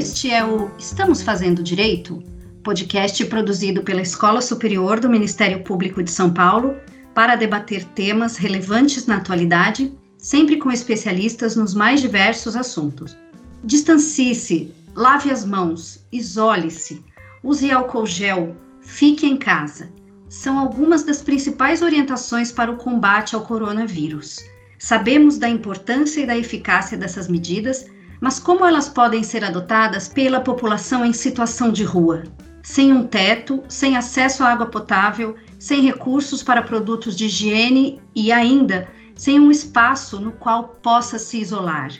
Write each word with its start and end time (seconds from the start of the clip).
Este 0.00 0.30
é 0.30 0.42
o 0.42 0.70
Estamos 0.78 1.20
Fazendo 1.20 1.62
Direito? 1.62 2.22
Podcast 2.64 3.22
produzido 3.26 3.82
pela 3.82 4.00
Escola 4.00 4.40
Superior 4.40 4.98
do 4.98 5.10
Ministério 5.10 5.62
Público 5.62 6.02
de 6.02 6.10
São 6.10 6.32
Paulo 6.32 6.74
para 7.14 7.36
debater 7.36 7.84
temas 7.84 8.38
relevantes 8.38 9.04
na 9.04 9.18
atualidade, 9.18 9.92
sempre 10.16 10.56
com 10.56 10.72
especialistas 10.72 11.54
nos 11.54 11.74
mais 11.74 12.00
diversos 12.00 12.56
assuntos. 12.56 13.14
Distancie-se, 13.62 14.72
lave 14.94 15.30
as 15.30 15.44
mãos, 15.44 16.02
isole-se, 16.10 17.04
use 17.44 17.70
álcool 17.70 18.06
gel, 18.06 18.56
fique 18.80 19.26
em 19.26 19.36
casa. 19.36 19.92
São 20.30 20.58
algumas 20.58 21.02
das 21.02 21.20
principais 21.20 21.82
orientações 21.82 22.50
para 22.50 22.72
o 22.72 22.78
combate 22.78 23.34
ao 23.34 23.42
coronavírus. 23.42 24.38
Sabemos 24.78 25.36
da 25.36 25.50
importância 25.50 26.22
e 26.22 26.26
da 26.26 26.38
eficácia 26.38 26.96
dessas 26.96 27.28
medidas, 27.28 27.84
mas 28.20 28.38
como 28.38 28.66
elas 28.66 28.88
podem 28.88 29.22
ser 29.22 29.44
adotadas 29.44 30.08
pela 30.08 30.40
população 30.40 31.04
em 31.04 31.12
situação 31.12 31.72
de 31.72 31.84
rua? 31.84 32.24
Sem 32.62 32.92
um 32.92 33.06
teto, 33.06 33.62
sem 33.68 33.96
acesso 33.96 34.44
à 34.44 34.52
água 34.52 34.66
potável, 34.66 35.34
sem 35.58 35.80
recursos 35.80 36.42
para 36.42 36.62
produtos 36.62 37.16
de 37.16 37.26
higiene 37.26 38.00
e 38.14 38.30
ainda 38.30 38.88
sem 39.16 39.38
um 39.38 39.50
espaço 39.50 40.18
no 40.18 40.32
qual 40.32 40.78
possa 40.82 41.18
se 41.18 41.38
isolar. 41.38 41.92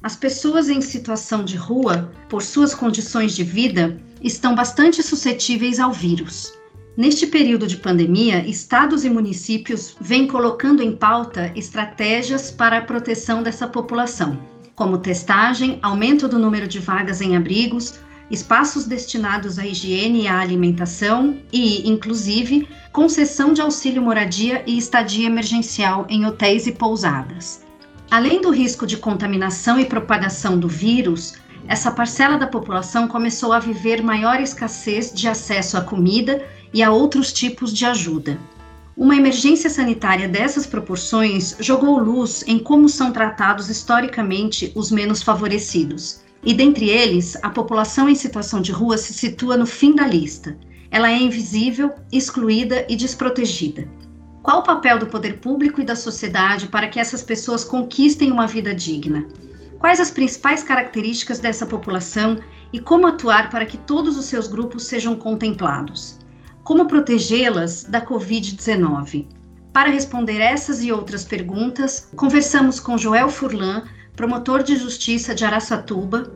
As 0.00 0.14
pessoas 0.14 0.68
em 0.68 0.80
situação 0.80 1.44
de 1.44 1.56
rua, 1.56 2.12
por 2.28 2.42
suas 2.42 2.72
condições 2.72 3.34
de 3.34 3.42
vida, 3.42 4.00
estão 4.22 4.54
bastante 4.54 5.02
suscetíveis 5.02 5.80
ao 5.80 5.92
vírus. 5.92 6.52
Neste 6.96 7.26
período 7.26 7.66
de 7.66 7.78
pandemia, 7.78 8.46
estados 8.46 9.04
e 9.04 9.10
municípios 9.10 9.96
vêm 10.00 10.26
colocando 10.26 10.82
em 10.82 10.94
pauta 10.94 11.52
estratégias 11.56 12.50
para 12.50 12.78
a 12.78 12.82
proteção 12.82 13.42
dessa 13.42 13.66
população, 13.66 14.38
como 14.82 14.98
testagem, 14.98 15.78
aumento 15.80 16.26
do 16.26 16.40
número 16.40 16.66
de 16.66 16.80
vagas 16.80 17.20
em 17.20 17.36
abrigos, 17.36 18.00
espaços 18.28 18.84
destinados 18.84 19.56
à 19.56 19.64
higiene 19.64 20.22
e 20.22 20.26
à 20.26 20.40
alimentação 20.40 21.38
e, 21.52 21.88
inclusive, 21.88 22.66
concessão 22.90 23.52
de 23.52 23.60
auxílio 23.60 24.02
moradia 24.02 24.64
e 24.66 24.76
estadia 24.76 25.28
emergencial 25.28 26.04
em 26.08 26.26
hotéis 26.26 26.66
e 26.66 26.72
pousadas. 26.72 27.64
Além 28.10 28.40
do 28.40 28.50
risco 28.50 28.84
de 28.84 28.96
contaminação 28.96 29.78
e 29.78 29.84
propagação 29.84 30.58
do 30.58 30.66
vírus, 30.66 31.34
essa 31.68 31.92
parcela 31.92 32.36
da 32.36 32.48
população 32.48 33.06
começou 33.06 33.52
a 33.52 33.60
viver 33.60 34.02
maior 34.02 34.40
escassez 34.40 35.12
de 35.14 35.28
acesso 35.28 35.76
à 35.76 35.82
comida 35.82 36.44
e 36.74 36.82
a 36.82 36.90
outros 36.90 37.32
tipos 37.32 37.72
de 37.72 37.86
ajuda. 37.86 38.36
Uma 38.94 39.16
emergência 39.16 39.70
sanitária 39.70 40.28
dessas 40.28 40.66
proporções 40.66 41.56
jogou 41.58 41.98
luz 41.98 42.44
em 42.46 42.58
como 42.58 42.90
são 42.90 43.10
tratados 43.10 43.70
historicamente 43.70 44.70
os 44.74 44.90
menos 44.90 45.22
favorecidos. 45.22 46.20
E 46.44 46.52
dentre 46.52 46.90
eles, 46.90 47.36
a 47.42 47.48
população 47.48 48.06
em 48.06 48.14
situação 48.14 48.60
de 48.60 48.70
rua 48.70 48.98
se 48.98 49.14
situa 49.14 49.56
no 49.56 49.64
fim 49.64 49.94
da 49.94 50.06
lista. 50.06 50.58
Ela 50.90 51.10
é 51.10 51.16
invisível, 51.16 51.90
excluída 52.12 52.84
e 52.86 52.94
desprotegida. 52.94 53.88
Qual 54.42 54.58
o 54.58 54.64
papel 54.64 54.98
do 54.98 55.06
poder 55.06 55.38
público 55.38 55.80
e 55.80 55.84
da 55.84 55.96
sociedade 55.96 56.66
para 56.66 56.88
que 56.88 57.00
essas 57.00 57.22
pessoas 57.22 57.64
conquistem 57.64 58.30
uma 58.30 58.46
vida 58.46 58.74
digna? 58.74 59.26
Quais 59.78 60.00
as 60.00 60.10
principais 60.10 60.62
características 60.62 61.38
dessa 61.38 61.64
população 61.64 62.38
e 62.72 62.78
como 62.78 63.06
atuar 63.06 63.48
para 63.48 63.64
que 63.64 63.78
todos 63.78 64.18
os 64.18 64.26
seus 64.26 64.46
grupos 64.46 64.84
sejam 64.84 65.16
contemplados? 65.16 66.18
Como 66.64 66.86
protegê-las 66.86 67.82
da 67.82 68.00
Covid-19? 68.00 69.26
Para 69.72 69.90
responder 69.90 70.40
essas 70.40 70.84
e 70.84 70.92
outras 70.92 71.24
perguntas, 71.24 72.08
conversamos 72.14 72.78
com 72.78 72.96
Joel 72.96 73.28
Furlan, 73.28 73.82
promotor 74.14 74.62
de 74.62 74.76
justiça 74.76 75.34
de 75.34 75.44
Araçatuba, 75.44 76.32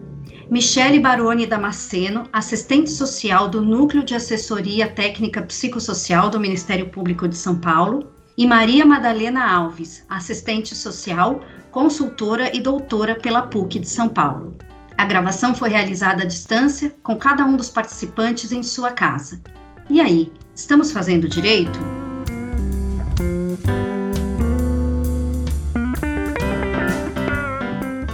Michele 0.50 0.98
Baroni 0.98 1.46
Damasceno, 1.46 2.28
assistente 2.32 2.90
social 2.90 3.48
do 3.48 3.62
Núcleo 3.62 4.02
de 4.02 4.16
Assessoria 4.16 4.88
Técnica 4.88 5.42
Psicossocial 5.42 6.28
do 6.28 6.40
Ministério 6.40 6.88
Público 6.88 7.28
de 7.28 7.36
São 7.36 7.56
Paulo, 7.60 8.12
e 8.36 8.46
Maria 8.46 8.84
Madalena 8.84 9.48
Alves, 9.48 10.04
assistente 10.08 10.74
social, 10.74 11.40
consultora 11.70 12.54
e 12.54 12.60
doutora 12.60 13.14
pela 13.14 13.42
PUC 13.42 13.78
de 13.78 13.88
São 13.88 14.08
Paulo. 14.08 14.56
A 14.98 15.04
gravação 15.04 15.54
foi 15.54 15.68
realizada 15.68 16.22
à 16.24 16.26
distância, 16.26 16.94
com 17.02 17.16
cada 17.16 17.44
um 17.44 17.56
dos 17.56 17.70
participantes 17.70 18.50
em 18.50 18.62
sua 18.62 18.90
casa. 18.90 19.40
E 19.88 20.00
aí, 20.00 20.32
estamos 20.52 20.90
fazendo 20.90 21.28
direito? 21.28 21.78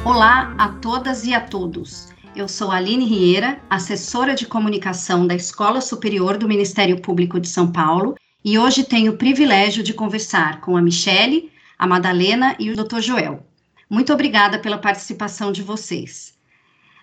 Olá 0.05 0.55
a 0.59 0.69
todas 0.69 1.25
e 1.25 1.33
a 1.33 1.41
todos. 1.41 2.13
Eu 2.37 2.47
sou 2.47 2.71
Aline 2.71 3.07
Rieira, 3.07 3.59
assessora 3.71 4.35
de 4.35 4.47
comunicação 4.47 5.27
da 5.27 5.35
Escola 5.35 5.81
Superior 5.81 6.37
do 6.37 6.47
Ministério 6.47 7.01
Público 7.01 7.41
de 7.41 7.49
São 7.49 7.73
Paulo, 7.73 8.17
e 8.45 8.59
hoje 8.59 8.85
tenho 8.85 9.13
o 9.13 9.17
privilégio 9.17 9.83
de 9.83 9.95
conversar 9.95 10.61
com 10.61 10.77
a 10.77 10.83
Michele, 10.83 11.51
a 11.79 11.87
Madalena 11.87 12.55
e 12.59 12.71
o 12.71 12.77
Dr. 12.77 13.01
Joel. 13.01 13.47
Muito 13.89 14.13
obrigada 14.13 14.59
pela 14.59 14.77
participação 14.77 15.51
de 15.51 15.63
vocês. 15.63 16.35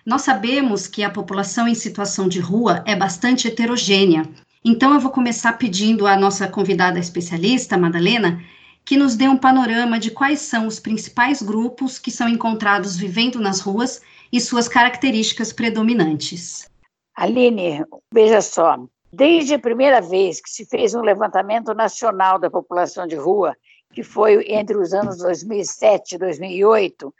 Nós 0.06 0.22
sabemos 0.22 0.86
que 0.86 1.02
a 1.02 1.10
população 1.10 1.66
em 1.66 1.74
situação 1.74 2.28
de 2.28 2.38
rua 2.38 2.84
é 2.86 2.94
bastante 2.94 3.48
heterogênea 3.48 4.22
então, 4.64 4.92
eu 4.92 5.00
vou 5.00 5.10
começar 5.10 5.54
pedindo 5.54 6.06
à 6.06 6.16
nossa 6.16 6.46
convidada 6.46 6.98
especialista, 6.98 7.78
Madalena, 7.78 8.42
que 8.84 8.96
nos 8.96 9.16
dê 9.16 9.26
um 9.26 9.36
panorama 9.36 9.98
de 9.98 10.10
quais 10.10 10.40
são 10.40 10.66
os 10.66 10.78
principais 10.78 11.40
grupos 11.40 11.98
que 11.98 12.10
são 12.10 12.28
encontrados 12.28 12.96
vivendo 12.96 13.40
nas 13.40 13.60
ruas 13.60 14.02
e 14.30 14.38
suas 14.38 14.68
características 14.68 15.52
predominantes. 15.52 16.68
Aline, 17.16 17.84
veja 18.12 18.42
só, 18.42 18.76
desde 19.12 19.54
a 19.54 19.58
primeira 19.58 20.00
vez 20.00 20.40
que 20.40 20.50
se 20.50 20.66
fez 20.66 20.94
um 20.94 21.00
levantamento 21.00 21.72
nacional 21.72 22.38
da 22.38 22.50
população 22.50 23.06
de 23.06 23.16
rua, 23.16 23.56
que 23.94 24.02
foi 24.02 24.44
entre 24.46 24.76
os 24.76 24.92
anos 24.92 25.18
2007 25.18 26.14
e 26.14 26.18
2008, 26.18 27.14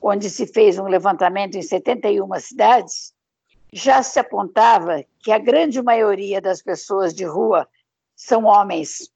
onde 0.00 0.30
se 0.30 0.46
fez 0.46 0.78
um 0.78 0.86
levantamento 0.86 1.56
em 1.56 1.62
71 1.62 2.28
cidades, 2.40 3.12
já 3.72 4.02
se 4.02 4.18
apontava 4.18 5.04
que 5.20 5.32
a 5.32 5.38
grande 5.38 5.82
maioria 5.82 6.40
das 6.40 6.62
pessoas 6.62 7.14
de 7.14 7.24
rua 7.24 7.68
são 8.14 8.44
homens. 8.44 9.10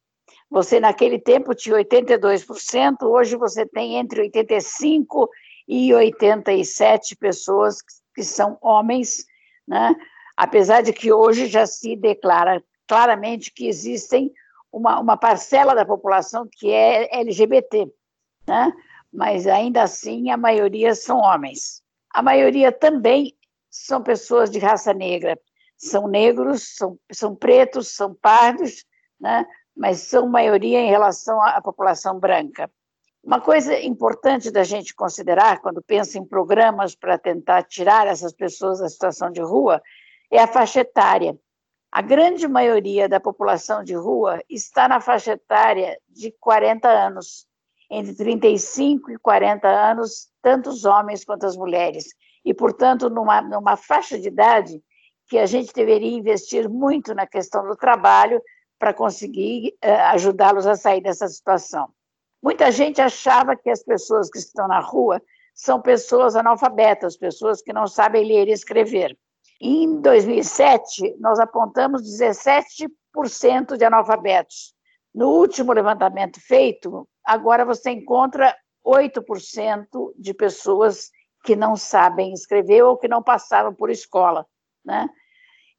Você, 0.50 0.80
naquele 0.80 1.18
tempo, 1.18 1.54
tinha 1.54 1.76
82%, 1.76 3.02
hoje 3.02 3.36
você 3.36 3.64
tem 3.64 3.96
entre 3.96 4.28
85% 4.28 5.28
e 5.68 5.90
87% 5.90 7.16
pessoas 7.18 7.78
que 8.14 8.24
são 8.24 8.58
homens, 8.60 9.24
né? 9.66 9.94
apesar 10.36 10.82
de 10.82 10.92
que 10.92 11.12
hoje 11.12 11.46
já 11.46 11.66
se 11.66 11.94
declara 11.94 12.62
claramente 12.88 13.52
que 13.52 13.68
existem 13.68 14.32
uma, 14.72 14.98
uma 14.98 15.16
parcela 15.16 15.74
da 15.74 15.84
população 15.84 16.48
que 16.50 16.70
é 16.72 17.20
LGBT, 17.20 17.88
né? 18.48 18.72
mas 19.12 19.46
ainda 19.46 19.82
assim 19.82 20.30
a 20.30 20.36
maioria 20.36 20.94
são 20.96 21.18
homens. 21.18 21.82
A 22.12 22.20
maioria 22.22 22.72
também 22.72 23.36
são 23.70 24.03
pessoas 24.03 24.50
de 24.50 24.58
raça 24.58 24.92
negra. 24.92 25.38
São 25.76 26.08
negros, 26.08 26.76
são, 26.76 26.98
são 27.10 27.34
pretos, 27.34 27.94
são 27.94 28.14
pardos, 28.14 28.84
né? 29.19 29.47
mas 29.75 30.00
são 30.00 30.28
maioria 30.28 30.81
em 30.81 30.91
relação 30.91 31.41
à 31.41 31.60
população 31.62 32.19
branca. 32.19 32.70
Uma 33.22 33.41
coisa 33.41 33.78
importante 33.78 34.50
da 34.50 34.64
gente 34.64 34.94
considerar 34.94 35.60
quando 35.60 35.82
pensa 35.82 36.19
em 36.19 36.25
programas 36.25 36.94
para 36.94 37.19
tentar 37.19 37.62
tirar 37.62 38.06
essas 38.06 38.32
pessoas 38.32 38.80
da 38.80 38.88
situação 38.88 39.30
de 39.30 39.41
rua 39.41 39.80
é 40.30 40.41
a 40.42 40.47
faixa 40.47 40.80
etária. 40.80 41.38
A 41.92 42.03
grande 42.03 42.47
maioria 42.47 43.09
da 43.09 43.20
população 43.20 43.82
de 43.84 43.94
rua 43.94 44.42
está 44.48 44.88
na 44.88 45.00
faixa 45.00 45.32
etária 45.32 45.98
de 46.09 46.32
40 46.41 46.88
anos, 46.88 47.47
entre 47.91 48.15
35 48.15 49.10
e 49.10 49.18
40 49.18 49.68
anos, 49.68 50.28
tanto 50.41 50.71
os 50.71 50.84
homens 50.84 51.24
quanto 51.24 51.44
as 51.44 51.56
mulheres 51.56 52.06
e, 52.45 52.54
portanto, 52.54 53.09
numa, 53.10 53.41
numa 53.41 53.77
faixa 53.77 54.19
de 54.19 54.28
idade 54.28 54.83
que 55.28 55.39
a 55.39 55.47
gente 55.47 55.72
deveria 55.72 56.16
investir 56.16 56.69
muito 56.69 57.15
na 57.15 57.27
questão 57.27 57.66
do 57.66 57.77
trabalho 57.77 58.42
para 58.78 58.95
conseguir 58.95 59.75
uh, 59.84 60.13
ajudá-los 60.13 60.66
a 60.66 60.75
sair 60.75 61.01
dessa 61.01 61.28
situação. 61.28 61.89
Muita 62.42 62.71
gente 62.72 63.01
achava 63.01 63.54
que 63.54 63.69
as 63.69 63.83
pessoas 63.83 64.31
que 64.31 64.39
estão 64.39 64.66
na 64.66 64.81
rua 64.81 65.22
são 65.54 65.81
pessoas 65.81 66.34
analfabetas, 66.34 67.16
pessoas 67.16 67.60
que 67.60 67.72
não 67.72 67.87
sabem 67.87 68.25
ler 68.25 68.48
e 68.48 68.53
escrever. 68.53 69.16
Em 69.60 70.01
2007, 70.01 71.16
nós 71.21 71.39
apontamos 71.39 72.03
17% 72.03 73.77
de 73.77 73.84
analfabetos. 73.84 74.75
No 75.15 75.28
último 75.28 75.72
levantamento 75.72 76.41
feito, 76.41 77.07
agora 77.22 77.65
você 77.65 77.91
encontra 77.91 78.57
8% 78.84 80.15
de 80.16 80.33
pessoas 80.33 81.10
que 81.42 81.57
não 81.57 81.77
sabem 81.77 82.33
escrever 82.33 82.83
ou 82.83 82.97
que 82.97 83.09
não 83.09 83.22
passaram 83.22 83.75
por 83.75 83.91
escola, 83.91 84.47
né? 84.84 85.09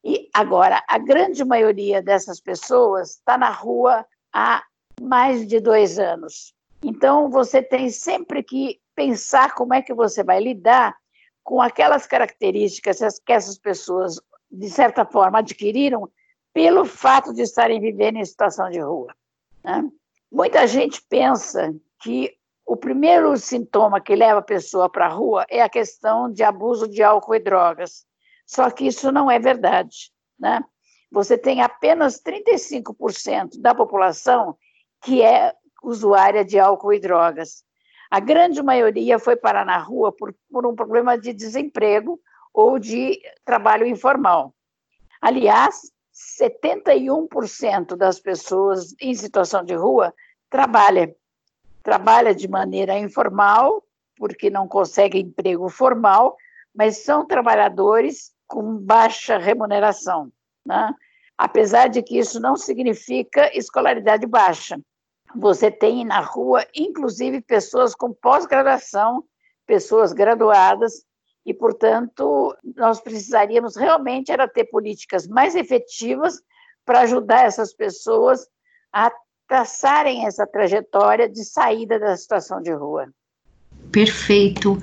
E 0.03 0.29
agora, 0.33 0.83
a 0.87 0.97
grande 0.97 1.45
maioria 1.45 2.01
dessas 2.01 2.39
pessoas 2.39 3.11
está 3.11 3.37
na 3.37 3.51
rua 3.51 4.05
há 4.33 4.63
mais 4.99 5.47
de 5.47 5.59
dois 5.59 5.99
anos. 5.99 6.53
Então, 6.83 7.29
você 7.29 7.61
tem 7.61 7.89
sempre 7.91 8.41
que 8.41 8.81
pensar 8.95 9.53
como 9.53 9.73
é 9.73 9.81
que 9.81 9.93
você 9.93 10.23
vai 10.23 10.39
lidar 10.39 10.95
com 11.43 11.61
aquelas 11.61 12.07
características 12.07 13.19
que 13.19 13.31
essas 13.31 13.57
pessoas, 13.57 14.19
de 14.49 14.69
certa 14.69 15.05
forma, 15.05 15.39
adquiriram 15.39 16.09
pelo 16.53 16.85
fato 16.85 17.33
de 17.33 17.43
estarem 17.43 17.79
vivendo 17.79 18.17
em 18.17 18.25
situação 18.25 18.69
de 18.69 18.79
rua. 18.79 19.13
Né? 19.63 19.87
Muita 20.31 20.65
gente 20.65 21.01
pensa 21.07 21.73
que 22.01 22.35
o 22.71 22.77
primeiro 22.77 23.35
sintoma 23.35 23.99
que 23.99 24.15
leva 24.15 24.39
a 24.39 24.41
pessoa 24.41 24.89
para 24.89 25.05
a 25.05 25.09
rua 25.09 25.45
é 25.49 25.61
a 25.61 25.67
questão 25.67 26.31
de 26.31 26.41
abuso 26.41 26.87
de 26.87 27.03
álcool 27.03 27.35
e 27.35 27.39
drogas. 27.39 28.05
Só 28.45 28.69
que 28.71 28.87
isso 28.87 29.11
não 29.11 29.29
é 29.29 29.37
verdade. 29.37 30.09
Né? 30.39 30.63
Você 31.11 31.37
tem 31.37 31.61
apenas 31.61 32.21
35% 32.23 33.59
da 33.59 33.75
população 33.75 34.57
que 35.03 35.21
é 35.21 35.53
usuária 35.83 36.45
de 36.45 36.57
álcool 36.57 36.93
e 36.93 36.99
drogas. 37.01 37.65
A 38.09 38.21
grande 38.21 38.63
maioria 38.63 39.19
foi 39.19 39.35
parar 39.35 39.65
na 39.65 39.77
rua 39.77 40.13
por, 40.13 40.33
por 40.49 40.65
um 40.65 40.73
problema 40.73 41.17
de 41.17 41.33
desemprego 41.33 42.21
ou 42.53 42.79
de 42.79 43.19
trabalho 43.43 43.85
informal. 43.85 44.55
Aliás, 45.21 45.91
71% 46.41 47.97
das 47.97 48.17
pessoas 48.17 48.95
em 49.01 49.13
situação 49.13 49.61
de 49.61 49.73
rua 49.73 50.13
trabalha. 50.49 51.13
Trabalha 51.83 52.33
de 52.33 52.47
maneira 52.47 52.97
informal, 52.97 53.83
porque 54.17 54.49
não 54.49 54.67
consegue 54.67 55.19
emprego 55.19 55.69
formal, 55.69 56.35
mas 56.73 56.97
são 56.97 57.25
trabalhadores 57.25 58.31
com 58.47 58.77
baixa 58.77 59.37
remuneração. 59.37 60.31
Né? 60.65 60.93
Apesar 61.37 61.87
de 61.87 62.03
que 62.03 62.17
isso 62.17 62.39
não 62.39 62.55
significa 62.55 63.55
escolaridade 63.57 64.25
baixa. 64.27 64.79
Você 65.35 65.71
tem 65.71 66.05
na 66.05 66.19
rua, 66.19 66.65
inclusive, 66.75 67.41
pessoas 67.41 67.95
com 67.95 68.13
pós-graduação, 68.13 69.23
pessoas 69.65 70.11
graduadas, 70.11 71.05
e, 71.45 71.53
portanto, 71.53 72.55
nós 72.75 72.99
precisaríamos 72.99 73.75
realmente 73.75 74.31
era 74.31 74.47
ter 74.47 74.65
políticas 74.65 75.27
mais 75.27 75.55
efetivas 75.55 76.41
para 76.85 77.01
ajudar 77.01 77.45
essas 77.45 77.73
pessoas 77.73 78.47
a 78.93 79.11
traçarem 79.51 80.25
essa 80.25 80.47
trajetória 80.47 81.27
de 81.27 81.43
saída 81.43 81.99
da 81.99 82.15
situação 82.15 82.61
de 82.61 82.71
rua. 82.71 83.09
Perfeito. 83.91 84.81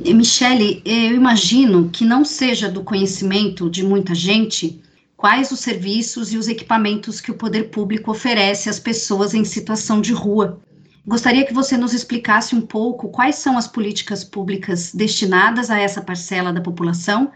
Michele, 0.00 0.80
eu 0.86 1.14
imagino 1.14 1.90
que 1.90 2.02
não 2.02 2.24
seja 2.24 2.66
do 2.66 2.82
conhecimento 2.82 3.68
de 3.68 3.84
muita 3.84 4.14
gente 4.14 4.82
quais 5.18 5.52
os 5.52 5.60
serviços 5.60 6.32
e 6.32 6.38
os 6.38 6.48
equipamentos 6.48 7.20
que 7.20 7.30
o 7.30 7.34
poder 7.34 7.64
público 7.64 8.10
oferece 8.10 8.70
às 8.70 8.80
pessoas 8.80 9.34
em 9.34 9.44
situação 9.44 10.00
de 10.00 10.14
rua. 10.14 10.62
Gostaria 11.06 11.44
que 11.44 11.52
você 11.52 11.76
nos 11.76 11.92
explicasse 11.92 12.56
um 12.56 12.62
pouco 12.62 13.10
quais 13.10 13.36
são 13.36 13.58
as 13.58 13.66
políticas 13.66 14.24
públicas 14.24 14.94
destinadas 14.94 15.70
a 15.70 15.78
essa 15.78 16.00
parcela 16.00 16.54
da 16.54 16.62
população 16.62 17.30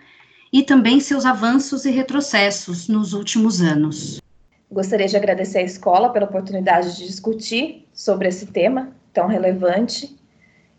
e 0.51 0.63
também 0.63 0.99
seus 0.99 1.27
avanços 1.27 1.85
e 1.85 1.91
retrocessos 1.91 2.89
nos 2.89 3.13
últimos 3.13 3.61
anos. 3.61 4.20
Gostaria 4.71 5.09
de 5.09 5.17
agradecer 5.17 5.59
à 5.59 5.63
escola 5.63 6.11
pela 6.11 6.27
oportunidade 6.27 6.97
de 6.97 7.07
discutir 7.07 7.89
sobre 7.93 8.29
esse 8.29 8.47
tema 8.47 8.93
tão 9.13 9.27
relevante 9.27 10.17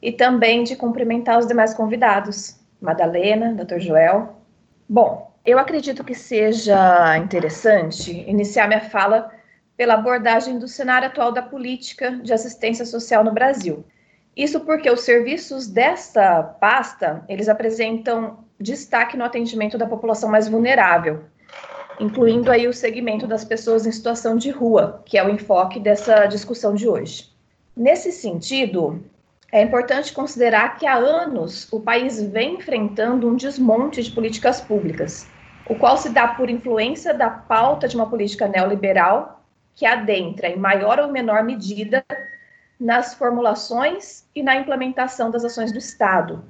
e 0.01 0.13
também 0.13 0.63
de 0.63 0.77
cumprimentar 0.77 1.37
os 1.37 1.45
demais 1.45 1.73
convidados, 1.73 2.57
Madalena, 2.79 3.53
Dr. 3.53 3.79
Joel. 3.79 4.37
Bom, 4.87 5.31
eu 5.45 5.59
acredito 5.59 6.05
que 6.05 6.15
seja 6.15 7.17
interessante 7.17 8.11
iniciar 8.29 8.67
minha 8.67 8.79
fala 8.79 9.29
pela 9.75 9.95
abordagem 9.95 10.57
do 10.57 10.69
cenário 10.69 11.09
atual 11.09 11.33
da 11.33 11.41
política 11.41 12.11
de 12.11 12.31
assistência 12.31 12.85
social 12.85 13.23
no 13.25 13.33
Brasil. 13.33 13.83
Isso 14.37 14.61
porque 14.61 14.89
os 14.89 15.01
serviços 15.01 15.67
desta 15.67 16.41
pasta, 16.41 17.25
eles 17.27 17.49
apresentam 17.49 18.45
destaque 18.57 19.17
no 19.17 19.25
atendimento 19.25 19.77
da 19.77 19.85
população 19.85 20.29
mais 20.29 20.47
vulnerável, 20.47 21.25
incluindo 22.01 22.51
aí 22.51 22.67
o 22.67 22.73
segmento 22.73 23.27
das 23.27 23.45
pessoas 23.45 23.85
em 23.85 23.91
situação 23.91 24.35
de 24.35 24.49
rua, 24.49 25.03
que 25.05 25.19
é 25.19 25.23
o 25.23 25.29
enfoque 25.29 25.79
dessa 25.79 26.25
discussão 26.25 26.73
de 26.73 26.89
hoje. 26.89 27.29
Nesse 27.77 28.11
sentido, 28.11 29.03
é 29.51 29.61
importante 29.61 30.11
considerar 30.11 30.77
que 30.77 30.87
há 30.87 30.95
anos 30.95 31.71
o 31.71 31.79
país 31.79 32.19
vem 32.19 32.55
enfrentando 32.55 33.29
um 33.29 33.35
desmonte 33.35 34.01
de 34.01 34.09
políticas 34.09 34.59
públicas, 34.59 35.29
o 35.67 35.75
qual 35.75 35.95
se 35.95 36.09
dá 36.09 36.27
por 36.29 36.49
influência 36.49 37.13
da 37.13 37.29
pauta 37.29 37.87
de 37.87 37.95
uma 37.95 38.09
política 38.09 38.47
neoliberal 38.47 39.43
que 39.75 39.85
adentra 39.85 40.49
em 40.49 40.57
maior 40.57 40.99
ou 40.99 41.11
menor 41.11 41.43
medida 41.43 42.03
nas 42.79 43.13
formulações 43.13 44.25
e 44.33 44.41
na 44.41 44.55
implementação 44.55 45.29
das 45.29 45.45
ações 45.45 45.71
do 45.71 45.77
Estado. 45.77 46.43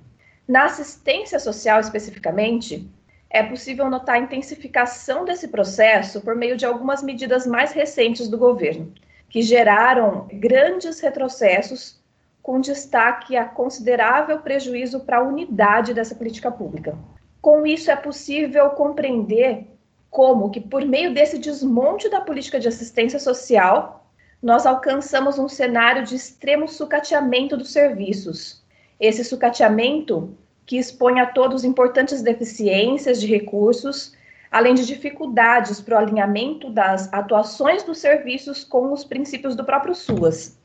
Na 0.48 0.63
assistência 0.65 1.39
social, 1.39 1.81
especificamente, 1.81 2.89
é 3.33 3.42
possível 3.42 3.89
notar 3.89 4.16
a 4.16 4.19
intensificação 4.19 5.24
desse 5.24 5.48
processo 5.48 6.19
por 6.19 6.36
meio 6.36 6.57
de 6.57 6.66
algumas 6.66 7.01
medidas 7.01 7.48
mais 7.48 7.72
recentes 7.72 8.28
do 8.28 8.38
governo, 8.38 8.94
que 9.30 9.42
geraram 9.42 10.28
grandes 10.33 11.00
retrocessos, 11.00 12.00
com 12.44 12.60
destaque 12.60 13.38
a 13.38 13.45
considerável 13.45 14.39
prejuízo 14.39 15.00
para 15.01 15.19
a 15.19 15.24
unidade 15.24 15.94
dessa 15.94 16.13
política 16.13 16.51
pública. 16.51 16.98
Com 17.42 17.66
isso, 17.66 17.89
é 17.89 17.95
possível 17.95 18.69
compreender 18.72 19.66
como 20.10 20.50
que 20.50 20.60
por 20.60 20.84
meio 20.86 21.13
desse 21.13 21.38
desmonte 21.38 22.10
da 22.10 22.19
política 22.19 22.60
de 22.60 22.68
assistência 22.68 23.18
social, 23.18 24.06
nós 24.44 24.66
alcançamos 24.66 25.39
um 25.39 25.48
cenário 25.48 26.04
de 26.04 26.16
extremo 26.16 26.68
sucateamento 26.68 27.56
dos 27.56 27.72
serviços. 27.72 28.62
Esse 29.00 29.24
sucateamento 29.24 30.36
que 30.71 30.77
expõe 30.77 31.19
a 31.19 31.25
todos 31.25 31.65
importantes 31.65 32.21
deficiências 32.21 33.19
de 33.19 33.27
recursos, 33.27 34.13
além 34.50 34.73
de 34.73 34.85
dificuldades 34.85 35.81
para 35.81 35.95
o 35.95 35.97
alinhamento 35.97 36.69
das 36.69 37.12
atuações 37.12 37.83
dos 37.83 37.97
serviços 37.97 38.63
com 38.63 38.94
os 38.94 39.03
princípios 39.03 39.53
do 39.53 39.65
próprio 39.65 39.94
SUAS. 39.94 40.57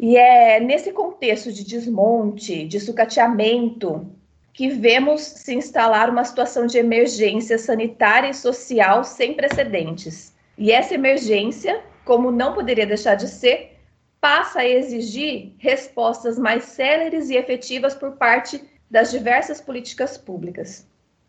E 0.00 0.16
é 0.16 0.58
nesse 0.58 0.90
contexto 0.90 1.52
de 1.52 1.62
desmonte, 1.62 2.66
de 2.66 2.80
sucateamento, 2.80 4.04
que 4.52 4.68
vemos 4.68 5.20
se 5.20 5.54
instalar 5.54 6.10
uma 6.10 6.24
situação 6.24 6.66
de 6.66 6.78
emergência 6.78 7.56
sanitária 7.56 8.30
e 8.30 8.34
social 8.34 9.04
sem 9.04 9.32
precedentes. 9.32 10.34
E 10.58 10.72
essa 10.72 10.94
emergência, 10.94 11.82
como 12.04 12.32
não 12.32 12.52
poderia 12.52 12.84
deixar 12.84 13.14
de 13.14 13.28
ser, 13.28 13.78
passa 14.20 14.58
a 14.58 14.68
exigir 14.68 15.52
respostas 15.56 16.36
mais 16.36 16.64
céleres 16.64 17.30
e 17.30 17.36
efetivas 17.36 17.94
por 17.94 18.16
parte 18.16 18.71
das 18.92 19.10
diversas 19.10 19.58
políticas 19.58 20.18
públicas. 20.18 20.86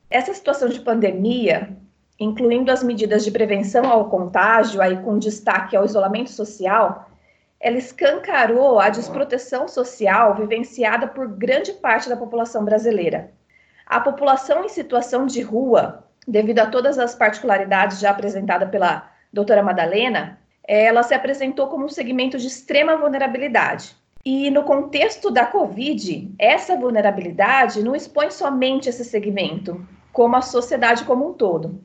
Essa 0.09 0.33
situação 0.33 0.67
de 0.67 0.81
pandemia, 0.81 1.69
incluindo 2.19 2.69
as 2.69 2.83
medidas 2.83 3.23
de 3.23 3.31
prevenção 3.31 3.89
ao 3.89 4.09
contágio, 4.09 4.81
aí 4.81 4.97
com 4.97 5.17
destaque 5.17 5.73
ao 5.73 5.85
isolamento 5.85 6.29
social, 6.29 7.09
ela 7.61 7.77
escancarou 7.77 8.81
a 8.81 8.89
desproteção 8.89 9.69
social 9.69 10.35
vivenciada 10.35 11.07
por 11.07 11.25
grande 11.29 11.71
parte 11.71 12.09
da 12.09 12.17
população 12.17 12.65
brasileira. 12.65 13.31
A 13.85 14.01
população 14.01 14.65
em 14.65 14.69
situação 14.69 15.25
de 15.25 15.41
rua, 15.41 16.03
devido 16.27 16.59
a 16.59 16.65
todas 16.65 16.99
as 16.99 17.15
particularidades 17.15 18.01
já 18.01 18.09
apresentadas 18.09 18.69
pela 18.69 19.09
doutora 19.31 19.63
Madalena, 19.63 20.37
ela 20.67 21.01
se 21.01 21.13
apresentou 21.13 21.67
como 21.67 21.85
um 21.85 21.89
segmento 21.89 22.37
de 22.37 22.47
extrema 22.47 22.97
vulnerabilidade. 22.97 24.02
E 24.25 24.49
no 24.49 24.63
contexto 24.63 25.29
da 25.29 25.45
Covid, 25.45 26.33
essa 26.39 26.77
vulnerabilidade 26.77 27.83
não 27.83 27.93
expõe 27.93 28.31
somente 28.31 28.87
esse 28.87 29.03
segmento, 29.03 29.85
como 30.13 30.37
a 30.37 30.41
sociedade 30.41 31.03
como 31.03 31.29
um 31.29 31.33
todo. 31.33 31.83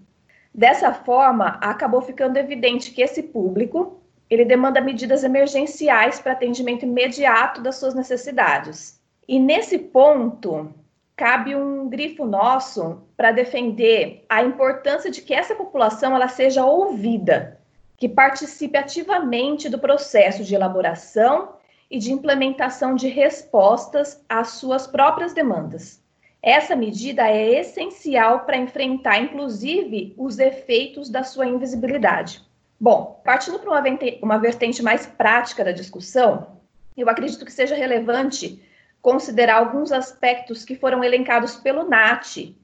Dessa 0.54 0.92
forma, 0.94 1.58
acabou 1.60 2.00
ficando 2.00 2.36
evidente 2.36 2.92
que 2.92 3.02
esse 3.02 3.24
público 3.24 4.00
ele 4.30 4.44
demanda 4.44 4.80
medidas 4.80 5.24
emergenciais 5.24 6.20
para 6.20 6.32
atendimento 6.32 6.84
imediato 6.84 7.60
das 7.60 7.76
suas 7.76 7.94
necessidades. 7.94 9.00
E 9.26 9.40
nesse 9.40 9.76
ponto, 9.76 10.72
cabe 11.16 11.56
um 11.56 11.88
grifo 11.88 12.24
nosso 12.24 13.02
para 13.16 13.32
defender 13.32 14.24
a 14.28 14.44
importância 14.44 15.10
de 15.10 15.22
que 15.22 15.34
essa 15.34 15.56
população 15.56 16.14
ela 16.14 16.28
seja 16.28 16.64
ouvida, 16.64 17.58
que 17.96 18.08
participe 18.08 18.78
ativamente 18.78 19.68
do 19.68 19.78
processo 19.78 20.44
de 20.44 20.54
elaboração 20.54 21.57
e 21.90 21.98
de 21.98 22.12
implementação 22.12 22.94
de 22.94 23.08
respostas 23.08 24.24
às 24.28 24.50
suas 24.52 24.86
próprias 24.86 25.32
demandas. 25.32 26.02
Essa 26.42 26.76
medida 26.76 27.26
é 27.28 27.60
essencial 27.60 28.40
para 28.40 28.56
enfrentar, 28.56 29.18
inclusive, 29.18 30.14
os 30.16 30.38
efeitos 30.38 31.08
da 31.08 31.24
sua 31.24 31.46
invisibilidade. 31.46 32.42
Bom, 32.80 33.20
partindo 33.24 33.58
para 33.58 33.82
uma, 34.22 34.38
vertente 34.38 34.82
mais 34.82 35.04
prática 35.04 35.64
da 35.64 35.72
discussão, 35.72 36.58
eu 36.96 37.08
acredito 37.08 37.44
que 37.44 37.52
seja 37.52 37.74
relevante 37.74 38.62
considerar 39.02 39.56
alguns 39.56 39.90
aspectos 39.90 40.64
que 40.64 40.76
foram 40.76 41.02
elencados 41.02 41.56
pelo 41.56 41.88
NAT, 41.88 42.54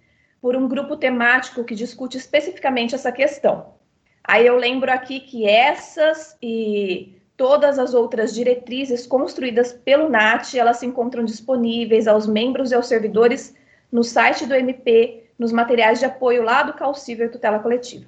por 0.40 0.54
um 0.54 0.68
grupo 0.68 0.96
temático 0.96 1.64
que 1.64 1.74
discute 1.74 2.16
especificamente 2.16 2.94
essa 2.94 3.10
questão. 3.10 3.74
Aí 4.22 4.46
eu 4.46 4.56
lembro 4.56 4.92
aqui 4.92 5.20
que 5.20 5.48
essas 5.48 6.36
e 6.40 7.16
todas 7.36 7.78
as 7.78 7.94
outras 7.94 8.34
diretrizes 8.34 9.06
construídas 9.06 9.72
pelo 9.72 10.08
NAT, 10.08 10.54
elas 10.54 10.78
se 10.78 10.86
encontram 10.86 11.24
disponíveis 11.24 12.06
aos 12.06 12.26
membros 12.26 12.70
e 12.70 12.74
aos 12.74 12.86
servidores 12.86 13.54
no 13.90 14.02
site 14.02 14.46
do 14.46 14.54
MP, 14.54 15.24
nos 15.38 15.52
materiais 15.52 15.98
de 15.98 16.04
apoio 16.04 16.42
lá 16.42 16.62
do 16.62 16.74
Calcível 16.74 17.30
Tutela 17.30 17.58
Coletiva. 17.58 18.06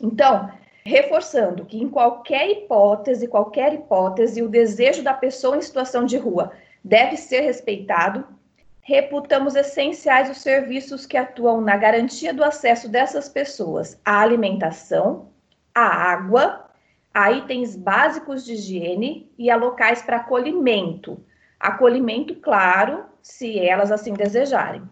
Então, 0.00 0.50
reforçando 0.84 1.64
que 1.64 1.78
em 1.78 1.88
qualquer 1.88 2.50
hipótese, 2.50 3.28
qualquer 3.28 3.72
hipótese, 3.74 4.42
o 4.42 4.48
desejo 4.48 5.02
da 5.02 5.14
pessoa 5.14 5.56
em 5.56 5.62
situação 5.62 6.04
de 6.04 6.16
rua 6.16 6.52
deve 6.82 7.16
ser 7.16 7.40
respeitado, 7.40 8.26
reputamos 8.80 9.54
essenciais 9.54 10.28
os 10.30 10.38
serviços 10.38 11.06
que 11.06 11.16
atuam 11.16 11.60
na 11.60 11.76
garantia 11.76 12.34
do 12.34 12.44
acesso 12.44 12.88
dessas 12.88 13.28
pessoas 13.28 13.98
à 14.04 14.20
alimentação, 14.20 15.28
à 15.74 15.86
água, 15.86 16.66
a 17.14 17.30
itens 17.30 17.76
básicos 17.76 18.44
de 18.44 18.54
higiene 18.54 19.32
e 19.38 19.48
a 19.48 19.54
locais 19.54 20.02
para 20.02 20.16
acolhimento. 20.16 21.24
Acolhimento, 21.60 22.34
claro, 22.34 23.04
se 23.22 23.56
elas 23.60 23.92
assim 23.92 24.12
desejarem. 24.12 24.82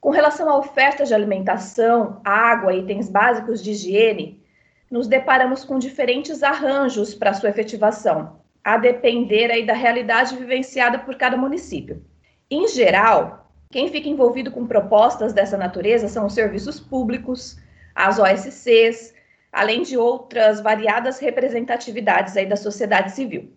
Com 0.00 0.10
relação 0.10 0.48
à 0.48 0.56
oferta 0.56 1.04
de 1.04 1.12
alimentação, 1.12 2.20
água 2.24 2.72
e 2.72 2.78
itens 2.78 3.08
básicos 3.08 3.60
de 3.60 3.72
higiene, 3.72 4.40
nos 4.88 5.08
deparamos 5.08 5.64
com 5.64 5.78
diferentes 5.78 6.44
arranjos 6.44 7.12
para 7.12 7.34
sua 7.34 7.50
efetivação, 7.50 8.38
a 8.62 8.76
depender 8.76 9.50
aí 9.50 9.66
da 9.66 9.74
realidade 9.74 10.36
vivenciada 10.36 11.00
por 11.00 11.16
cada 11.16 11.36
município. 11.36 12.04
Em 12.48 12.68
geral, 12.68 13.50
quem 13.70 13.88
fica 13.88 14.08
envolvido 14.08 14.52
com 14.52 14.66
propostas 14.66 15.32
dessa 15.32 15.56
natureza 15.56 16.06
são 16.06 16.26
os 16.26 16.34
serviços 16.34 16.78
públicos, 16.78 17.58
as 17.94 18.20
OSCs, 18.20 19.12
além 19.54 19.82
de 19.82 19.96
outras 19.96 20.60
variadas 20.60 21.20
representatividades 21.20 22.36
aí 22.36 22.44
da 22.44 22.56
sociedade 22.56 23.12
civil. 23.12 23.52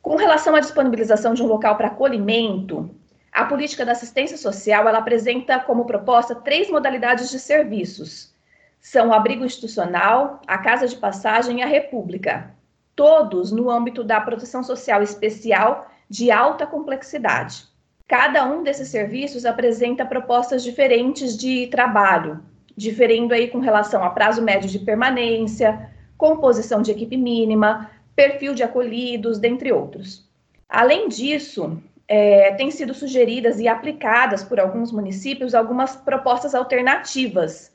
Com 0.00 0.14
relação 0.14 0.54
à 0.54 0.60
disponibilização 0.60 1.34
de 1.34 1.42
um 1.42 1.46
local 1.46 1.76
para 1.76 1.88
acolhimento, 1.88 2.94
a 3.32 3.44
política 3.44 3.84
da 3.84 3.92
assistência 3.92 4.36
social 4.36 4.86
ela 4.86 4.98
apresenta 4.98 5.58
como 5.58 5.86
proposta 5.86 6.36
três 6.36 6.70
modalidades 6.70 7.30
de 7.30 7.40
serviços. 7.40 8.32
São 8.80 9.08
o 9.08 9.12
abrigo 9.12 9.44
institucional, 9.44 10.40
a 10.46 10.56
casa 10.58 10.86
de 10.86 10.94
passagem 10.94 11.58
e 11.58 11.62
a 11.62 11.66
república, 11.66 12.54
todos 12.94 13.50
no 13.50 13.68
âmbito 13.68 14.04
da 14.04 14.20
proteção 14.20 14.62
social 14.62 15.02
especial 15.02 15.90
de 16.08 16.30
alta 16.30 16.64
complexidade. 16.64 17.64
Cada 18.06 18.44
um 18.44 18.62
desses 18.62 18.88
serviços 18.88 19.44
apresenta 19.44 20.06
propostas 20.06 20.62
diferentes 20.62 21.36
de 21.36 21.66
trabalho, 21.68 22.40
diferindo 22.76 23.34
aí 23.34 23.48
com 23.48 23.58
relação 23.58 24.02
a 24.02 24.10
prazo 24.10 24.42
médio 24.42 24.68
de 24.68 24.78
permanência, 24.78 25.90
composição 26.16 26.82
de 26.82 26.90
equipe 26.90 27.16
mínima, 27.16 27.90
perfil 28.14 28.54
de 28.54 28.62
acolhidos, 28.62 29.38
dentre 29.38 29.72
outros. 29.72 30.28
Além 30.68 31.08
disso, 31.08 31.80
é, 32.06 32.52
têm 32.54 32.70
sido 32.70 32.94
sugeridas 32.94 33.60
e 33.60 33.68
aplicadas 33.68 34.42
por 34.42 34.58
alguns 34.58 34.92
municípios 34.92 35.54
algumas 35.54 35.96
propostas 35.96 36.54
alternativas, 36.54 37.72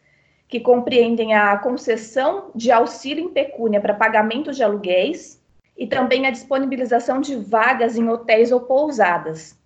que 0.48 0.60
compreendem 0.60 1.36
a 1.36 1.58
concessão 1.58 2.50
de 2.56 2.72
auxílio 2.72 3.26
em 3.26 3.30
pecúnia 3.30 3.80
para 3.80 3.94
pagamento 3.94 4.52
de 4.52 4.64
aluguéis 4.64 5.40
e 5.78 5.86
também 5.86 6.26
a 6.26 6.32
disponibilização 6.32 7.22
de 7.22 7.36
vagas 7.36 7.96
em 7.96 8.10
hotéis 8.10 8.52
ou 8.52 8.62
pousadas, 8.62 9.60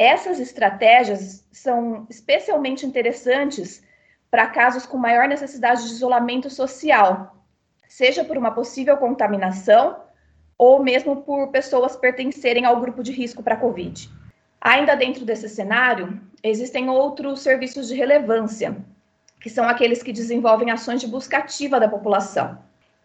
essas 0.00 0.40
estratégias 0.40 1.46
são 1.52 2.06
especialmente 2.08 2.86
interessantes 2.86 3.82
para 4.30 4.46
casos 4.46 4.86
com 4.86 4.96
maior 4.96 5.26
necessidade 5.26 5.86
de 5.86 5.94
isolamento 5.94 6.48
social, 6.48 7.36
seja 7.88 8.24
por 8.24 8.38
uma 8.38 8.52
possível 8.52 8.96
contaminação 8.96 9.96
ou 10.56 10.82
mesmo 10.82 11.22
por 11.22 11.48
pessoas 11.48 11.96
pertencerem 11.96 12.64
ao 12.64 12.80
grupo 12.80 13.02
de 13.02 13.12
risco 13.12 13.42
para 13.42 13.54
a 13.54 13.58
Covid. 13.58 14.08
Ainda 14.60 14.94
dentro 14.94 15.24
desse 15.24 15.48
cenário, 15.48 16.20
existem 16.42 16.88
outros 16.90 17.40
serviços 17.40 17.88
de 17.88 17.94
relevância, 17.94 18.76
que 19.40 19.48
são 19.48 19.66
aqueles 19.66 20.02
que 20.02 20.12
desenvolvem 20.12 20.70
ações 20.70 21.00
de 21.00 21.08
busca 21.08 21.38
ativa 21.38 21.80
da 21.80 21.88
população. 21.88 22.58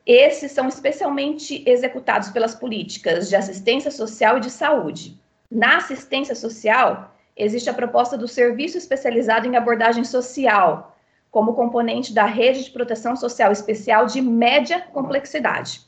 Esses 0.05 0.51
são 0.51 0.67
especialmente 0.67 1.63
executados 1.65 2.29
pelas 2.29 2.53
políticas 2.53 3.29
de 3.29 3.35
assistência 3.35 3.89
social 3.89 4.37
e 4.37 4.41
de 4.41 4.51
saúde. 4.51 5.19
Na 5.49 5.77
assistência 5.77 6.35
social, 6.35 7.15
existe 7.35 7.69
a 7.69 7.73
proposta 7.73 8.17
do 8.17 8.27
serviço 8.27 8.77
especializado 8.77 9.47
em 9.47 9.55
abordagem 9.55 10.03
social, 10.03 10.94
como 11.35 11.53
componente 11.53 12.13
da 12.13 12.23
rede 12.23 12.63
de 12.63 12.71
proteção 12.71 13.13
social 13.13 13.51
especial 13.51 14.05
de 14.05 14.21
média 14.21 14.79
complexidade. 14.79 15.81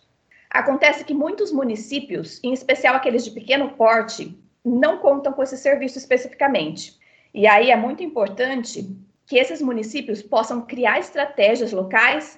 Acontece 0.49 1.05
que 1.05 1.13
muitos 1.13 1.53
municípios, 1.53 2.43
em 2.43 2.51
especial 2.51 2.95
aqueles 2.95 3.23
de 3.23 3.31
pequeno 3.31 3.69
porte, 3.69 4.37
não 4.61 4.97
contam 4.97 5.31
com 5.31 5.41
esse 5.41 5.57
serviço 5.57 5.97
especificamente. 5.97 6.99
E 7.33 7.47
aí 7.47 7.71
é 7.71 7.77
muito 7.77 8.03
importante 8.03 8.93
que 9.25 9.37
esses 9.37 9.61
municípios 9.61 10.21
possam 10.21 10.63
criar 10.63 10.99
estratégias 10.99 11.71
locais 11.71 12.37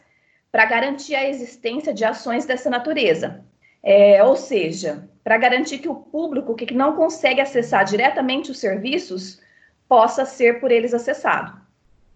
para 0.51 0.65
garantir 0.65 1.15
a 1.15 1.27
existência 1.27 1.91
de 1.91 2.05
ações 2.05 2.45
dessa 2.45 2.69
natureza. 2.69 3.43
É, 3.81 4.23
ou 4.23 4.35
seja, 4.35 5.09
para 5.23 5.35
garantir 5.39 5.79
que 5.79 5.89
o 5.89 5.95
público 5.95 6.53
que 6.53 6.71
não 6.75 6.95
consegue 6.95 7.41
acessar 7.41 7.85
diretamente 7.85 8.51
os 8.51 8.59
serviços 8.59 9.41
possa 9.87 10.25
ser 10.25 10.59
por 10.59 10.71
eles 10.71 10.93
acessado. 10.93 11.68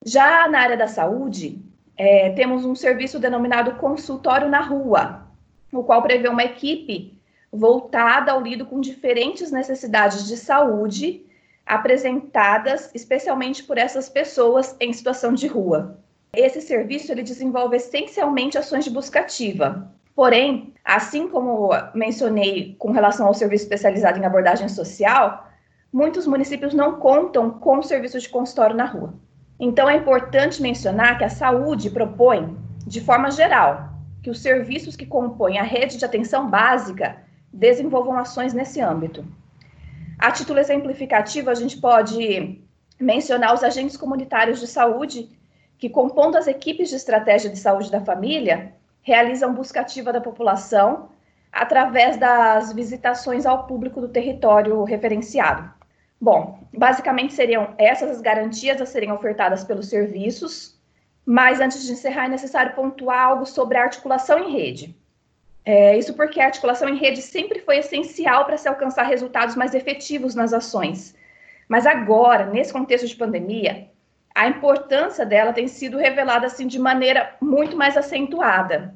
Já 0.06 0.48
na 0.48 0.60
área 0.60 0.78
da 0.78 0.88
saúde, 0.88 1.62
é, 1.98 2.32
temos 2.32 2.66
um 2.66 2.76
serviço 2.76 3.20
denominado 3.20 3.76
consultório 3.76 4.50
na 4.50 4.62
rua, 4.62 5.28
o 5.72 5.84
qual 5.84 6.02
prevê 6.02 6.28
uma 6.28 6.44
equipe 6.44 7.18
voltada 7.52 8.32
ao 8.32 8.42
lido 8.42 8.66
com 8.66 8.82
diferentes 8.82 9.52
necessidades 9.52 10.28
de 10.28 10.38
saúde 10.38 11.26
apresentadas 11.66 12.92
especialmente 12.94 13.64
por 13.64 13.78
essas 13.78 14.10
pessoas 14.10 14.76
em 14.80 14.92
situação 14.92 15.34
de 15.34 15.48
rua. 15.48 15.98
Esse 16.34 16.62
serviço 16.62 17.12
ele 17.12 17.24
desenvolve 17.24 17.78
essencialmente 17.78 18.58
ações 18.58 18.84
de 18.84 18.90
busca 18.90 19.20
ativa, 19.20 19.94
Porém, 20.16 20.74
assim 20.86 21.28
como 21.28 21.70
mencionei 21.94 22.76
com 22.78 22.92
relação 22.92 23.28
ao 23.28 23.34
serviço 23.34 23.64
especializado 23.64 24.20
em 24.20 24.26
abordagem 24.26 24.70
social, 24.70 25.50
muitos 25.92 26.28
municípios 26.28 26.74
não 26.74 27.00
contam 27.00 27.50
com 27.50 27.82
serviço 27.82 28.20
de 28.20 28.30
consultório 28.30 28.76
na 28.76 28.86
rua. 28.86 29.14
Então, 29.60 29.90
é 29.90 29.96
importante 29.96 30.62
mencionar 30.62 31.18
que 31.18 31.24
a 31.24 31.30
saúde 31.30 31.90
propõe, 31.90 32.58
de 32.86 33.00
forma 33.00 33.32
geral, 33.32 33.90
que 34.22 34.30
os 34.30 34.42
serviços 34.42 34.96
que 34.96 35.06
compõem 35.06 35.60
a 35.60 35.64
rede 35.64 35.98
de 35.98 36.06
atenção 36.06 36.50
básica 36.50 37.18
desenvolvam 37.52 38.18
ações 38.18 38.54
nesse 38.54 38.82
âmbito. 38.82 39.26
A 40.18 40.32
título 40.32 40.60
exemplificativo, 40.60 41.50
a 41.50 41.54
gente 41.54 41.80
pode 41.80 42.62
mencionar 43.00 43.54
os 43.54 43.64
agentes 43.64 43.98
comunitários 43.98 44.60
de 44.60 44.68
saúde, 44.68 45.30
que, 45.78 45.90
compondo 45.90 46.38
as 46.38 46.48
equipes 46.48 46.90
de 46.90 46.96
estratégia 46.96 47.50
de 47.50 47.58
saúde 47.58 47.92
da 47.92 48.00
família, 48.00 48.74
realizam 49.02 49.54
busca 49.54 49.82
ativa 49.82 50.14
da 50.14 50.22
população 50.22 51.10
através 51.52 52.18
das 52.18 52.74
visitações 52.74 53.46
ao 53.46 53.68
público 53.68 54.00
do 54.02 54.08
território 54.08 54.84
referenciado. 54.84 55.83
Bom, 56.24 56.58
basicamente 56.74 57.34
seriam 57.34 57.76
essas 57.78 58.10
as 58.10 58.22
garantias 58.22 58.80
a 58.80 58.86
serem 58.86 59.12
ofertadas 59.12 59.66
pelos 59.66 59.90
serviços, 59.90 60.80
mas 61.26 61.60
antes 61.60 61.84
de 61.84 61.92
encerrar 61.92 62.28
é 62.28 62.30
necessário 62.30 62.74
pontuar 62.74 63.28
algo 63.28 63.46
sobre 63.46 63.78
a 63.78 63.84
articulação 63.84 64.40
em 64.40 64.54
rede. 64.54 64.96
É, 65.66 65.98
isso 65.98 66.14
porque 66.14 66.40
a 66.40 66.46
articulação 66.46 66.88
em 66.88 66.96
rede 66.96 67.22
sempre 67.22 67.60
foi 67.60 67.80
essencial 67.80 68.46
para 68.46 68.56
se 68.56 68.70
alcançar 68.70 69.04
resultados 69.04 69.58
mais 69.58 69.76
efetivos 69.76 70.34
nas 70.34 70.54
ações. 70.54 71.14
Mas 71.68 71.86
agora, 71.86 72.46
nesse 72.46 72.72
contexto 72.72 73.06
de 73.06 73.18
pandemia, 73.18 73.90
a 74.34 74.48
importância 74.48 75.26
dela 75.26 75.52
tem 75.52 75.68
sido 75.68 75.98
revelada 75.98 76.48
assim 76.48 76.68
de 76.68 76.80
maneira 76.80 77.36
muito 77.42 77.76
mais 77.76 77.98
acentuada 77.98 78.96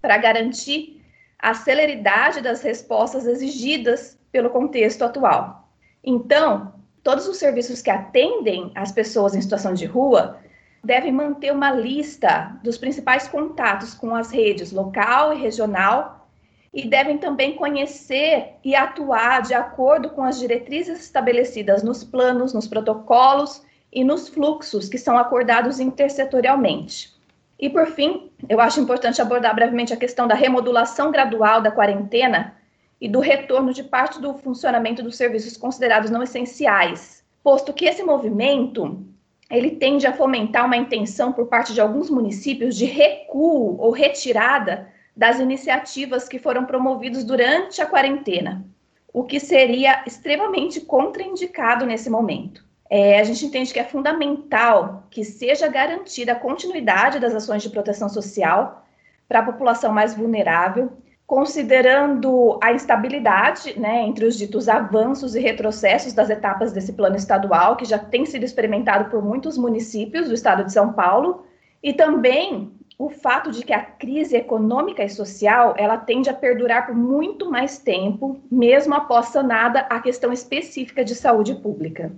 para 0.00 0.16
garantir 0.18 1.04
a 1.36 1.52
celeridade 1.52 2.40
das 2.40 2.62
respostas 2.62 3.26
exigidas 3.26 4.16
pelo 4.30 4.50
contexto 4.50 5.02
atual. 5.02 5.59
Então, 6.02 6.74
todos 7.02 7.26
os 7.28 7.36
serviços 7.36 7.82
que 7.82 7.90
atendem 7.90 8.72
as 8.74 8.92
pessoas 8.92 9.34
em 9.34 9.40
situação 9.40 9.74
de 9.74 9.86
rua 9.86 10.38
devem 10.82 11.12
manter 11.12 11.52
uma 11.52 11.70
lista 11.70 12.58
dos 12.62 12.78
principais 12.78 13.28
contatos 13.28 13.94
com 13.94 14.14
as 14.14 14.30
redes 14.30 14.72
local 14.72 15.32
e 15.32 15.38
regional 15.38 16.28
e 16.72 16.86
devem 16.86 17.18
também 17.18 17.56
conhecer 17.56 18.54
e 18.64 18.74
atuar 18.74 19.42
de 19.42 19.54
acordo 19.54 20.10
com 20.10 20.22
as 20.22 20.38
diretrizes 20.38 21.00
estabelecidas 21.00 21.82
nos 21.82 22.04
planos, 22.04 22.54
nos 22.54 22.66
protocolos 22.66 23.62
e 23.92 24.04
nos 24.04 24.28
fluxos 24.28 24.88
que 24.88 24.96
são 24.96 25.18
acordados 25.18 25.80
intersetorialmente. 25.80 27.12
E, 27.58 27.68
por 27.68 27.86
fim, 27.88 28.30
eu 28.48 28.60
acho 28.60 28.80
importante 28.80 29.20
abordar 29.20 29.54
brevemente 29.54 29.92
a 29.92 29.96
questão 29.96 30.26
da 30.26 30.34
remodulação 30.34 31.10
gradual 31.10 31.60
da 31.60 31.70
quarentena 31.70 32.56
e 33.00 33.08
do 33.08 33.20
retorno 33.20 33.72
de 33.72 33.82
parte 33.82 34.20
do 34.20 34.34
funcionamento 34.34 35.02
dos 35.02 35.16
serviços 35.16 35.56
considerados 35.56 36.10
não 36.10 36.22
essenciais, 36.22 37.24
posto 37.42 37.72
que 37.72 37.86
esse 37.86 38.02
movimento 38.02 39.04
ele 39.50 39.72
tende 39.72 40.06
a 40.06 40.12
fomentar 40.12 40.66
uma 40.66 40.76
intenção 40.76 41.32
por 41.32 41.46
parte 41.46 41.72
de 41.72 41.80
alguns 41.80 42.08
municípios 42.08 42.76
de 42.76 42.84
recuo 42.84 43.76
ou 43.80 43.90
retirada 43.90 44.88
das 45.16 45.40
iniciativas 45.40 46.28
que 46.28 46.38
foram 46.38 46.64
promovidas 46.64 47.24
durante 47.24 47.82
a 47.82 47.86
quarentena, 47.86 48.64
o 49.12 49.24
que 49.24 49.40
seria 49.40 50.04
extremamente 50.06 50.80
contraindicado 50.80 51.84
nesse 51.84 52.08
momento. 52.08 52.64
É, 52.88 53.20
a 53.20 53.24
gente 53.24 53.44
entende 53.46 53.72
que 53.72 53.78
é 53.78 53.84
fundamental 53.84 55.04
que 55.10 55.24
seja 55.24 55.68
garantida 55.68 56.32
a 56.32 56.36
continuidade 56.36 57.18
das 57.18 57.34
ações 57.34 57.62
de 57.62 57.70
proteção 57.70 58.08
social 58.08 58.86
para 59.28 59.40
a 59.40 59.44
população 59.44 59.92
mais 59.92 60.14
vulnerável, 60.14 60.92
considerando 61.30 62.58
a 62.60 62.72
instabilidade 62.72 63.78
né, 63.78 64.02
entre 64.02 64.24
os 64.24 64.36
ditos 64.36 64.68
avanços 64.68 65.36
e 65.36 65.40
retrocessos 65.40 66.12
das 66.12 66.28
etapas 66.28 66.72
desse 66.72 66.92
plano 66.92 67.14
estadual, 67.14 67.76
que 67.76 67.84
já 67.84 68.00
tem 68.00 68.26
sido 68.26 68.42
experimentado 68.42 69.08
por 69.08 69.24
muitos 69.24 69.56
municípios 69.56 70.26
do 70.26 70.34
estado 70.34 70.64
de 70.64 70.72
São 70.72 70.92
Paulo, 70.92 71.44
e 71.80 71.92
também 71.92 72.72
o 72.98 73.08
fato 73.08 73.52
de 73.52 73.64
que 73.64 73.72
a 73.72 73.80
crise 73.80 74.34
econômica 74.34 75.04
e 75.04 75.08
social 75.08 75.72
ela 75.78 75.96
tende 75.96 76.28
a 76.28 76.34
perdurar 76.34 76.86
por 76.86 76.96
muito 76.96 77.48
mais 77.48 77.78
tempo, 77.78 78.40
mesmo 78.50 78.92
após 78.96 79.26
sanada 79.26 79.86
a 79.88 80.00
questão 80.00 80.32
específica 80.32 81.04
de 81.04 81.14
saúde 81.14 81.54
pública. 81.54 82.10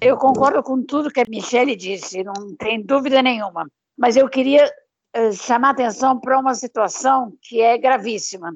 Eu 0.00 0.16
concordo 0.16 0.62
com 0.62 0.80
tudo 0.80 1.10
que 1.10 1.18
a 1.18 1.26
Michele 1.28 1.74
disse, 1.74 2.22
não 2.22 2.54
tem 2.56 2.80
dúvida 2.80 3.20
nenhuma. 3.20 3.66
Mas 3.98 4.16
eu 4.16 4.28
queria 4.28 4.70
chamar 5.32 5.70
atenção 5.70 6.18
para 6.18 6.38
uma 6.38 6.54
situação 6.54 7.32
que 7.42 7.60
é 7.60 7.76
gravíssima. 7.76 8.54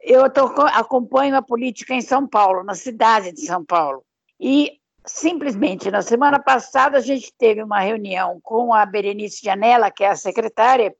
Eu 0.00 0.30
tô, 0.30 0.44
acompanho 0.62 1.36
a 1.36 1.42
política 1.42 1.94
em 1.94 2.02
São 2.02 2.26
Paulo, 2.26 2.62
na 2.62 2.74
cidade 2.74 3.32
de 3.32 3.40
São 3.40 3.64
Paulo. 3.64 4.04
E, 4.38 4.78
simplesmente, 5.06 5.90
na 5.90 6.02
semana 6.02 6.38
passada, 6.38 6.98
a 6.98 7.00
gente 7.00 7.32
teve 7.38 7.62
uma 7.62 7.80
reunião 7.80 8.38
com 8.42 8.74
a 8.74 8.84
Berenice 8.84 9.40
Janela, 9.42 9.90
que 9.90 10.04
é 10.04 10.08
a 10.08 10.16
secretária, 10.16 10.94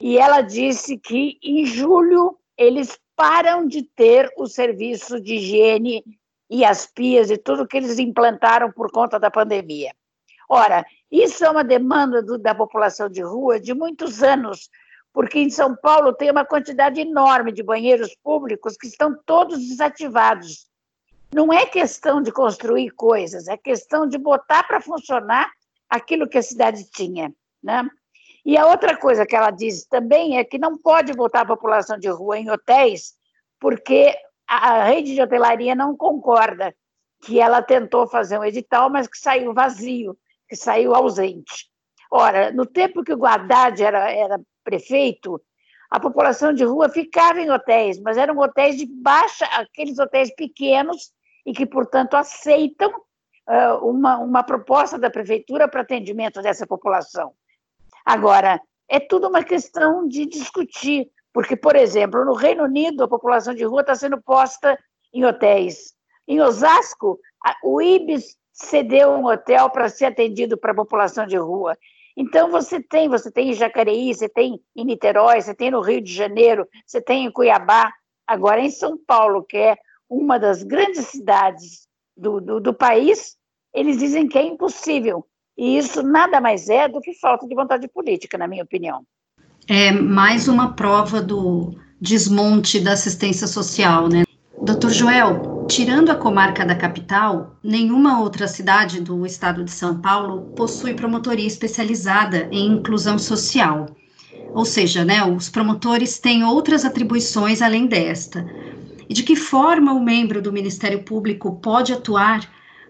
e 0.00 0.18
ela 0.18 0.40
disse 0.40 0.98
que 0.98 1.38
em 1.42 1.64
julho 1.64 2.36
eles 2.58 2.98
param 3.14 3.66
de 3.66 3.82
ter 3.82 4.28
o 4.36 4.48
serviço 4.48 5.20
de 5.20 5.36
higiene 5.36 6.04
e 6.50 6.64
as 6.64 6.86
pias 6.86 7.30
e 7.30 7.38
tudo 7.38 7.66
que 7.66 7.76
eles 7.76 7.98
implantaram 7.98 8.72
por 8.72 8.90
conta 8.90 9.20
da 9.20 9.30
pandemia. 9.30 9.94
Ora, 10.54 10.84
isso 11.10 11.42
é 11.46 11.48
uma 11.48 11.64
demanda 11.64 12.22
do, 12.22 12.36
da 12.36 12.54
população 12.54 13.08
de 13.08 13.22
rua 13.22 13.58
de 13.58 13.72
muitos 13.72 14.22
anos, 14.22 14.68
porque 15.10 15.38
em 15.38 15.48
São 15.48 15.74
Paulo 15.74 16.12
tem 16.12 16.30
uma 16.30 16.44
quantidade 16.44 17.00
enorme 17.00 17.52
de 17.52 17.62
banheiros 17.62 18.14
públicos 18.22 18.76
que 18.76 18.86
estão 18.86 19.18
todos 19.24 19.66
desativados. 19.66 20.68
Não 21.32 21.50
é 21.50 21.64
questão 21.64 22.20
de 22.20 22.30
construir 22.30 22.90
coisas, 22.90 23.48
é 23.48 23.56
questão 23.56 24.06
de 24.06 24.18
botar 24.18 24.64
para 24.64 24.78
funcionar 24.78 25.50
aquilo 25.88 26.28
que 26.28 26.36
a 26.36 26.42
cidade 26.42 26.84
tinha. 26.90 27.32
Né? 27.62 27.88
E 28.44 28.58
a 28.58 28.66
outra 28.66 28.94
coisa 28.94 29.24
que 29.24 29.34
ela 29.34 29.50
diz 29.50 29.86
também 29.86 30.36
é 30.36 30.44
que 30.44 30.58
não 30.58 30.76
pode 30.76 31.14
botar 31.14 31.40
a 31.40 31.46
população 31.46 31.98
de 31.98 32.10
rua 32.10 32.38
em 32.38 32.50
hotéis, 32.50 33.14
porque 33.58 34.14
a 34.46 34.84
rede 34.84 35.14
de 35.14 35.22
hotelaria 35.22 35.74
não 35.74 35.96
concorda 35.96 36.74
que 37.22 37.40
ela 37.40 37.62
tentou 37.62 38.06
fazer 38.06 38.38
um 38.38 38.44
edital, 38.44 38.90
mas 38.90 39.06
que 39.06 39.16
saiu 39.16 39.54
vazio, 39.54 40.14
que 40.52 40.56
saiu 40.56 40.94
ausente. 40.94 41.70
Ora, 42.10 42.52
no 42.52 42.66
tempo 42.66 43.02
que 43.02 43.14
o 43.14 43.24
Haddad 43.24 43.82
era, 43.82 44.12
era 44.12 44.38
prefeito, 44.62 45.40
a 45.90 45.98
população 45.98 46.52
de 46.52 46.62
rua 46.62 46.90
ficava 46.90 47.40
em 47.40 47.50
hotéis, 47.50 47.98
mas 47.98 48.18
eram 48.18 48.36
hotéis 48.36 48.76
de 48.76 48.84
baixa, 48.84 49.46
aqueles 49.46 49.98
hotéis 49.98 50.30
pequenos 50.34 51.10
e 51.46 51.54
que, 51.54 51.64
portanto, 51.64 52.18
aceitam 52.18 52.90
uh, 52.90 53.88
uma, 53.88 54.18
uma 54.18 54.42
proposta 54.42 54.98
da 54.98 55.08
prefeitura 55.08 55.66
para 55.66 55.80
atendimento 55.80 56.42
dessa 56.42 56.66
população. 56.66 57.32
Agora, 58.04 58.60
é 58.90 59.00
tudo 59.00 59.28
uma 59.28 59.42
questão 59.42 60.06
de 60.06 60.26
discutir. 60.26 61.10
Porque, 61.32 61.56
por 61.56 61.74
exemplo, 61.76 62.26
no 62.26 62.34
Reino 62.34 62.64
Unido, 62.64 63.04
a 63.04 63.08
população 63.08 63.54
de 63.54 63.64
rua 63.64 63.80
está 63.80 63.94
sendo 63.94 64.20
posta 64.20 64.78
em 65.14 65.24
hotéis. 65.24 65.94
Em 66.28 66.42
Osasco, 66.42 67.18
o 67.64 67.80
IBIS 67.80 68.36
cedeu 68.52 69.10
um 69.10 69.26
hotel 69.26 69.70
para 69.70 69.88
ser 69.88 70.06
atendido 70.06 70.56
para 70.56 70.72
a 70.72 70.76
população 70.76 71.26
de 71.26 71.36
rua. 71.36 71.76
Então, 72.16 72.50
você 72.50 72.80
tem, 72.80 73.08
você 73.08 73.30
tem 73.30 73.50
em 73.50 73.54
Jacareí, 73.54 74.14
você 74.14 74.28
tem 74.28 74.60
em 74.76 74.84
Niterói, 74.84 75.40
você 75.40 75.54
tem 75.54 75.70
no 75.70 75.80
Rio 75.80 76.00
de 76.00 76.12
Janeiro, 76.12 76.66
você 76.86 77.00
tem 77.00 77.24
em 77.24 77.30
Cuiabá, 77.30 77.90
agora 78.26 78.60
em 78.60 78.70
São 78.70 78.98
Paulo, 79.06 79.42
que 79.42 79.56
é 79.56 79.76
uma 80.08 80.38
das 80.38 80.62
grandes 80.62 81.06
cidades 81.06 81.88
do, 82.16 82.40
do, 82.40 82.60
do 82.60 82.74
país, 82.74 83.36
eles 83.72 83.96
dizem 83.96 84.28
que 84.28 84.36
é 84.36 84.42
impossível. 84.42 85.26
E 85.56 85.78
isso 85.78 86.02
nada 86.02 86.40
mais 86.40 86.68
é 86.68 86.86
do 86.86 87.00
que 87.00 87.14
falta 87.14 87.46
de 87.46 87.54
vontade 87.54 87.88
política, 87.88 88.36
na 88.36 88.46
minha 88.46 88.64
opinião 88.64 89.06
é 89.68 89.92
mais 89.92 90.48
uma 90.48 90.74
prova 90.74 91.20
do 91.20 91.74
desmonte 92.00 92.80
da 92.80 92.92
assistência 92.92 93.46
social, 93.46 94.08
né? 94.08 94.24
Doutor 94.60 94.90
Joel, 94.90 95.51
tirando 95.72 96.10
a 96.10 96.14
comarca 96.14 96.66
da 96.66 96.74
capital, 96.74 97.56
nenhuma 97.64 98.20
outra 98.20 98.46
cidade 98.46 99.00
do 99.00 99.24
estado 99.24 99.64
de 99.64 99.70
São 99.70 99.98
Paulo 100.02 100.52
possui 100.54 100.92
promotoria 100.92 101.46
especializada 101.46 102.46
em 102.52 102.72
inclusão 102.74 103.18
social. 103.18 103.86
Ou 104.52 104.66
seja, 104.66 105.02
né, 105.02 105.24
os 105.24 105.48
promotores 105.48 106.18
têm 106.18 106.44
outras 106.44 106.84
atribuições 106.84 107.62
além 107.62 107.86
desta. 107.86 108.46
E 109.08 109.14
de 109.14 109.22
que 109.22 109.34
forma 109.34 109.94
o 109.94 110.04
membro 110.04 110.42
do 110.42 110.52
Ministério 110.52 111.04
Público 111.04 111.58
pode 111.62 111.94
atuar 111.94 112.46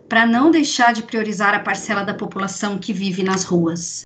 para 0.09 0.27
não 0.27 0.51
deixar 0.51 0.93
de 0.93 1.05
priorizar 1.05 1.55
a 1.55 1.61
parcela 1.61 2.03
da 2.03 2.13
população 2.13 2.79
que 2.79 2.93
vive 2.93 3.23
nas 3.23 3.45
ruas? 3.45 4.05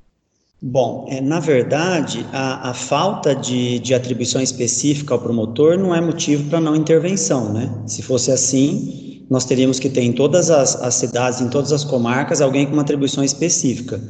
Bom, 0.60 1.06
é, 1.10 1.20
na 1.20 1.38
verdade, 1.38 2.26
a, 2.32 2.70
a 2.70 2.74
falta 2.74 3.34
de, 3.34 3.78
de, 3.78 3.92
atribuição 3.92 4.40
específica 4.40 5.12
ao 5.12 5.20
promotor 5.20 5.76
não 5.76 5.94
é 5.94 6.00
motivo 6.00 6.48
para 6.48 6.58
não 6.58 6.74
intervenção, 6.74 7.52
né? 7.52 7.70
Se 7.86 8.00
fosse 8.00 8.32
assim, 8.32 9.26
nós 9.28 9.44
teríamos 9.44 9.78
que 9.78 9.90
ter 9.90 10.00
em 10.00 10.12
todas 10.12 10.50
as, 10.50 10.74
as, 10.76 10.94
cidades, 10.94 11.42
em 11.42 11.50
todas 11.50 11.72
as 11.72 11.84
comarcas, 11.84 12.40
alguém 12.40 12.64
com 12.64 12.72
uma 12.72 12.80
atribuição 12.80 13.22
específica. 13.22 14.00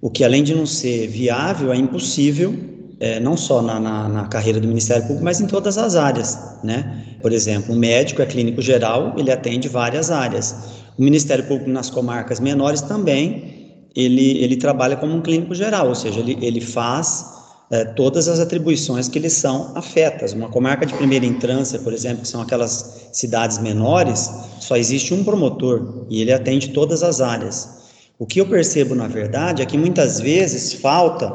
O 0.00 0.08
que, 0.08 0.24
além 0.24 0.42
de 0.42 0.54
não 0.54 0.64
ser 0.64 1.08
viável, 1.08 1.70
é 1.70 1.76
impossível, 1.76 2.54
é, 2.98 3.20
não 3.20 3.36
só 3.36 3.60
na, 3.60 3.78
na, 3.78 4.08
na, 4.08 4.24
carreira 4.28 4.58
do 4.58 4.66
Ministério 4.66 5.02
Público, 5.02 5.24
mas 5.24 5.42
em 5.42 5.46
todas 5.46 5.76
as 5.76 5.94
áreas, 5.94 6.38
né? 6.64 7.04
Por 7.20 7.32
exemplo, 7.32 7.74
o 7.74 7.78
médico 7.78 8.22
é 8.22 8.26
clínico 8.26 8.62
geral, 8.62 9.14
ele 9.18 9.30
atende 9.30 9.68
várias 9.68 10.10
áreas. 10.10 10.54
O 10.96 11.02
Ministério 11.02 11.44
Público 11.44 11.68
nas 11.70 11.90
comarcas 11.90 12.40
menores 12.40 12.80
também 12.80 13.51
ele, 13.94 14.38
ele 14.42 14.56
trabalha 14.56 14.96
como 14.96 15.14
um 15.14 15.20
clínico 15.20 15.54
geral, 15.54 15.88
ou 15.88 15.94
seja, 15.94 16.20
ele, 16.20 16.38
ele 16.40 16.60
faz 16.60 17.32
é, 17.70 17.84
todas 17.84 18.28
as 18.28 18.38
atribuições 18.38 19.08
que 19.08 19.18
lhe 19.18 19.30
são 19.30 19.72
afetas. 19.74 20.32
Uma 20.32 20.48
comarca 20.48 20.84
de 20.84 20.94
primeira 20.94 21.24
entrância, 21.24 21.78
por 21.78 21.92
exemplo, 21.92 22.22
que 22.22 22.28
são 22.28 22.42
aquelas 22.42 23.08
cidades 23.12 23.58
menores, 23.58 24.30
só 24.60 24.76
existe 24.76 25.14
um 25.14 25.24
promotor 25.24 26.06
e 26.10 26.20
ele 26.20 26.32
atende 26.32 26.68
todas 26.68 27.02
as 27.02 27.20
áreas. 27.20 27.82
O 28.18 28.26
que 28.26 28.40
eu 28.40 28.46
percebo, 28.46 28.94
na 28.94 29.08
verdade, 29.08 29.62
é 29.62 29.66
que 29.66 29.78
muitas 29.78 30.20
vezes 30.20 30.74
falta 30.74 31.34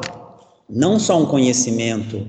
não 0.68 0.98
só 0.98 1.20
um 1.20 1.26
conhecimento 1.26 2.26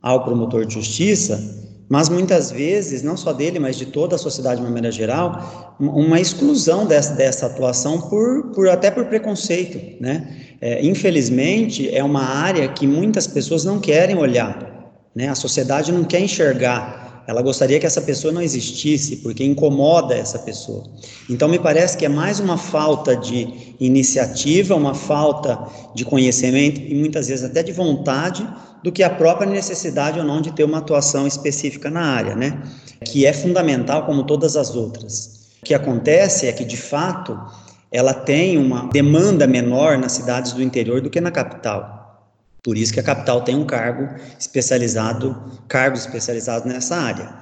ao 0.00 0.24
promotor 0.24 0.64
de 0.64 0.74
justiça, 0.74 1.59
mas 1.90 2.08
muitas 2.08 2.52
vezes, 2.52 3.02
não 3.02 3.16
só 3.16 3.32
dele, 3.32 3.58
mas 3.58 3.74
de 3.74 3.84
toda 3.84 4.14
a 4.14 4.18
sociedade 4.18 4.60
de 4.60 4.62
maneira 4.62 4.92
geral, 4.92 5.74
uma 5.80 6.20
exclusão 6.20 6.86
dessa, 6.86 7.14
dessa 7.14 7.46
atuação 7.46 8.00
por, 8.00 8.52
por 8.54 8.68
até 8.68 8.92
por 8.92 9.06
preconceito, 9.06 10.00
né? 10.00 10.54
É, 10.60 10.86
infelizmente, 10.86 11.92
é 11.92 12.04
uma 12.04 12.22
área 12.22 12.68
que 12.68 12.86
muitas 12.86 13.26
pessoas 13.26 13.64
não 13.64 13.80
querem 13.80 14.16
olhar, 14.16 14.92
né? 15.12 15.30
A 15.30 15.34
sociedade 15.34 15.90
não 15.90 16.04
quer 16.04 16.20
enxergar, 16.20 17.24
ela 17.26 17.42
gostaria 17.42 17.80
que 17.80 17.86
essa 17.86 18.00
pessoa 18.00 18.32
não 18.32 18.40
existisse, 18.40 19.16
porque 19.16 19.44
incomoda 19.44 20.14
essa 20.14 20.38
pessoa. 20.38 20.84
Então, 21.28 21.48
me 21.48 21.58
parece 21.58 21.96
que 21.96 22.04
é 22.04 22.08
mais 22.08 22.38
uma 22.38 22.56
falta 22.56 23.16
de 23.16 23.74
iniciativa, 23.80 24.76
uma 24.76 24.94
falta 24.94 25.58
de 25.92 26.04
conhecimento 26.04 26.80
e 26.80 26.94
muitas 26.94 27.26
vezes 27.26 27.44
até 27.44 27.64
de 27.64 27.72
vontade 27.72 28.46
do 28.82 28.90
que 28.90 29.02
a 29.02 29.10
própria 29.10 29.48
necessidade 29.48 30.18
ou 30.18 30.24
não 30.24 30.40
de 30.40 30.52
ter 30.52 30.64
uma 30.64 30.78
atuação 30.78 31.26
específica 31.26 31.90
na 31.90 32.02
área, 32.02 32.34
né? 32.34 32.62
Que 33.04 33.26
é 33.26 33.32
fundamental 33.32 34.06
como 34.06 34.24
todas 34.24 34.56
as 34.56 34.74
outras. 34.74 35.40
O 35.62 35.64
que 35.64 35.74
acontece 35.74 36.46
é 36.46 36.52
que, 36.52 36.64
de 36.64 36.76
fato, 36.76 37.38
ela 37.92 38.14
tem 38.14 38.56
uma 38.56 38.88
demanda 38.88 39.46
menor 39.46 39.98
nas 39.98 40.12
cidades 40.12 40.52
do 40.52 40.62
interior 40.62 41.00
do 41.00 41.10
que 41.10 41.20
na 41.20 41.30
capital. 41.30 42.00
Por 42.62 42.76
isso 42.76 42.92
que 42.92 43.00
a 43.00 43.02
capital 43.02 43.42
tem 43.42 43.56
um 43.56 43.64
cargo 43.64 44.08
especializado, 44.38 45.36
cargos 45.66 46.00
especializados 46.00 46.70
nessa 46.70 46.96
área. 46.96 47.40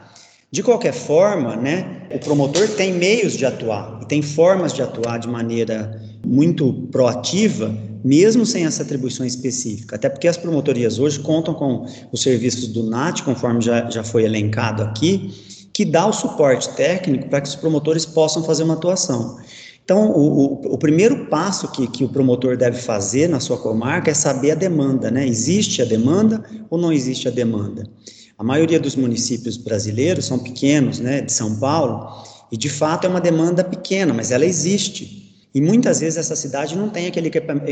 De 0.51 0.63
qualquer 0.63 0.95
forma, 0.95 1.57
né, 1.57 2.03
o 2.11 2.19
promotor 2.19 2.69
tem 2.69 2.93
meios 2.93 3.35
de 3.35 3.45
atuar 3.45 3.99
e 4.03 4.07
tem 4.07 4.23
formas 4.23 4.73
de 4.73 4.81
atuar 4.81 5.19
de 5.19 5.29
maneira 5.29 6.01
muito 6.25 6.73
proativa 6.91 7.73
mesmo 8.05 8.47
sem 8.47 8.65
essa 8.65 8.83
atribuição 8.83 9.27
específica. 9.27 9.97
Até 9.97 10.09
porque 10.09 10.29
as 10.29 10.37
promotorias 10.37 10.99
hoje 10.99 11.19
contam 11.19 11.55
com 11.55 11.87
os 12.13 12.23
serviços 12.23 12.69
do 12.69 12.85
NAT, 12.85 13.23
conforme 13.23 13.61
já, 13.61 13.91
já 13.91 14.05
foi 14.05 14.25
elencado 14.25 14.83
aqui, 14.83 15.35
que 15.73 15.85
dá 15.85 16.07
o 16.07 16.13
suporte 16.13 16.69
técnico 16.75 17.29
para 17.29 17.41
que 17.41 17.49
os 17.49 17.57
promotores 17.57 18.05
possam 18.07 18.43
fazer 18.43 18.63
uma 18.63 18.75
atuação. 18.75 19.39
Então, 19.85 20.11
o, 20.11 20.55
o, 20.69 20.75
o, 20.75 20.79
primeiro 20.79 21.27
passo 21.27 21.71
que, 21.71 21.87
que 21.87 22.05
o 22.05 22.09
promotor 22.09 22.57
deve 22.57 22.79
fazer 22.79 23.27
na 23.29 23.41
sua 23.41 23.57
comarca 23.57 24.11
é 24.11 24.15
saber 24.15 24.51
a 24.51 24.55
demanda, 24.55 25.11
né? 25.11 25.27
Existe 25.27 25.81
a 25.81 25.85
demanda 25.85 26.45
ou 26.69 26.79
não 26.79 26.93
existe 26.93 27.27
a 27.27 27.31
demanda? 27.31 27.89
A 28.37 28.45
maioria 28.45 28.79
dos 28.79 28.95
municípios 28.95 29.57
brasileiros 29.57 30.27
são 30.27 30.39
pequenos, 30.39 31.01
né, 31.01 31.23
de 31.23 31.33
São 31.33 31.59
Paulo, 31.59 32.23
e 32.53 32.57
de 32.57 32.69
fato 32.69 33.07
é 33.07 33.11
uma 33.11 33.21
demanda 33.21 33.65
pequena, 33.65 34.13
mas 34.13 34.31
ela 34.31 34.45
existe. 34.45 35.28
E 35.55 35.61
muitas 35.61 36.01
vezes 36.01 36.19
essa 36.19 36.37
cidade 36.37 36.77
não 36.77 36.89
tem 36.91 37.07
aquele 37.07 37.31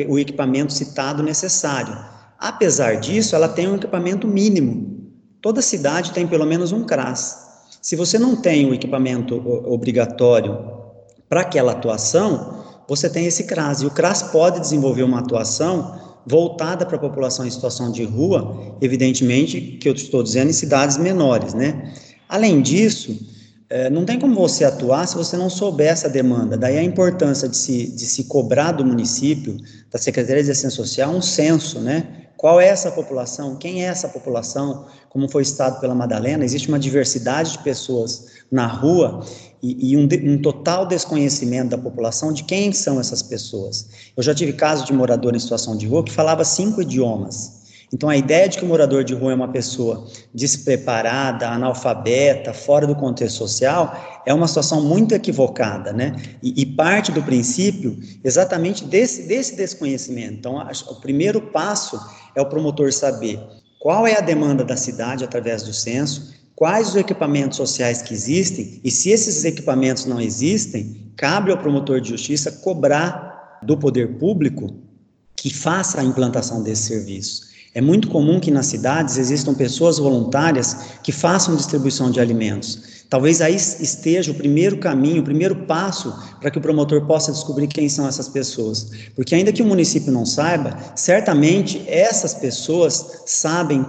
o 0.09 0.19
equipamento 0.19 0.73
citado 0.73 1.23
necessário. 1.23 1.97
Apesar 2.39 2.97
disso, 2.97 3.35
ela 3.35 3.49
tem 3.49 3.69
um 3.69 3.77
equipamento 3.77 4.27
mínimo. 4.27 5.11
Toda 5.41 5.63
cidade 5.63 6.13
tem 6.13 6.27
pelo 6.27 6.47
menos 6.47 6.73
um 6.73 6.85
CRAS. 6.85 7.47
Se 7.81 7.95
você 7.95 8.19
não 8.19 8.37
tem 8.37 8.69
o 8.69 8.75
equipamento 8.75 9.37
obrigatório 9.67 10.59
para 11.29 11.43
aquela 11.43 11.73
atuação, 11.73 12.65
você 12.89 13.09
tem 13.09 13.27
esse 13.27 13.45
CRAS. 13.45 13.83
E 13.83 13.87
o 13.87 13.91
CRAS 13.91 14.23
pode 14.23 14.61
desenvolver 14.61 15.03
uma 15.03 15.21
atuação 15.21 16.01
voltada 16.27 16.85
para 16.85 16.97
a 16.97 17.01
população 17.01 17.47
em 17.47 17.51
situação 17.51 17.93
de 17.93 18.03
rua, 18.03 18.77
evidentemente 18.81 19.61
que 19.61 19.89
eu 19.89 19.95
estou 19.95 20.23
dizendo 20.23 20.51
em 20.51 20.53
cidades 20.53 20.97
menores, 20.97 21.55
né? 21.55 21.93
Além 22.29 22.61
disso, 22.61 23.17
é, 23.69 23.91
não 23.91 24.05
tem 24.05 24.19
como 24.19 24.35
você 24.35 24.65
atuar 24.65 25.07
se 25.07 25.17
você 25.17 25.37
não 25.37 25.51
souber 25.51 25.89
essa 25.89 26.09
demanda. 26.09 26.57
Daí 26.57 26.79
a 26.79 26.83
importância 26.83 27.49
de 27.49 27.57
se, 27.57 27.91
de 27.91 28.07
se 28.07 28.25
cobrar 28.25 28.73
do 28.73 28.85
município, 28.85 29.57
da 29.91 29.99
Secretaria 29.99 30.43
de 30.43 30.51
Assistência 30.51 30.77
Social, 30.77 31.11
um 31.11 31.23
censo, 31.23 31.81
né? 31.81 32.27
Qual 32.37 32.61
é 32.61 32.69
essa 32.69 32.93
população? 32.93 33.57
Quem 33.57 33.83
é 33.83 33.87
essa 33.87 34.09
população? 34.09 34.87
Como 35.09 35.29
foi 35.29 35.45
citado 35.45 35.81
pela 35.81 35.95
Madalena, 35.95 36.45
existe 36.45 36.69
uma 36.69 36.79
diversidade 36.79 37.53
de 37.53 37.59
pessoas 37.61 38.27
na 38.53 38.67
rua 38.67 39.25
e, 39.63 39.93
e 39.93 39.97
um, 39.97 40.07
um, 40.31 40.39
total 40.41 40.87
desconhecimento 40.87 41.71
da 41.71 41.79
população 41.79 42.33
de 42.33 42.45
quem 42.45 42.73
são 42.73 43.01
essas 43.01 43.23
pessoas. 43.23 43.89
Eu 44.15 44.23
já 44.23 44.35
tive 44.35 44.53
casos 44.53 44.85
de 44.85 44.93
morador 44.93 45.35
em 45.35 45.39
situação 45.39 45.77
de 45.77 45.87
rua 45.87 46.05
que 46.05 46.13
falava 46.13 46.45
cinco 46.45 46.83
idiomas. 46.83 47.56
Então, 47.93 48.09
a 48.09 48.17
ideia 48.17 48.49
de 48.49 48.59
que 48.59 48.65
o 48.65 48.69
morador 48.69 49.05
de 49.05 49.15
rua 49.15 49.33
é 49.33 49.35
uma 49.35 49.49
pessoa 49.49 50.09
despreparada, 50.35 51.49
analfabeta, 51.49 52.53
fora 52.53 52.87
do 52.87 52.97
contexto 52.97 53.37
social, 53.37 54.23
é 54.27 54.35
uma 54.35 54.49
situação 54.49 54.83
muito 54.83 55.15
equivocada, 55.15 55.93
né? 55.93 56.17
E, 56.43 56.63
e 56.63 56.67
parte 56.67 57.13
do 57.13 57.23
princípio 57.23 57.97
exatamente 58.25 58.85
desse, 58.85 59.23
desse 59.29 59.57
desconhecimento. 59.57 60.35
Então, 60.35 60.59
a, 60.59 60.71
o 60.91 60.97
primeiro 60.97 61.41
passo 61.41 62.01
é 62.35 62.41
o 62.41 62.47
promotor 62.47 62.93
saber 62.93 63.41
qual 63.79 64.05
é 64.05 64.19
a 64.19 64.21
demanda 64.21 64.65
da 64.65 64.77
cidade 64.77 65.23
através 65.23 65.63
do 65.63 65.73
censo, 65.73 66.35
quais 66.57 66.89
os 66.89 66.97
equipamentos 66.97 67.57
sociais 67.57 68.03
que 68.03 68.13
existem, 68.13 68.81
e 68.83 68.91
se 68.91 69.11
esses 69.11 69.45
equipamentos 69.45 70.07
não 70.07 70.21
existem, 70.21 71.13
cabe 71.17 71.53
ao 71.53 71.59
promotor 71.59 72.01
de 72.01 72.09
justiça 72.09 72.51
cobrar 72.51 73.61
do 73.63 73.77
poder 73.77 74.19
público 74.19 74.75
que 75.37 75.55
faça 75.55 76.01
a 76.01 76.05
implantação 76.05 76.63
desse 76.63 76.85
serviço. 76.85 77.56
É 77.77 77.81
muito 77.83 78.09
comum 78.09 78.41
que 78.41 78.51
nas 78.51 78.69
cidades 78.69 79.19
existam 79.19 79.53
pessoas 79.53 79.99
voluntárias 79.99 80.75
que 81.03 81.13
façam 81.13 81.55
distribuição 81.55 82.11
de 82.11 82.19
alimentos. 82.19 83.05
Talvez 83.11 83.43
aí 83.43 83.55
esteja 83.55 84.33
o 84.33 84.35
primeiro 84.35 84.79
caminho, 84.79 85.21
o 85.21 85.25
primeiro 85.25 85.55
passo 85.67 86.11
para 86.41 86.51
que 86.51 86.57
o 86.57 86.61
promotor 86.63 87.05
possa 87.05 87.31
descobrir 87.31 87.67
quem 87.67 87.87
são 87.87 88.09
essas 88.09 88.31
pessoas. 88.31 88.91
Porque, 89.15 89.35
ainda 89.35 89.53
que 89.53 89.61
o 89.61 89.67
município 89.67 90.11
não 90.11 90.25
saiba, 90.25 90.75
certamente 90.95 91.85
essas 91.87 92.33
pessoas 92.33 93.25
sabem 93.27 93.85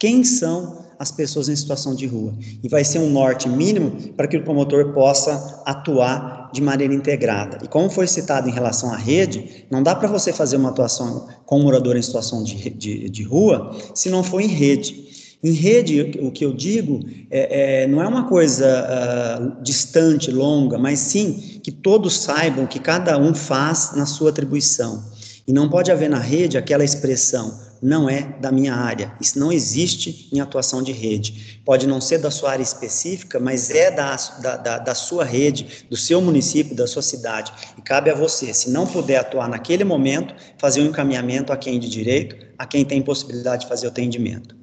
quem 0.00 0.24
são 0.24 0.87
as 0.98 1.10
pessoas 1.10 1.48
em 1.48 1.56
situação 1.56 1.94
de 1.94 2.06
rua. 2.06 2.34
E 2.62 2.68
vai 2.68 2.84
ser 2.84 2.98
um 2.98 3.08
norte 3.08 3.48
mínimo 3.48 3.90
para 4.16 4.26
que 4.26 4.36
o 4.36 4.42
promotor 4.42 4.92
possa 4.92 5.62
atuar 5.64 6.50
de 6.52 6.60
maneira 6.60 6.94
integrada. 6.94 7.58
E 7.62 7.68
como 7.68 7.88
foi 7.88 8.06
citado 8.06 8.48
em 8.48 8.52
relação 8.52 8.92
à 8.92 8.96
rede, 8.96 9.66
não 9.70 9.82
dá 9.82 9.94
para 9.94 10.08
você 10.08 10.32
fazer 10.32 10.56
uma 10.56 10.70
atuação 10.70 11.28
com 11.46 11.60
um 11.60 11.62
morador 11.64 11.96
em 11.96 12.02
situação 12.02 12.42
de, 12.42 12.70
de, 12.70 13.08
de 13.08 13.22
rua 13.22 13.76
se 13.94 14.10
não 14.10 14.22
for 14.22 14.40
em 14.40 14.48
rede. 14.48 15.08
Em 15.42 15.52
rede, 15.52 16.18
o 16.20 16.32
que 16.32 16.44
eu 16.44 16.52
digo 16.52 17.00
é, 17.30 17.82
é 17.82 17.86
não 17.86 18.02
é 18.02 18.08
uma 18.08 18.26
coisa 18.28 18.66
uh, 18.66 19.62
distante, 19.62 20.32
longa, 20.32 20.76
mas 20.78 20.98
sim 20.98 21.60
que 21.62 21.70
todos 21.70 22.18
saibam 22.18 22.66
que 22.66 22.80
cada 22.80 23.16
um 23.16 23.32
faz 23.32 23.92
na 23.94 24.04
sua 24.04 24.30
atribuição. 24.30 25.04
E 25.46 25.52
não 25.52 25.68
pode 25.68 25.92
haver 25.92 26.10
na 26.10 26.18
rede 26.18 26.58
aquela 26.58 26.84
expressão, 26.84 27.56
não 27.82 28.08
é 28.08 28.22
da 28.40 28.50
minha 28.50 28.74
área. 28.74 29.12
Isso 29.20 29.38
não 29.38 29.52
existe 29.52 30.28
em 30.32 30.40
atuação 30.40 30.82
de 30.82 30.92
rede. 30.92 31.60
Pode 31.64 31.86
não 31.86 32.00
ser 32.00 32.18
da 32.18 32.30
sua 32.30 32.52
área 32.52 32.62
específica, 32.62 33.38
mas 33.38 33.70
é 33.70 33.90
da, 33.90 34.16
da, 34.16 34.78
da, 34.78 34.94
sua 34.94 35.24
rede, 35.24 35.86
do 35.90 35.96
seu 35.96 36.20
município, 36.20 36.74
da 36.74 36.86
sua 36.86 37.02
cidade. 37.02 37.52
E 37.76 37.82
cabe 37.82 38.10
a 38.10 38.14
você, 38.14 38.52
se 38.52 38.70
não 38.70 38.86
puder 38.86 39.18
atuar 39.18 39.48
naquele 39.48 39.84
momento, 39.84 40.34
fazer 40.58 40.80
um 40.80 40.86
encaminhamento 40.86 41.52
a 41.52 41.56
quem 41.56 41.78
de 41.78 41.88
direito, 41.88 42.36
a 42.58 42.66
quem 42.66 42.84
tem 42.84 43.02
possibilidade 43.02 43.62
de 43.62 43.68
fazer 43.68 43.86
o 43.86 43.90
atendimento. 43.90 44.56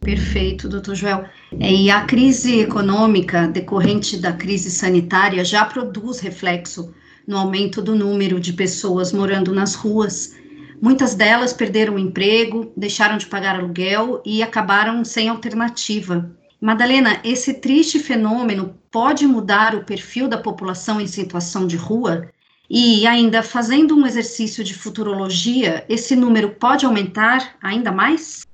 Perfeito, 0.00 0.68
doutor 0.68 0.94
Joel. 0.94 1.24
É, 1.58 1.70
e 1.70 1.90
a 1.90 2.04
crise 2.04 2.60
econômica 2.60 3.46
decorrente 3.46 4.16
da 4.16 4.32
crise 4.32 4.70
sanitária 4.70 5.44
já 5.44 5.64
produz 5.64 6.20
reflexo 6.20 6.94
no 7.26 7.36
aumento 7.36 7.82
do 7.82 7.94
número 7.94 8.40
de 8.40 8.52
pessoas 8.54 9.12
morando 9.12 9.54
nas 9.54 9.74
ruas 9.74 10.39
Muitas 10.80 11.14
delas 11.14 11.52
perderam 11.52 11.96
o 11.96 11.98
emprego, 11.98 12.72
deixaram 12.74 13.18
de 13.18 13.26
pagar 13.26 13.56
aluguel 13.56 14.22
e 14.24 14.42
acabaram 14.42 15.04
sem 15.04 15.28
alternativa. 15.28 16.34
Madalena, 16.58 17.20
esse 17.22 17.54
triste 17.54 17.98
fenômeno 17.98 18.74
pode 18.90 19.26
mudar 19.26 19.74
o 19.74 19.84
perfil 19.84 20.26
da 20.26 20.38
população 20.38 20.98
em 20.98 21.06
situação 21.06 21.66
de 21.66 21.76
rua? 21.76 22.30
E 22.68 23.06
ainda 23.06 23.42
fazendo 23.42 23.94
um 23.94 24.06
exercício 24.06 24.64
de 24.64 24.72
futurologia, 24.72 25.84
esse 25.88 26.16
número 26.16 26.54
pode 26.54 26.86
aumentar 26.86 27.56
ainda 27.62 27.92
mais? 27.92 28.46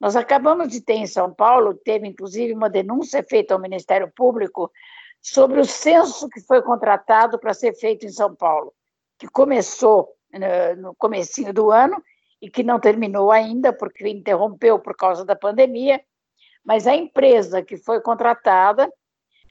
Nós 0.00 0.14
acabamos 0.14 0.68
de 0.68 0.80
ter 0.80 0.94
em 0.94 1.06
São 1.06 1.32
Paulo, 1.32 1.74
teve 1.74 2.06
inclusive 2.06 2.52
uma 2.52 2.70
denúncia 2.70 3.22
feita 3.22 3.54
ao 3.54 3.60
Ministério 3.60 4.10
Público 4.14 4.70
sobre 5.20 5.60
o 5.60 5.64
censo 5.64 6.28
que 6.28 6.40
foi 6.40 6.62
contratado 6.62 7.38
para 7.38 7.52
ser 7.52 7.74
feito 7.74 8.06
em 8.06 8.10
São 8.10 8.34
Paulo, 8.34 8.72
que 9.18 9.26
começou 9.26 10.14
né, 10.32 10.74
no 10.76 10.94
comecinho 10.94 11.52
do 11.52 11.70
ano 11.70 12.02
e 12.40 12.48
que 12.48 12.62
não 12.62 12.78
terminou 12.78 13.32
ainda 13.32 13.72
porque 13.72 14.08
interrompeu 14.08 14.78
por 14.78 14.96
causa 14.96 15.24
da 15.24 15.34
pandemia, 15.34 16.00
mas 16.64 16.86
a 16.86 16.94
empresa 16.94 17.62
que 17.62 17.76
foi 17.76 18.00
contratada 18.00 18.90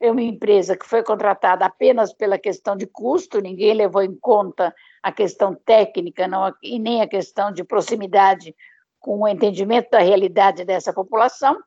é 0.00 0.10
uma 0.10 0.22
empresa 0.22 0.76
que 0.76 0.86
foi 0.86 1.02
contratada 1.02 1.64
apenas 1.64 2.12
pela 2.12 2.38
questão 2.38 2.76
de 2.76 2.86
custo, 2.86 3.40
ninguém 3.40 3.74
levou 3.74 4.02
em 4.02 4.14
conta 4.16 4.74
a 5.02 5.10
questão 5.10 5.54
técnica 5.54 6.28
não, 6.28 6.54
e 6.62 6.78
nem 6.78 7.02
a 7.02 7.08
questão 7.08 7.52
de 7.52 7.64
proximidade 7.64 8.54
com 9.00 9.20
o 9.20 9.28
entendimento 9.28 9.90
da 9.90 9.98
realidade 9.98 10.64
dessa 10.64 10.92
população. 10.92 11.58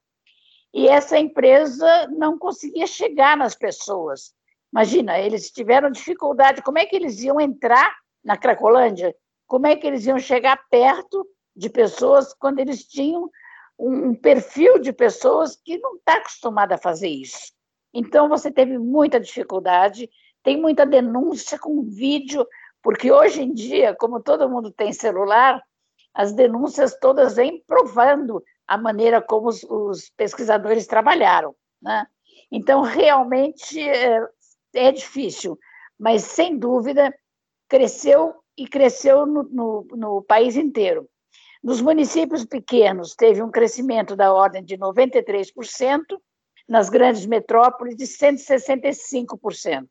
E 0.73 0.87
essa 0.87 1.17
empresa 1.17 2.07
não 2.07 2.37
conseguia 2.37 2.87
chegar 2.87 3.35
nas 3.35 3.55
pessoas. 3.55 4.33
Imagina, 4.71 5.19
eles 5.19 5.51
tiveram 5.51 5.91
dificuldade. 5.91 6.61
Como 6.61 6.79
é 6.79 6.85
que 6.85 6.95
eles 6.95 7.21
iam 7.21 7.41
entrar 7.41 7.93
na 8.23 8.37
Cracolândia? 8.37 9.13
Como 9.45 9.67
é 9.67 9.75
que 9.75 9.85
eles 9.85 10.05
iam 10.05 10.17
chegar 10.17 10.57
perto 10.69 11.27
de 11.53 11.69
pessoas 11.69 12.33
quando 12.33 12.59
eles 12.59 12.85
tinham 12.85 13.29
um 13.77 14.15
perfil 14.15 14.79
de 14.79 14.93
pessoas 14.93 15.57
que 15.57 15.77
não 15.77 15.95
está 15.95 16.13
acostumada 16.13 16.75
a 16.75 16.77
fazer 16.77 17.09
isso? 17.09 17.51
Então, 17.93 18.29
você 18.29 18.51
teve 18.51 18.77
muita 18.77 19.19
dificuldade, 19.19 20.09
tem 20.43 20.59
muita 20.59 20.85
denúncia 20.85 21.59
com 21.59 21.83
vídeo, 21.83 22.47
porque 22.81 23.11
hoje 23.11 23.41
em 23.41 23.53
dia, 23.53 23.95
como 23.95 24.21
todo 24.21 24.49
mundo 24.49 24.71
tem 24.71 24.91
celular, 24.91 25.61
as 26.13 26.33
denúncias 26.33 26.97
todas 26.99 27.35
vêm 27.35 27.63
provando 27.65 28.43
a 28.67 28.77
maneira 28.77 29.21
como 29.21 29.49
os, 29.49 29.63
os 29.63 30.09
pesquisadores 30.15 30.87
trabalharam. 30.87 31.55
Né? 31.81 32.05
Então, 32.51 32.81
realmente 32.81 33.79
é, 33.79 34.25
é, 34.73 34.91
difícil, 34.91 35.57
mas 35.99 36.23
sem 36.23 36.57
dúvida 36.57 37.13
cresceu 37.67 38.35
e 38.57 38.67
cresceu 38.67 39.25
no, 39.25 39.43
no, 39.43 39.87
no 39.91 40.21
país 40.21 40.55
inteiro. 40.55 41.07
Nos 41.63 41.79
municípios 41.79 42.43
pequenos, 42.43 43.15
teve 43.15 43.41
um 43.43 43.51
crescimento 43.51 44.15
da 44.15 44.33
ordem 44.33 44.63
de 44.63 44.77
93%, 44.77 46.01
nas 46.67 46.89
grandes 46.89 47.25
metrópoles, 47.25 47.95
de 47.95 48.05
165%. 48.05 49.87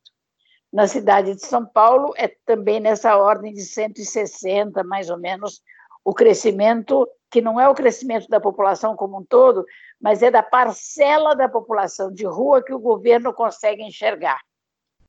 Na 0.72 0.86
cidade 0.86 1.34
de 1.34 1.44
São 1.44 1.66
Paulo, 1.66 2.14
é 2.16 2.28
também 2.46 2.78
nessa 2.78 3.16
ordem 3.16 3.52
de 3.52 3.62
160, 3.62 4.84
mais 4.84 5.10
ou 5.10 5.18
menos, 5.18 5.60
o 6.04 6.14
crescimento, 6.14 7.08
que 7.30 7.40
não 7.40 7.60
é 7.60 7.68
o 7.68 7.74
crescimento 7.74 8.28
da 8.28 8.40
população 8.40 8.96
como 8.96 9.18
um 9.18 9.24
todo, 9.24 9.66
mas 10.00 10.22
é 10.22 10.30
da 10.30 10.42
parcela 10.42 11.34
da 11.34 11.48
população 11.48 12.12
de 12.12 12.24
rua 12.24 12.62
que 12.62 12.72
o 12.72 12.78
governo 12.78 13.34
consegue 13.34 13.82
enxergar. 13.82 14.40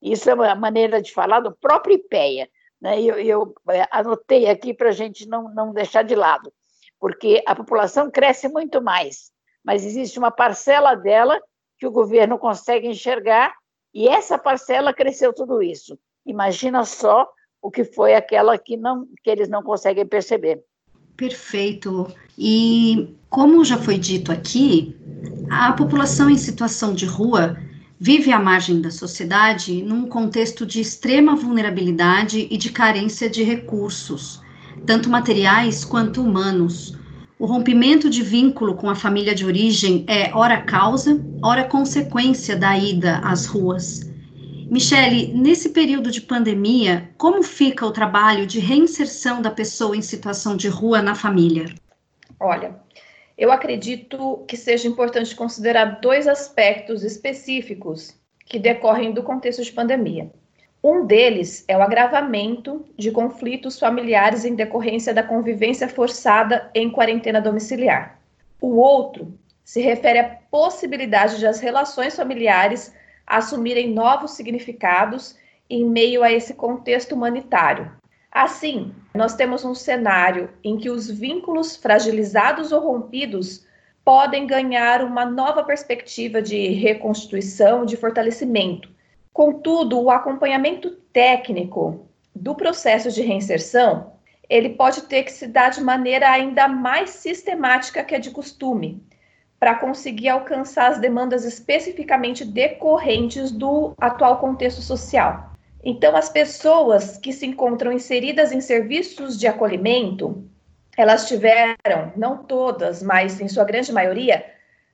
Isso 0.02 0.30
é 0.30 0.34
uma 0.34 0.56
maneira 0.56 1.02
de 1.02 1.14
falar 1.14 1.40
do 1.42 1.56
próprio 1.56 1.96
IPEA. 1.96 2.50
Né? 2.82 3.00
Eu, 3.02 3.20
eu 3.20 3.56
é, 3.70 3.88
anotei 3.92 4.50
aqui 4.50 4.74
para 4.74 4.90
a 4.90 4.94
gente 4.94 5.28
não, 5.28 5.54
não 5.54 5.72
deixar 5.72 6.04
de 6.04 6.16
lado, 6.16 6.52
porque 7.00 7.44
a 7.46 7.56
população 7.56 8.10
cresce 8.10 8.48
muito 8.48 8.82
mais, 8.82 9.32
mas 9.64 9.86
existe 9.86 10.18
uma 10.18 10.32
parcela 10.32 10.96
dela 10.96 11.40
que 11.82 11.88
o 11.88 11.92
governo 11.92 12.38
consegue 12.38 12.88
enxergar, 12.88 13.56
e 13.92 14.08
essa 14.08 14.38
parcela 14.38 14.94
cresceu 14.94 15.34
tudo 15.34 15.64
isso. 15.64 15.98
Imagina 16.24 16.86
só 16.86 17.28
o 17.60 17.72
que 17.72 17.84
foi 17.84 18.14
aquela 18.14 18.56
que, 18.56 18.78
não, 18.78 19.08
que 19.24 19.30
eles 19.32 19.50
não 19.50 19.64
conseguem 19.64 20.06
perceber. 20.06 20.64
Perfeito. 21.18 22.08
E 22.38 23.16
como 23.32 23.66
já 23.66 23.80
foi 23.80 23.98
dito 23.98 24.32
aqui, 24.32 24.96
a 25.50 25.74
população 25.74 26.30
em 26.30 26.38
situação 26.38 26.94
de 26.94 27.08
rua 27.08 27.58
vive 28.00 28.32
à 28.32 28.40
margem 28.40 28.80
da 28.80 28.92
sociedade 28.92 29.82
num 29.82 30.08
contexto 30.08 30.68
de 30.68 30.82
extrema 30.82 31.36
vulnerabilidade 31.36 32.48
e 32.52 32.58
de 32.58 32.72
carência 32.72 33.28
de 33.28 33.42
recursos, 33.42 34.40
tanto 34.86 35.10
materiais 35.10 35.84
quanto 35.84 36.22
humanos, 36.22 36.96
o 37.42 37.48
rompimento 37.48 38.08
de 38.08 38.22
vínculo 38.22 38.76
com 38.76 38.88
a 38.88 38.94
família 38.94 39.34
de 39.34 39.44
origem 39.44 40.06
é 40.08 40.32
ora 40.32 40.62
causa, 40.62 41.20
ora 41.44 41.64
consequência 41.64 42.56
da 42.56 42.78
ida 42.78 43.18
às 43.24 43.48
ruas. 43.48 44.02
Michele, 44.70 45.34
nesse 45.34 45.70
período 45.70 46.12
de 46.12 46.22
pandemia, 46.22 47.10
como 47.18 47.42
fica 47.42 47.84
o 47.84 47.92
trabalho 47.92 48.46
de 48.46 48.60
reinserção 48.60 49.42
da 49.42 49.50
pessoa 49.50 49.98
em 49.98 50.04
situação 50.04 50.56
de 50.56 50.68
rua 50.68 51.02
na 51.02 51.16
família? 51.16 51.66
Olha, 52.40 52.76
eu 53.36 53.52
acredito 53.52 54.46
que 54.48 54.56
seja 54.56 54.88
importante 54.88 55.36
considerar 55.36 56.00
dois 56.00 56.28
aspectos 56.28 57.04
específicos 57.04 58.14
que 58.46 58.60
decorrem 58.60 59.14
do 59.14 59.24
contexto 59.24 59.64
de 59.64 59.72
pandemia. 59.72 60.32
Um 60.84 61.06
deles 61.06 61.64
é 61.68 61.78
o 61.78 61.82
agravamento 61.84 62.84
de 62.98 63.12
conflitos 63.12 63.78
familiares 63.78 64.44
em 64.44 64.56
decorrência 64.56 65.14
da 65.14 65.22
convivência 65.22 65.88
forçada 65.88 66.72
em 66.74 66.90
quarentena 66.90 67.40
domiciliar. 67.40 68.20
O 68.60 68.78
outro 68.78 69.32
se 69.64 69.80
refere 69.80 70.18
à 70.18 70.24
possibilidade 70.24 71.38
de 71.38 71.46
as 71.46 71.60
relações 71.60 72.16
familiares 72.16 72.92
assumirem 73.28 73.94
novos 73.94 74.32
significados 74.32 75.38
em 75.70 75.86
meio 75.86 76.24
a 76.24 76.32
esse 76.32 76.56
contexto 76.56 77.14
humanitário. 77.14 77.92
Assim, 78.32 78.92
nós 79.14 79.36
temos 79.36 79.64
um 79.64 79.76
cenário 79.76 80.50
em 80.64 80.78
que 80.78 80.90
os 80.90 81.12
vínculos 81.12 81.76
fragilizados 81.76 82.72
ou 82.72 82.82
rompidos 82.82 83.68
podem 84.04 84.48
ganhar 84.48 85.04
uma 85.04 85.26
nova 85.26 85.64
perspectiva 85.64 86.42
de 86.42 86.70
reconstituição, 86.70 87.86
de 87.86 87.96
fortalecimento 87.96 88.90
Contudo, 89.34 90.00
o 90.00 90.12
acompanhamento 90.12 90.92
técnico 91.14 92.06
do 92.36 92.56
processo 92.56 93.12
de 93.12 93.22
reinserção, 93.22 94.14
ele 94.50 94.70
pode 94.70 95.04
ter 95.04 95.24
que 95.24 95.32
se 95.32 95.48
dar 95.48 95.70
de 95.70 95.82
maneira 95.82 96.30
ainda 96.30 96.68
mais 96.68 97.12
sistemática 97.12 98.04
que 98.04 98.14
a 98.14 98.20
de 98.20 98.32
costume, 98.32 99.02
para 99.58 99.76
conseguir 99.76 100.28
alcançar 100.28 100.92
as 100.92 101.00
demandas 101.00 101.46
especificamente 101.46 102.44
decorrentes 102.44 103.52
do 103.52 103.94
atual 103.98 104.40
contexto 104.40 104.82
social. 104.82 105.52
Então, 105.84 106.16
as 106.16 106.30
pessoas 106.30 107.18
que 107.18 107.32
se 107.32 107.46
encontram 107.46 107.92
inseridas 107.92 108.52
em 108.52 108.60
serviços 108.60 109.40
de 109.40 109.48
acolhimento, 109.48 110.44
elas 110.98 111.28
tiveram, 111.28 112.12
não 112.16 112.44
todas, 112.44 113.02
mas 113.02 113.40
em 113.40 113.48
sua 113.48 113.64
grande 113.64 113.92
maioria, 113.94 114.46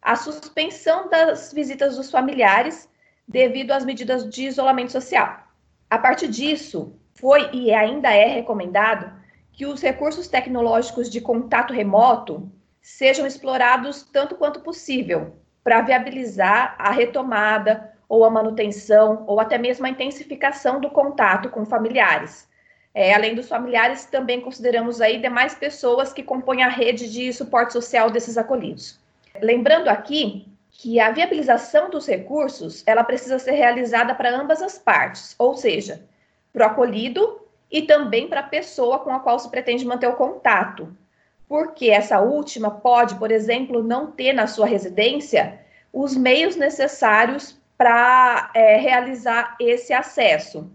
a 0.02 0.16
suspensão 0.16 1.10
das 1.10 1.52
visitas 1.52 1.98
dos 1.98 2.12
familiares 2.12 2.88
devido 3.28 3.72
às 3.72 3.84
medidas 3.84 4.28
de 4.30 4.46
isolamento 4.46 4.92
social. 4.92 5.44
A 5.90 5.98
partir 5.98 6.28
disso, 6.28 6.96
foi 7.14 7.50
e 7.52 7.74
ainda 7.74 8.10
é 8.12 8.28
recomendado 8.28 9.12
que 9.52 9.66
os 9.66 9.82
recursos 9.82 10.28
tecnológicos 10.28 11.10
de 11.10 11.20
contato 11.20 11.74
remoto 11.74 12.50
sejam 12.82 13.26
explorados 13.26 14.04
tanto 14.04 14.36
quanto 14.36 14.62
possível 14.62 15.36
para 15.64 15.82
viabilizar 15.82 16.76
a 16.78 16.92
retomada 16.92 17.92
ou 18.08 18.24
a 18.24 18.30
manutenção 18.30 19.26
ou 19.28 19.40
até 19.40 19.58
mesmo 19.58 19.86
a 19.86 19.90
intensificação 19.90 20.80
do 20.80 20.90
contato 20.90 21.50
com 21.50 21.66
familiares. 21.66 22.48
É, 22.94 23.14
além 23.14 23.36
dos 23.36 23.50
familiares, 23.50 24.06
também 24.06 24.42
consideramos 24.42 25.02
aí 25.02 25.20
demais 25.20 25.54
pessoas 25.54 26.14
que 26.14 26.24
compõem 26.24 26.64
a 26.64 26.70
rede 26.70 27.12
de 27.12 27.34
suporte 27.34 27.74
social 27.74 28.10
desses 28.10 28.38
acolhidos. 28.38 29.00
Lembrando 29.42 29.90
aqui 29.90 30.48
que 30.78 31.00
a 31.00 31.10
viabilização 31.10 31.90
dos 31.90 32.06
recursos 32.06 32.84
ela 32.86 33.04
precisa 33.04 33.40
ser 33.40 33.54
realizada 33.54 34.14
para 34.14 34.40
ambas 34.40 34.62
as 34.62 34.78
partes, 34.78 35.36
ou 35.40 35.56
seja, 35.56 36.06
para 36.54 36.68
o 36.68 36.70
acolhido 36.70 37.42
e 37.70 37.82
também 37.82 38.28
para 38.28 38.42
a 38.42 38.48
pessoa 38.48 39.00
com 39.00 39.10
a 39.10 39.20
qual 39.20 39.40
se 39.40 39.50
pretende 39.50 39.84
manter 39.86 40.08
o 40.08 40.16
contato, 40.16 40.96
porque 41.50 41.90
essa 41.90 42.20
última 42.20 42.70
pode, 42.70 43.16
por 43.16 43.32
exemplo, 43.32 43.82
não 43.82 44.12
ter 44.12 44.34
na 44.34 44.46
sua 44.46 44.68
residência 44.68 45.60
os 45.92 46.16
meios 46.16 46.56
necessários 46.56 47.60
para 47.76 48.52
é, 48.54 48.78
realizar 48.78 49.58
esse 49.60 49.94
acesso. 49.94 50.70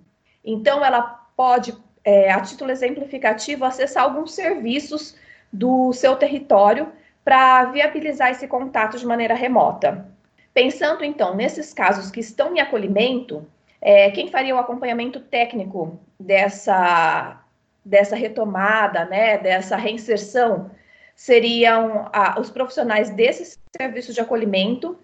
Então, 0.45 0.85
ela 0.85 1.03
pode, 1.37 1.77
é, 2.05 2.33
a 2.33 2.41
título 2.41 2.73
exemplificativo, 2.73 3.65
acessar 3.65 4.03
alguns 4.03 4.35
serviços 4.35 5.15
do 5.53 5.93
seu 5.93 6.17
território 6.17 6.91
para 7.25 7.67
viabilizar 7.67 8.31
esse 8.31 8.49
contato 8.49 8.99
de 8.99 9.07
maneira 9.07 9.35
remota. 9.35 10.07
Pensando 10.53 11.05
então 11.05 11.35
nesses 11.35 11.73
casos 11.73 12.11
que 12.11 12.21
estão 12.21 12.55
em 12.55 12.61
acolhimento, 12.61 13.47
é, 13.81 14.11
quem 14.11 14.29
faria 14.29 14.55
o 14.55 14.59
acompanhamento 14.59 15.19
técnico 15.21 15.99
dessa, 16.19 17.41
dessa 17.85 18.15
retomada, 18.15 19.05
né, 19.07 19.39
dessa 19.39 19.77
reinserção, 19.77 20.71
seriam 21.15 22.09
ah, 22.13 22.37
os 22.41 22.51
profissionais 22.51 23.11
desses 23.11 23.59
serviços 23.77 24.15
de 24.15 24.21
acolhimento 24.21 24.99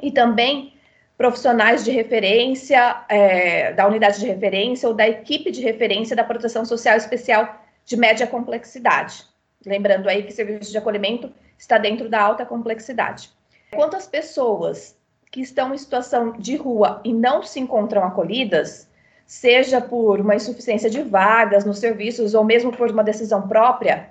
e 0.00 0.10
também 0.10 0.74
profissionais 1.16 1.84
de 1.84 1.90
referência, 1.90 3.04
é, 3.08 3.72
da 3.72 3.86
unidade 3.86 4.18
de 4.18 4.26
referência 4.26 4.88
ou 4.88 4.94
da 4.94 5.08
equipe 5.08 5.50
de 5.50 5.62
referência 5.62 6.16
da 6.16 6.24
proteção 6.24 6.64
social 6.64 6.96
especial 6.96 7.62
de 7.84 7.96
média 7.96 8.26
complexidade. 8.26 9.24
Lembrando 9.64 10.08
aí 10.08 10.22
que 10.22 10.32
serviço 10.32 10.70
de 10.70 10.78
acolhimento 10.78 11.32
está 11.58 11.78
dentro 11.78 12.08
da 12.08 12.20
alta 12.20 12.44
complexidade. 12.44 13.30
Quanto 13.72 13.96
às 13.96 14.06
pessoas 14.06 14.96
que 15.30 15.40
estão 15.40 15.74
em 15.74 15.78
situação 15.78 16.32
de 16.32 16.56
rua 16.56 17.00
e 17.04 17.12
não 17.12 17.42
se 17.42 17.58
encontram 17.58 18.04
acolhidas, 18.04 18.88
seja 19.26 19.80
por 19.80 20.20
uma 20.20 20.36
insuficiência 20.36 20.88
de 20.88 21.02
vagas 21.02 21.64
nos 21.64 21.78
serviços 21.78 22.34
ou 22.34 22.44
mesmo 22.44 22.70
por 22.70 22.90
uma 22.90 23.02
decisão 23.02 23.48
própria, 23.48 24.10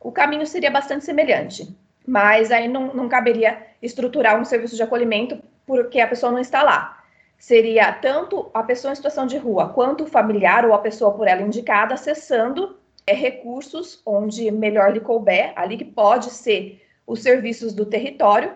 o 0.00 0.10
caminho 0.10 0.46
seria 0.46 0.70
bastante 0.70 1.04
semelhante. 1.04 1.76
Mas 2.06 2.50
aí 2.50 2.68
não, 2.68 2.92
não 2.92 3.08
caberia 3.08 3.62
estruturar 3.80 4.38
um 4.40 4.44
serviço 4.44 4.76
de 4.76 4.82
acolhimento 4.82 5.40
porque 5.66 6.00
a 6.00 6.08
pessoa 6.08 6.32
não 6.32 6.38
está 6.38 6.62
lá. 6.62 7.02
seria 7.38 7.92
tanto 7.92 8.50
a 8.52 8.62
pessoa 8.62 8.92
em 8.92 8.96
situação 8.96 9.26
de 9.26 9.36
rua 9.36 9.68
quanto 9.68 10.04
o 10.04 10.06
familiar 10.06 10.64
ou 10.64 10.74
a 10.74 10.78
pessoa 10.78 11.12
por 11.12 11.28
ela 11.28 11.42
indicada 11.42 11.94
acessando 11.94 12.76
é, 13.06 13.14
recursos 13.14 14.00
onde 14.04 14.50
melhor 14.50 14.92
lhe 14.92 15.00
couber, 15.00 15.52
ali 15.56 15.76
que 15.76 15.84
pode 15.84 16.30
ser 16.30 16.82
os 17.06 17.22
serviços 17.22 17.72
do 17.72 17.84
território, 17.84 18.52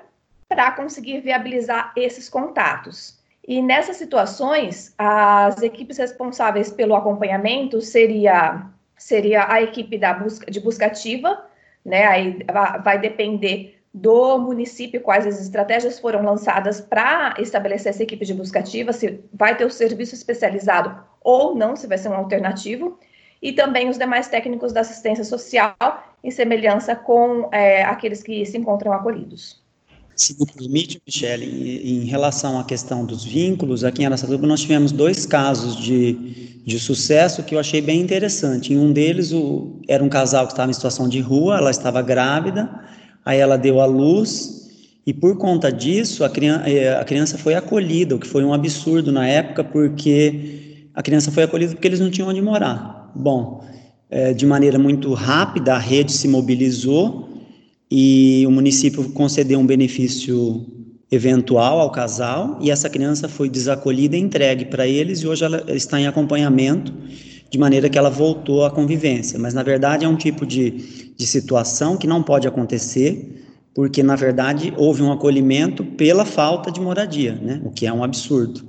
para 0.49 0.73
conseguir 0.73 1.21
viabilizar 1.21 1.93
esses 1.95 2.29
contatos. 2.29 3.19
E 3.47 3.63
nessas 3.63 3.97
situações, 3.97 4.95
as 4.97 5.63
equipes 5.63 5.99
responsáveis 5.99 6.71
pelo 6.71 6.95
acompanhamento 6.95 7.81
seria, 7.81 8.67
seria 8.97 9.51
a 9.51 9.63
equipe 9.63 9.99
da 9.99 10.15
busca, 10.15 10.51
de 10.51 10.61
busca 10.61 10.87
ativa, 10.87 11.45
né? 11.85 12.07
Aí 12.07 12.39
vai 12.83 12.99
depender 12.99 13.79
do 13.93 14.39
município, 14.39 15.01
quais 15.01 15.27
as 15.27 15.41
estratégias 15.41 15.99
foram 15.99 16.23
lançadas 16.23 16.81
para 16.81 17.35
estabelecer 17.39 17.91
essa 17.91 18.03
equipe 18.03 18.25
de 18.25 18.35
busca 18.35 18.59
ativa, 18.61 18.93
se 18.93 19.21
vai 19.33 19.57
ter 19.57 19.65
o 19.65 19.71
serviço 19.71 20.15
especializado 20.15 21.03
ou 21.23 21.55
não, 21.55 21.75
se 21.75 21.87
vai 21.87 21.99
ser 21.99 22.09
um 22.09 22.15
alternativo, 22.15 22.99
e 23.43 23.53
também 23.53 23.89
os 23.89 23.99
demais 23.99 24.29
técnicos 24.29 24.73
da 24.73 24.81
assistência 24.81 25.25
social, 25.25 25.77
em 26.23 26.31
semelhança 26.31 26.95
com 26.95 27.49
é, 27.53 27.83
aqueles 27.85 28.23
que 28.23 28.45
se 28.45 28.57
encontram 28.59 28.93
acolhidos. 28.93 29.63
Se 30.17 30.37
me 30.37 30.45
permite, 30.47 31.01
Michele, 31.07 31.81
em 31.85 32.05
relação 32.05 32.59
à 32.59 32.65
questão 32.65 33.05
dos 33.05 33.25
vínculos, 33.25 33.85
aqui 33.85 34.03
em 34.03 34.07
Aracatuba 34.07 34.49
nós 34.49 34.63
tivemos 34.63 34.91
dois 34.91 35.25
casos 35.25 35.77
de, 35.77 36.61
de 36.67 36.81
sucesso 36.81 37.45
que 37.45 37.55
eu 37.55 37.61
achei 37.61 37.81
bem 37.81 38.01
interessante. 38.01 38.75
Em 38.75 38.79
um 38.79 38.93
deles, 38.93 39.31
o, 39.31 39.81
era 39.87 40.03
um 40.03 40.09
casal 40.09 40.47
que 40.47 40.55
estava 40.55 40.73
em 40.73 40.75
situação 40.75 41.09
de 41.09 41.21
rua, 41.21 41.59
ela 41.59 41.71
estava 41.71 42.03
grávida, 42.03 42.69
aí 43.25 43.39
ela 43.39 43.57
deu 43.57 43.81
à 43.81 43.87
luz 43.87 44.69
e 45.07 45.15
por 45.15 45.39
conta 45.39 45.71
disso 45.71 46.25
a 46.25 46.29
criança, 46.29 46.69
eh, 46.69 46.99
a 46.99 47.05
criança 47.05 47.39
foi 47.39 47.55
acolhida, 47.55 48.17
o 48.17 48.19
que 48.19 48.27
foi 48.27 48.43
um 48.45 48.53
absurdo 48.53 49.13
na 49.13 49.25
época, 49.25 49.63
porque 49.63 50.91
a 50.95 51.01
criança 51.01 51.31
foi 51.31 51.45
acolhida 51.45 51.75
porque 51.75 51.87
eles 51.87 52.01
não 52.01 52.11
tinham 52.11 52.29
onde 52.29 52.43
morar. 52.43 52.98
Bom, 53.15 53.65
é, 54.11 54.33
de 54.33 54.47
maneira 54.47 54.79
muito 54.79 55.13
rápida 55.15 55.75
a 55.75 55.79
rede 55.79 56.13
se 56.13 56.27
mobilizou 56.29 57.29
e 57.91 58.45
o 58.47 58.51
município 58.51 59.11
concedeu 59.11 59.59
um 59.59 59.67
benefício 59.67 60.67
eventual 61.11 61.81
ao 61.81 61.91
casal 61.91 62.59
e 62.61 62.71
essa 62.71 62.89
criança 62.89 63.29
foi 63.29 63.49
desacolhida 63.49 64.17
e 64.17 64.21
entregue 64.21 64.67
para 64.67 64.87
eles 64.87 65.21
e 65.21 65.27
hoje 65.27 65.45
ela 65.45 65.65
está 65.69 66.01
em 66.01 66.07
acompanhamento 66.07 66.93
de 67.51 67.59
maneira 67.59 67.89
que 67.89 67.97
ela 67.97 68.11
voltou 68.11 68.65
à 68.65 68.71
convivência. 68.71 69.39
Mas, 69.39 69.55
na 69.55 69.63
verdade, 69.63 70.05
é 70.05 70.09
um 70.09 70.17
tipo 70.17 70.45
de, 70.45 71.13
de 71.17 71.27
situação 71.27 71.97
que 71.97 72.07
não 72.07 72.23
pode 72.23 72.47
acontecer, 72.47 73.43
porque, 73.75 74.03
na 74.03 74.17
verdade, 74.17 74.73
houve 74.77 75.03
um 75.03 75.11
acolhimento 75.11 75.83
pela 75.83 76.25
falta 76.27 76.71
de 76.71 76.81
moradia, 76.81 77.35
né? 77.35 77.63
o 77.65 77.71
que 77.71 77.87
é 77.87 77.93
um 77.93 78.05
absurdo. 78.05 78.63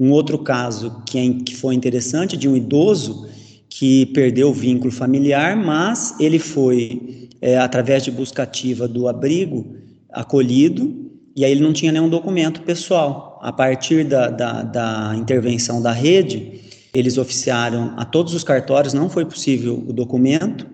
Um 0.00 0.10
outro 0.10 0.38
caso 0.38 1.02
que, 1.04 1.18
é, 1.18 1.28
que 1.44 1.54
foi 1.54 1.74
interessante, 1.74 2.36
de 2.36 2.48
um 2.48 2.56
idoso 2.56 3.28
que 3.74 4.04
perdeu 4.06 4.50
o 4.50 4.52
vínculo 4.52 4.92
familiar, 4.92 5.56
mas 5.56 6.14
ele 6.20 6.38
foi, 6.38 7.30
é, 7.40 7.56
através 7.56 8.04
de 8.04 8.10
busca 8.10 8.42
ativa 8.42 8.86
do 8.86 9.08
abrigo, 9.08 9.74
acolhido, 10.10 11.10
e 11.34 11.42
aí 11.42 11.52
ele 11.52 11.62
não 11.62 11.72
tinha 11.72 11.90
nenhum 11.90 12.10
documento 12.10 12.60
pessoal. 12.60 13.40
A 13.42 13.50
partir 13.50 14.04
da, 14.04 14.28
da, 14.28 14.62
da 14.62 15.14
intervenção 15.16 15.80
da 15.80 15.90
rede, 15.90 16.60
eles 16.94 17.16
oficiaram 17.16 17.94
a 17.96 18.04
todos 18.04 18.34
os 18.34 18.44
cartórios, 18.44 18.92
não 18.92 19.08
foi 19.08 19.24
possível 19.24 19.82
o 19.88 19.92
documento, 19.92 20.66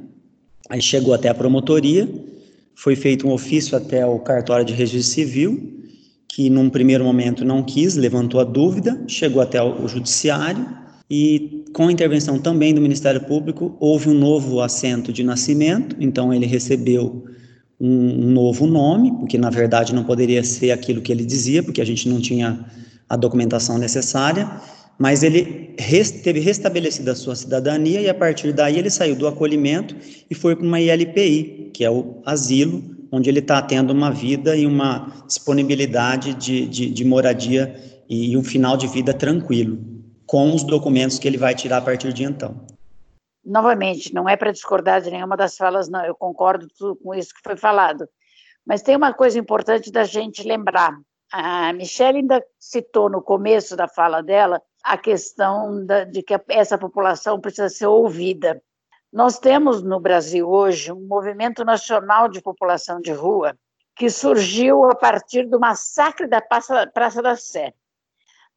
aí 0.68 0.82
chegou 0.82 1.14
até 1.14 1.28
a 1.28 1.34
promotoria, 1.34 2.08
foi 2.74 2.96
feito 2.96 3.28
um 3.28 3.30
ofício 3.30 3.78
até 3.78 4.04
o 4.04 4.18
cartório 4.18 4.64
de 4.64 4.72
registro 4.72 5.14
civil, 5.14 5.84
que 6.28 6.50
num 6.50 6.68
primeiro 6.68 7.04
momento 7.04 7.44
não 7.44 7.62
quis, 7.62 7.94
levantou 7.94 8.40
a 8.40 8.44
dúvida, 8.44 9.00
chegou 9.06 9.40
até 9.40 9.62
o 9.62 9.87
judiciário 9.87 10.66
e 11.11 11.64
com 11.73 11.88
a 11.88 11.92
intervenção 11.92 12.38
também 12.38 12.75
do 12.75 12.81
Ministério 12.81 13.21
Público 13.23 13.77
houve 13.81 14.09
um 14.09 14.14
novo 14.14 14.61
assento 14.61 15.12
de 15.12 15.23
nascimento, 15.23 15.97
então 15.99 16.33
ele 16.33 16.47
recebeu 16.47 17.25
um, 17.81 18.27
um 18.27 18.31
novo 18.31 18.66
nome, 18.66 19.12
porque 19.12 19.38
na 19.38 19.51
verdade 19.51 19.94
não 19.94 20.05
poderia 20.05 20.42
ser 20.44 20.71
aquilo 20.71 21.01
que 21.01 21.12
ele 21.12 21.25
dizia, 21.25 21.62
porque 21.62 21.81
a 21.81 21.87
gente 21.87 22.09
não 22.09 22.21
tinha 22.21 22.64
a 23.09 23.16
documentação 23.16 23.79
necessária 23.79 24.61
mas 24.99 25.23
ele 25.23 25.75
teve 26.25 26.40
restabelecida 26.40 27.12
a 27.12 27.14
sua 27.14 27.37
cidadania 27.37 28.01
e 28.01 28.09
a 28.09 28.14
partir 28.14 28.53
daí 28.53 28.79
ele 28.79 28.90
saiu 28.90 29.14
do 29.14 29.29
acolhimento 29.29 29.94
e 30.29 30.35
foi 30.35 30.57
para 30.57 30.66
uma 30.66 30.81
ILPI, 30.81 31.71
que 31.73 31.85
é 31.85 31.90
o 31.90 32.21
asilo, 32.27 32.83
onde 33.12 33.31
ele 33.31 33.38
está 33.38 33.62
tendo 33.62 33.92
uma 33.92 34.11
vida 34.11 34.57
e 34.57 34.66
uma 34.66 35.25
disponibilidade 35.27 36.35
de, 36.35 36.66
de, 36.66 36.90
de 36.90 37.05
moradia 37.05 37.73
e 38.11 38.37
um 38.37 38.42
final 38.42 38.77
de 38.77 38.88
vida 38.88 39.14
tranquilo, 39.14 39.79
com 40.28 40.54
os 40.54 40.62
documentos 40.62 41.18
que 41.18 41.26
ele 41.26 41.38
vai 41.38 41.54
tirar 41.54 41.78
a 41.78 41.80
partir 41.80 42.12
de 42.12 42.22
então. 42.22 42.54
Novamente, 43.42 44.12
não 44.12 44.28
é 44.28 44.36
para 44.36 44.52
discordar 44.52 45.00
de 45.00 45.10
nenhuma 45.10 45.38
das 45.38 45.56
falas, 45.56 45.88
não, 45.88 46.04
eu 46.04 46.14
concordo 46.14 46.68
com 47.02 47.14
isso 47.14 47.34
que 47.34 47.40
foi 47.42 47.56
falado. 47.56 48.06
Mas 48.64 48.82
tem 48.82 48.94
uma 48.94 49.14
coisa 49.14 49.38
importante 49.38 49.90
da 49.90 50.04
gente 50.04 50.46
lembrar. 50.46 50.94
A 51.32 51.72
Michelle 51.72 52.18
ainda 52.18 52.44
citou 52.58 53.08
no 53.08 53.22
começo 53.22 53.74
da 53.74 53.88
fala 53.88 54.22
dela 54.22 54.60
a 54.84 54.98
questão 54.98 55.84
da, 55.86 56.04
de 56.04 56.22
que 56.22 56.38
essa 56.48 56.76
população 56.76 57.40
precisa 57.40 57.70
ser 57.70 57.86
ouvida. 57.86 58.62
Nós 59.10 59.38
temos 59.38 59.82
no 59.82 59.98
Brasil 59.98 60.46
hoje 60.46 60.92
um 60.92 61.06
movimento 61.06 61.64
nacional 61.64 62.28
de 62.28 62.42
população 62.42 63.00
de 63.00 63.12
rua 63.12 63.56
que 63.96 64.10
surgiu 64.10 64.84
a 64.84 64.94
partir 64.94 65.46
do 65.46 65.58
massacre 65.58 66.26
da 66.26 66.42
Praça, 66.42 66.86
Praça 66.86 67.22
da 67.22 67.34
Sé. 67.34 67.72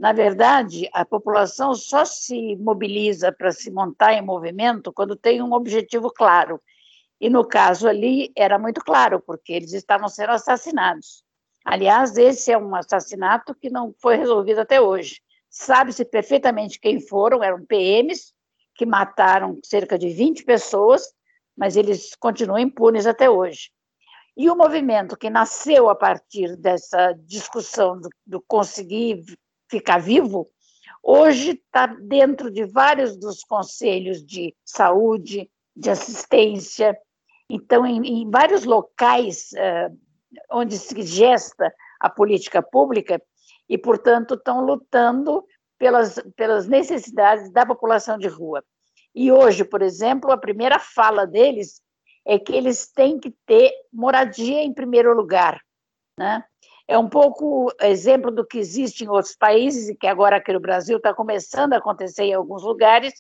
Na 0.02 0.14
verdade, 0.14 0.90
a 0.94 1.06
população 1.06 1.76
só 1.76 2.04
se 2.06 2.56
mobiliza 2.56 3.32
para 3.32 3.52
se 3.52 3.70
montar 3.70 4.14
em 4.14 4.22
movimento 4.24 4.92
quando 4.92 5.16
tem 5.16 5.44
um 5.44 5.54
objetivo 5.54 6.10
claro. 6.10 6.60
E 7.20 7.30
no 7.30 7.46
caso 7.48 7.88
ali 7.88 8.32
era 8.36 8.58
muito 8.58 8.82
claro, 8.84 9.22
porque 9.22 9.54
eles 9.54 9.74
estavam 9.74 10.10
sendo 10.10 10.32
assassinados. 10.32 11.24
Aliás, 11.64 12.18
esse 12.18 12.52
é 12.52 12.58
um 12.58 12.74
assassinato 12.74 13.54
que 13.54 13.70
não 13.70 13.94
foi 14.02 14.16
resolvido 14.16 14.62
até 14.62 14.82
hoje. 14.82 15.22
Sabe-se 15.48 16.04
perfeitamente 16.04 16.80
quem 16.80 17.00
foram, 17.00 17.44
eram 17.44 17.64
PMs 17.64 18.34
que 18.74 18.88
mataram 18.88 19.60
cerca 19.64 20.00
de 20.00 20.10
20 20.10 20.44
pessoas, 20.44 21.14
mas 21.56 21.76
eles 21.78 22.16
continuam 22.16 22.58
impunes 22.58 23.06
até 23.06 23.30
hoje. 23.30 23.70
E 24.36 24.50
o 24.50 24.56
movimento 24.56 25.16
que 25.16 25.30
nasceu 25.30 25.92
a 25.92 25.96
partir 25.96 26.56
dessa 26.58 27.14
discussão 27.14 28.02
do, 28.02 28.10
do 28.26 28.42
conseguir 28.42 29.24
ficar 29.71 29.97
vivo, 29.99 30.47
hoje 31.01 31.51
está 31.51 31.88
dentro 31.88 32.51
de 32.51 32.65
vários 32.65 33.17
dos 33.17 33.43
conselhos 33.43 34.23
de 34.23 34.53
saúde, 34.63 35.49
de 35.75 35.89
assistência. 35.89 36.95
Então, 37.49 37.86
em, 37.86 38.21
em 38.21 38.29
vários 38.29 38.65
locais 38.65 39.49
uh, 39.53 39.97
onde 40.51 40.77
se 40.77 41.01
gesta 41.01 41.73
a 41.99 42.10
política 42.10 42.62
pública, 42.62 43.21
e, 43.69 43.77
portanto, 43.77 44.34
estão 44.34 44.65
lutando 44.65 45.45
pelas, 45.79 46.21
pelas 46.36 46.67
necessidades 46.67 47.49
da 47.51 47.65
população 47.65 48.17
de 48.17 48.27
rua. 48.27 48.62
E 49.15 49.31
hoje, 49.31 49.63
por 49.63 49.81
exemplo, 49.81 50.29
a 50.29 50.38
primeira 50.38 50.77
fala 50.77 51.25
deles 51.25 51.81
é 52.25 52.38
que 52.38 52.53
eles 52.53 52.91
têm 52.91 53.17
que 53.17 53.34
ter 53.45 53.71
moradia 53.91 54.62
em 54.62 54.73
primeiro 54.73 55.13
lugar. 55.13 55.62
Né? 56.17 56.43
É 56.91 56.97
um 56.97 57.08
pouco 57.08 57.73
exemplo 57.80 58.30
do 58.30 58.45
que 58.45 58.58
existe 58.58 59.06
em 59.06 59.08
outros 59.08 59.34
países 59.34 59.88
e 59.88 59.95
que 59.95 60.06
agora 60.06 60.36
aqui 60.36 60.51
no 60.51 60.60
Brasil 60.60 60.97
está 60.97 61.13
começando 61.13 61.71
a 61.71 61.77
acontecer 61.77 62.23
em 62.23 62.34
alguns 62.34 62.63
lugares, 62.63 63.13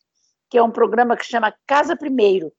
que 0.49 0.57
é 0.57 0.61
um 0.61 0.69
programa 0.69 1.15
que 1.15 1.23
chama 1.23 1.55
Casa 1.65 1.95
Primeiro, 1.95 2.51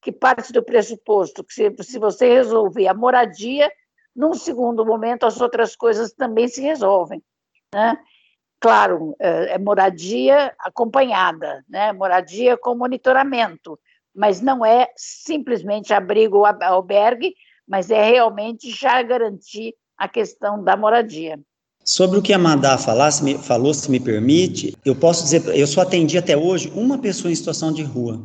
que 0.00 0.12
parte 0.12 0.52
do 0.52 0.62
pressuposto 0.62 1.42
que 1.42 1.52
se, 1.52 1.74
se 1.82 1.98
você 1.98 2.32
resolver 2.32 2.86
a 2.86 2.94
moradia, 2.94 3.68
num 4.14 4.32
segundo 4.32 4.86
momento 4.86 5.26
as 5.26 5.40
outras 5.40 5.74
coisas 5.74 6.12
também 6.12 6.46
se 6.46 6.62
resolvem. 6.62 7.20
Né? 7.74 7.98
Claro, 8.60 9.16
é, 9.18 9.54
é 9.54 9.58
moradia 9.58 10.54
acompanhada, 10.60 11.64
né? 11.68 11.92
moradia 11.92 12.56
com 12.56 12.76
monitoramento, 12.76 13.76
mas 14.14 14.40
não 14.40 14.64
é 14.64 14.86
simplesmente 14.96 15.92
abrigo 15.92 16.36
ou 16.36 16.46
albergue, 16.46 17.34
mas 17.66 17.90
é 17.90 18.08
realmente 18.08 18.70
já 18.70 19.02
garantir 19.02 19.74
a 20.00 20.08
questão 20.08 20.64
da 20.64 20.74
moradia. 20.78 21.38
Sobre 21.84 22.18
o 22.18 22.22
que 22.22 22.32
a 22.32 22.38
Madá 22.38 22.78
falar, 22.78 23.10
se 23.10 23.22
me, 23.22 23.36
falou, 23.36 23.74
se 23.74 23.90
me 23.90 24.00
permite, 24.00 24.74
eu 24.82 24.96
posso 24.96 25.24
dizer, 25.24 25.46
eu 25.54 25.66
só 25.66 25.82
atendi 25.82 26.16
até 26.16 26.34
hoje 26.34 26.72
uma 26.74 26.96
pessoa 26.96 27.30
em 27.30 27.34
situação 27.34 27.70
de 27.70 27.82
rua. 27.82 28.18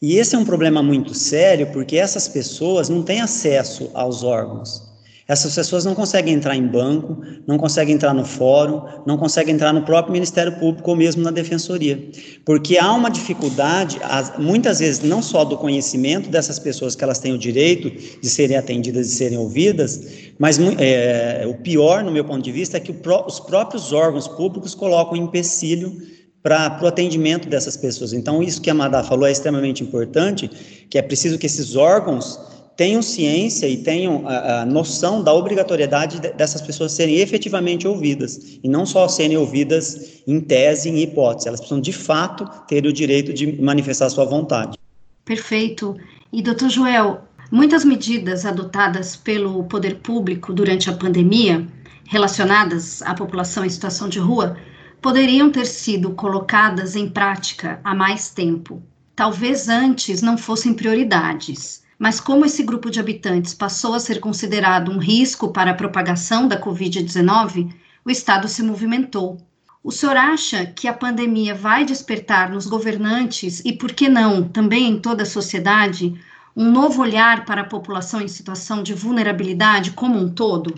E 0.00 0.16
esse 0.16 0.34
é 0.34 0.38
um 0.38 0.44
problema 0.44 0.82
muito 0.82 1.12
sério, 1.12 1.70
porque 1.70 1.96
essas 1.96 2.28
pessoas 2.28 2.88
não 2.88 3.02
têm 3.02 3.20
acesso 3.20 3.90
aos 3.92 4.22
órgãos. 4.22 4.87
Essas 5.28 5.54
pessoas 5.54 5.84
não 5.84 5.94
conseguem 5.94 6.32
entrar 6.32 6.56
em 6.56 6.66
banco, 6.66 7.18
não 7.46 7.58
conseguem 7.58 7.94
entrar 7.94 8.14
no 8.14 8.24
fórum, 8.24 8.82
não 9.04 9.18
conseguem 9.18 9.54
entrar 9.54 9.74
no 9.74 9.82
próprio 9.82 10.14
Ministério 10.14 10.52
Público 10.58 10.90
ou 10.90 10.96
mesmo 10.96 11.22
na 11.22 11.30
Defensoria, 11.30 12.02
porque 12.46 12.78
há 12.78 12.90
uma 12.94 13.10
dificuldade, 13.10 14.00
muitas 14.38 14.78
vezes, 14.78 15.02
não 15.02 15.20
só 15.20 15.44
do 15.44 15.58
conhecimento 15.58 16.30
dessas 16.30 16.58
pessoas 16.58 16.96
que 16.96 17.04
elas 17.04 17.18
têm 17.18 17.34
o 17.34 17.38
direito 17.38 17.90
de 17.90 18.30
serem 18.30 18.56
atendidas 18.56 19.08
e 19.08 19.16
serem 19.16 19.36
ouvidas, 19.36 20.00
mas 20.38 20.58
é, 20.78 21.44
o 21.46 21.54
pior, 21.56 22.02
no 22.02 22.10
meu 22.10 22.24
ponto 22.24 22.42
de 22.42 22.50
vista, 22.50 22.78
é 22.78 22.80
que 22.80 22.94
os 23.26 23.38
próprios 23.38 23.92
órgãos 23.92 24.26
públicos 24.26 24.74
colocam 24.74 25.14
empecilho 25.14 25.94
para 26.42 26.80
o 26.82 26.86
atendimento 26.86 27.50
dessas 27.50 27.76
pessoas. 27.76 28.14
Então, 28.14 28.42
isso 28.42 28.62
que 28.62 28.70
a 28.70 28.74
Madá 28.74 29.04
falou 29.04 29.26
é 29.26 29.32
extremamente 29.32 29.82
importante, 29.82 30.48
que 30.88 30.96
é 30.96 31.02
preciso 31.02 31.36
que 31.36 31.44
esses 31.44 31.76
órgãos 31.76 32.40
tenham 32.78 33.02
ciência 33.02 33.66
e 33.66 33.78
tenham 33.78 34.22
a, 34.24 34.60
a, 34.60 34.64
noção 34.64 35.20
da 35.20 35.34
obrigatoriedade 35.34 36.20
dessas 36.20 36.62
pessoas 36.62 36.92
serem 36.92 37.16
efetivamente 37.16 37.88
ouvidas, 37.88 38.60
e 38.62 38.68
não 38.68 38.86
só 38.86 39.08
serem 39.08 39.36
ouvidas 39.36 40.22
em 40.24 40.40
tese, 40.40 40.88
em 40.88 41.02
hipótese, 41.02 41.48
elas 41.48 41.58
precisam 41.58 41.80
de 41.80 41.92
fato 41.92 42.48
ter 42.68 42.86
o 42.86 42.92
direito 42.92 43.34
de 43.34 43.60
manifestar 43.60 44.08
sua 44.10 44.24
vontade. 44.24 44.78
Perfeito. 45.24 45.96
E, 46.32 46.40
doutor 46.40 46.70
Joel, 46.70 47.22
muitas 47.50 47.84
medidas 47.84 48.46
adotadas 48.46 49.16
pelo 49.16 49.64
poder 49.64 49.96
público 49.96 50.52
durante 50.52 50.88
a 50.88 50.92
pandemia, 50.92 51.66
relacionadas 52.06 53.02
à 53.02 53.12
população 53.12 53.64
em 53.64 53.70
situação 53.70 54.08
de 54.08 54.20
rua, 54.20 54.56
poderiam 55.02 55.50
ter 55.50 55.66
sido 55.66 56.12
colocadas 56.12 56.94
em 56.94 57.08
prática 57.08 57.80
há 57.82 57.92
mais 57.92 58.30
tempo. 58.30 58.80
Talvez 59.16 59.68
antes 59.68 60.22
não 60.22 60.38
fossem 60.38 60.72
prioridades 60.72 61.87
mas 61.98 62.20
como 62.20 62.44
esse 62.44 62.62
grupo 62.62 62.90
de 62.90 63.00
habitantes 63.00 63.52
passou 63.52 63.94
a 63.94 64.00
ser 64.00 64.20
considerado 64.20 64.90
um 64.90 64.98
risco 64.98 65.48
para 65.48 65.72
a 65.72 65.74
propagação 65.74 66.46
da 66.46 66.60
Covid-19, 66.60 67.72
o 68.04 68.10
Estado 68.10 68.46
se 68.46 68.62
movimentou. 68.62 69.38
O 69.82 69.90
senhor 69.90 70.16
acha 70.16 70.66
que 70.66 70.86
a 70.86 70.92
pandemia 70.92 71.54
vai 71.54 71.84
despertar 71.84 72.50
nos 72.50 72.66
governantes 72.66 73.60
e, 73.64 73.72
por 73.72 73.92
que 73.92 74.08
não, 74.08 74.42
também 74.42 74.88
em 74.90 74.98
toda 75.00 75.22
a 75.22 75.26
sociedade, 75.26 76.14
um 76.56 76.70
novo 76.70 77.02
olhar 77.02 77.44
para 77.44 77.62
a 77.62 77.68
população 77.68 78.20
em 78.20 78.28
situação 78.28 78.82
de 78.82 78.92
vulnerabilidade 78.92 79.92
como 79.92 80.18
um 80.18 80.28
todo? 80.28 80.74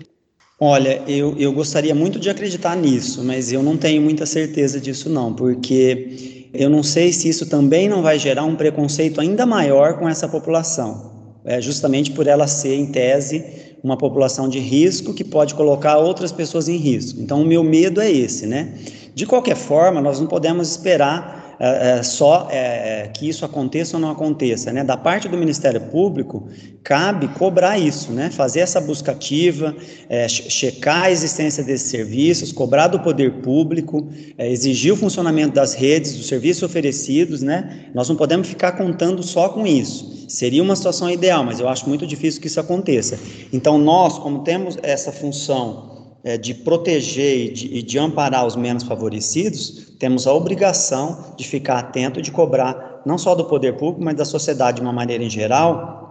Olha, 0.59 1.01
eu, 1.07 1.35
eu 1.39 1.51
gostaria 1.51 1.95
muito 1.95 2.19
de 2.19 2.29
acreditar 2.29 2.75
nisso, 2.75 3.23
mas 3.23 3.51
eu 3.51 3.63
não 3.63 3.75
tenho 3.75 4.01
muita 4.01 4.27
certeza 4.27 4.79
disso, 4.79 5.09
não, 5.09 5.33
porque 5.33 6.40
eu 6.53 6.69
não 6.69 6.83
sei 6.83 7.11
se 7.13 7.29
isso 7.29 7.45
também 7.45 7.87
não 7.87 8.01
vai 8.01 8.19
gerar 8.19 8.43
um 8.43 8.55
preconceito 8.55 9.21
ainda 9.21 9.45
maior 9.45 9.97
com 9.97 10.07
essa 10.07 10.27
população 10.27 11.11
é, 11.43 11.59
justamente 11.61 12.11
por 12.11 12.27
ela 12.27 12.47
ser, 12.47 12.75
em 12.75 12.85
tese, 12.85 13.43
uma 13.83 13.97
população 13.97 14.47
de 14.47 14.59
risco 14.59 15.13
que 15.13 15.23
pode 15.23 15.55
colocar 15.55 15.97
outras 15.97 16.31
pessoas 16.31 16.69
em 16.69 16.77
risco. 16.77 17.19
Então, 17.19 17.41
o 17.41 17.45
meu 17.45 17.63
medo 17.63 17.99
é 17.99 18.11
esse, 18.11 18.45
né? 18.45 18.73
De 19.13 19.25
qualquer 19.25 19.55
forma, 19.55 19.99
nós 19.99 20.19
não 20.19 20.27
podemos 20.27 20.69
esperar 20.69 21.40
é, 21.63 21.99
é, 21.99 22.03
só 22.03 22.47
é, 22.49 23.11
que 23.13 23.29
isso 23.29 23.45
aconteça 23.45 23.95
ou 23.95 24.01
não 24.01 24.09
aconteça, 24.09 24.73
né? 24.73 24.83
Da 24.83 24.97
parte 24.97 25.29
do 25.29 25.37
Ministério 25.37 25.79
Público, 25.79 26.47
cabe 26.83 27.27
cobrar 27.27 27.77
isso, 27.77 28.11
né? 28.11 28.31
Fazer 28.31 28.61
essa 28.61 28.81
busca 28.81 29.11
ativa, 29.11 29.75
é, 30.09 30.27
checar 30.27 31.03
a 31.03 31.11
existência 31.11 31.63
desses 31.63 31.91
serviços, 31.91 32.51
cobrar 32.51 32.87
do 32.87 32.99
poder 32.99 33.43
público, 33.43 34.09
é, 34.39 34.51
exigir 34.51 34.91
o 34.91 34.97
funcionamento 34.97 35.53
das 35.53 35.75
redes, 35.75 36.15
dos 36.15 36.27
serviços 36.27 36.63
oferecidos, 36.63 37.43
né? 37.43 37.91
Nós 37.93 38.09
não 38.09 38.15
podemos 38.15 38.47
ficar 38.47 38.71
contando 38.71 39.21
só 39.21 39.49
com 39.49 39.67
isso. 39.67 40.25
Seria 40.27 40.63
uma 40.63 40.75
situação 40.75 41.11
ideal, 41.11 41.43
mas 41.43 41.59
eu 41.59 41.69
acho 41.69 41.87
muito 41.87 42.07
difícil 42.07 42.41
que 42.41 42.47
isso 42.47 42.59
aconteça. 42.59 43.19
Então, 43.53 43.77
nós, 43.77 44.17
como 44.17 44.39
temos 44.39 44.79
essa 44.81 45.11
função 45.11 46.00
é, 46.23 46.37
de 46.37 46.53
proteger 46.53 47.47
e 47.47 47.51
de, 47.51 47.77
e 47.77 47.81
de, 47.81 47.99
amparar 47.99 48.45
os 48.45 48.55
menos 48.55 48.83
favorecidos, 48.83 49.93
temos 49.99 50.27
a 50.27 50.33
obrigação 50.33 51.33
de 51.37 51.47
ficar 51.47 51.79
atento 51.79 52.19
e 52.19 52.21
de 52.21 52.31
cobrar, 52.31 53.01
não 53.05 53.17
só 53.17 53.33
do 53.33 53.45
poder 53.45 53.77
público, 53.77 54.03
mas 54.03 54.15
da 54.15 54.25
sociedade 54.25 54.77
de 54.77 54.81
uma 54.81 54.93
maneira 54.93 55.23
em 55.23 55.29
geral, 55.29 56.01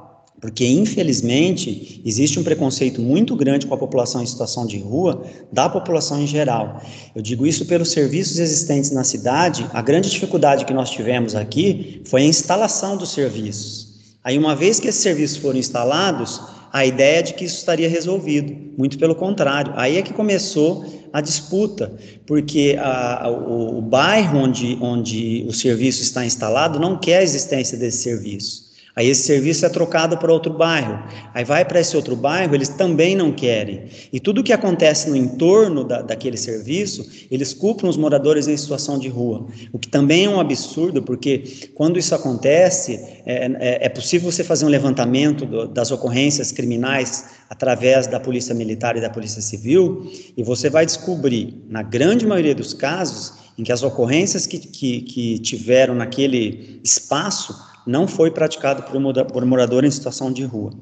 porque, 0.41 0.67
infelizmente, 0.67 2.01
existe 2.05 2.41
um 2.41 2.43
preconceito 2.43 3.01
muito 3.01 3.37
grande 3.37 3.67
com 3.67 3.75
a 3.75 3.79
população 3.79 4.23
em 4.23 4.27
situação 4.27 4.67
de 4.67 4.79
rua, 4.79 5.23
da 5.53 5.69
população 5.69 6.23
em 6.23 6.27
geral. 6.27 6.81
Eu 7.15 7.21
digo 7.21 7.47
isso 7.47 7.67
pelos 7.67 7.93
serviços 7.93 8.39
existentes 8.39 8.91
na 8.91 9.05
cidade, 9.05 9.69
a 9.73 9.83
grande 9.83 10.09
dificuldade 10.09 10.65
que 10.65 10.73
nós 10.73 10.89
tivemos 10.91 11.35
aqui 11.35 12.01
foi 12.07 12.23
a 12.23 12.27
instalação 12.27 12.97
dos 12.97 13.11
serviços. 13.11 13.91
Aí, 14.25 14.39
uma 14.39 14.57
vez 14.57 14.81
que 14.81 14.89
esses 14.89 15.03
serviços 15.03 15.37
foram 15.37 15.59
instalados, 15.59 16.41
a 16.73 16.87
ideia 16.87 17.23
de 17.23 17.35
que 17.35 17.45
isso 17.45 17.57
estaria 17.57 17.89
resolvido. 17.89 18.57
Muito 18.79 18.99
pelo 18.99 19.14
contrário. 19.14 19.73
Aí 19.77 19.97
é 19.97 20.03
que 20.03 20.12
começou 20.12 20.85
a 21.12 21.21
disputa, 21.21 21.93
porque 22.27 22.77
a, 22.79 23.29
o, 23.29 23.79
o 23.79 23.83
bairro 23.83 24.39
onde, 24.39 24.79
onde 24.81 25.45
o 25.49 25.53
serviço 25.53 26.03
está 26.03 26.25
instalado 26.25 26.79
não 26.79 26.97
quer 26.97 27.18
a 27.18 27.23
existência 27.23 27.77
desse 27.77 27.99
serviço. 27.99 28.70
Aí 28.97 29.09
esse 29.09 29.22
serviço 29.22 29.64
é 29.64 29.68
trocado 29.68 30.18
para 30.18 30.32
outro 30.32 30.53
bairro. 30.53 31.03
Aí 31.32 31.45
vai 31.45 31.64
para 31.64 31.80
esse 31.80 31.97
outro 31.97 32.16
bairro, 32.16 32.55
eles 32.55 32.68
também 32.68 33.14
não 33.14 33.32
querem. 33.32 33.84
E 34.12 34.18
tudo 34.18 34.43
que 34.43 34.53
acontece 34.53 35.09
no 35.09 35.16
entorno 35.16 35.84
da, 35.84 36.03
daquele 36.03 36.36
serviço, 36.36 37.09
eles 37.30 37.55
culpam 37.55 37.88
os 37.88 37.97
moradores 37.97 38.49
em 38.49 38.57
situação 38.57 38.99
de 38.99 39.09
rua. 39.09 39.47
O 39.72 39.78
que 39.78 39.88
também 39.88 40.24
é 40.24 40.28
um 40.28 40.41
absurdo, 40.41 41.03
porque 41.03 41.70
quando 41.74 41.99
isso 41.99 42.14
acontece, 42.14 43.01
é, 43.24 43.47
é, 43.61 43.86
é 43.86 43.88
possível 43.88 44.30
você 44.30 44.43
fazer 44.43 44.64
um 44.64 44.68
levantamento 44.68 45.47
do, 45.47 45.68
das 45.68 45.91
ocorrências 45.91 46.51
criminais 46.51 47.26
através 47.49 48.07
da 48.07 48.18
Polícia 48.18 48.55
Militar 48.55 48.97
e 48.97 49.01
da 49.01 49.11
Polícia 49.11 49.41
Civil, 49.41 50.11
e 50.36 50.43
você 50.43 50.68
vai 50.68 50.84
descobrir, 50.84 51.55
na 51.68 51.82
grande 51.82 52.26
maioria 52.26 52.55
dos 52.55 52.74
casos, 52.74 53.32
em 53.59 53.62
que 53.62 53.72
as 53.72 53.82
ocorrências 53.82 54.47
que, 54.47 54.59
que, 54.59 55.03
que 55.03 55.38
tiveram 55.41 55.95
naquele 55.95 56.80
espaço 56.82 57.70
não 57.87 58.07
foi 58.07 58.31
praticado 58.31 58.83
por 58.83 59.45
morador 59.45 59.85
em 59.85 59.91
situação 59.91 60.33
de 60.33 60.45
rua. 60.45 60.72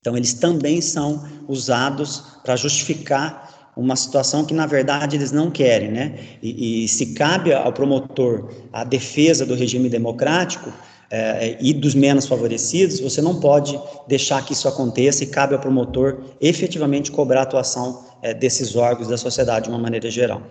Então, 0.00 0.16
eles 0.16 0.32
também 0.32 0.80
são 0.80 1.24
usados 1.46 2.24
para 2.42 2.56
justificar 2.56 3.70
uma 3.76 3.96
situação 3.96 4.44
que, 4.44 4.54
na 4.54 4.66
verdade, 4.66 5.16
eles 5.16 5.30
não 5.30 5.50
querem, 5.50 5.90
né? 5.90 6.18
E, 6.42 6.84
e 6.84 6.88
se 6.88 7.14
cabe 7.14 7.52
ao 7.52 7.72
promotor 7.72 8.50
a 8.72 8.82
defesa 8.82 9.44
do 9.46 9.54
regime 9.54 9.88
democrático 9.88 10.72
é, 11.10 11.56
e 11.60 11.72
dos 11.72 11.94
menos 11.94 12.26
favorecidos, 12.26 13.00
você 13.00 13.20
não 13.20 13.40
pode 13.40 13.78
deixar 14.06 14.44
que 14.44 14.52
isso 14.52 14.68
aconteça 14.68 15.24
e 15.24 15.26
cabe 15.26 15.54
ao 15.54 15.60
promotor 15.60 16.20
efetivamente 16.40 17.10
cobrar 17.10 17.40
a 17.40 17.42
atuação 17.42 18.04
é, 18.22 18.32
desses 18.32 18.76
órgãos 18.76 19.08
da 19.08 19.16
sociedade 19.16 19.64
de 19.64 19.70
uma 19.70 19.78
maneira 19.78 20.10
geral. 20.10 20.42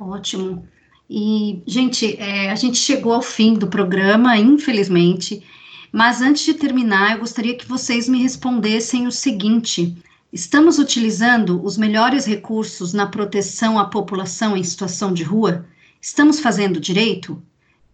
Ótimo. 0.00 0.64
E, 1.12 1.60
gente, 1.66 2.16
é, 2.20 2.52
a 2.52 2.54
gente 2.54 2.76
chegou 2.76 3.12
ao 3.12 3.20
fim 3.20 3.54
do 3.54 3.66
programa, 3.66 4.36
infelizmente, 4.36 5.44
mas 5.90 6.22
antes 6.22 6.44
de 6.44 6.54
terminar, 6.54 7.14
eu 7.14 7.18
gostaria 7.18 7.56
que 7.56 7.66
vocês 7.66 8.08
me 8.08 8.22
respondessem 8.22 9.08
o 9.08 9.10
seguinte: 9.10 10.00
estamos 10.32 10.78
utilizando 10.78 11.60
os 11.64 11.76
melhores 11.76 12.26
recursos 12.26 12.92
na 12.92 13.08
proteção 13.08 13.76
à 13.76 13.86
população 13.86 14.56
em 14.56 14.62
situação 14.62 15.12
de 15.12 15.24
rua? 15.24 15.66
Estamos 16.00 16.38
fazendo 16.38 16.78
direito? 16.78 17.42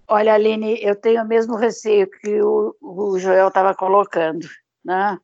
Olha, 0.07 0.35
Aline, 0.35 0.79
eu 0.83 0.95
tenho 0.95 1.23
o 1.23 1.27
mesmo 1.27 1.57
receio 1.57 2.09
que 2.21 2.43
o, 2.43 2.77
o 2.83 3.19
Joel 3.19 3.49
estava 3.49 3.75
colocando. 3.75 4.47
Né? 4.85 5.19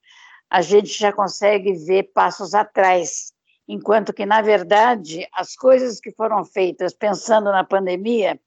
A 0.48 0.62
gente 0.62 0.98
já 0.98 1.12
consegue 1.12 1.74
ver 1.74 2.10
passos 2.14 2.54
atrás 2.54 3.31
enquanto 3.72 4.12
que, 4.12 4.26
na 4.26 4.42
verdade, 4.42 5.26
as 5.32 5.56
coisas 5.56 5.98
que 5.98 6.12
foram 6.12 6.44
feitas 6.44 6.92
pensando 6.92 7.50
na 7.50 7.64
pandemia 7.64 8.38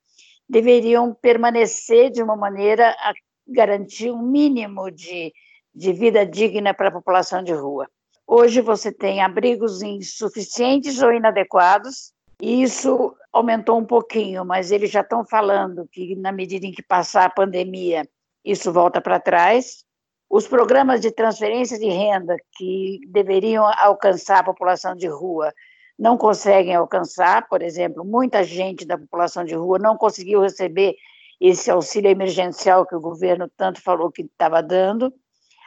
deveriam 0.48 1.14
permanecer 1.14 2.12
de 2.12 2.22
uma 2.22 2.36
maneira 2.36 2.92
a 3.00 3.12
garantir 3.48 4.12
um 4.12 4.22
mínimo 4.22 4.92
de, 4.92 5.34
de 5.74 5.94
vida 5.94 6.24
digna 6.26 6.76
para 6.76 6.90
a 6.90 6.92
população 6.92 7.44
de 7.44 7.54
rua. 7.54 7.90
Hoje 8.28 8.62
você 8.62 8.92
tem 8.92 9.22
abrigos 9.22 9.82
insuficientes 9.82 11.02
ou 11.02 11.12
inadequados, 11.12 12.14
e 12.40 12.62
isso 12.62 13.16
aumentou 13.34 13.80
um 13.80 13.86
pouquinho, 13.86 14.46
mas 14.46 14.70
eles 14.70 14.92
já 14.92 15.02
estão 15.02 15.26
falando 15.26 15.88
que, 15.92 16.16
na 16.16 16.32
medida 16.32 16.68
em 16.68 16.72
que 16.72 16.84
passar 16.84 17.26
a 17.26 17.30
pandemia, 17.30 18.08
isso 18.44 18.72
volta 18.72 19.02
para 19.02 19.20
trás. 19.20 19.84
Os 20.30 20.48
programas 20.48 21.02
de 21.02 21.12
transferência 21.12 21.78
de 21.78 21.88
renda 21.88 22.36
que 22.58 23.00
deveriam 23.08 23.66
alcançar 23.66 24.40
a 24.40 24.44
população 24.44 24.96
de 24.96 25.08
rua 25.08 25.54
não 25.98 26.18
conseguem 26.18 26.76
alcançar, 26.76 27.48
por 27.48 27.62
exemplo, 27.62 28.04
muita 28.04 28.44
gente 28.44 28.86
da 28.86 28.98
população 28.98 29.46
de 29.46 29.56
rua 29.56 29.80
não 29.80 29.96
conseguiu 29.96 30.42
receber 30.42 30.96
esse 31.40 31.70
auxílio 31.70 32.10
emergencial 32.10 32.86
que 32.86 32.96
o 32.96 33.00
governo 33.00 33.50
tanto 33.56 33.82
falou 33.82 34.12
que 34.12 34.24
estava 34.24 34.62
dando. 34.62 35.14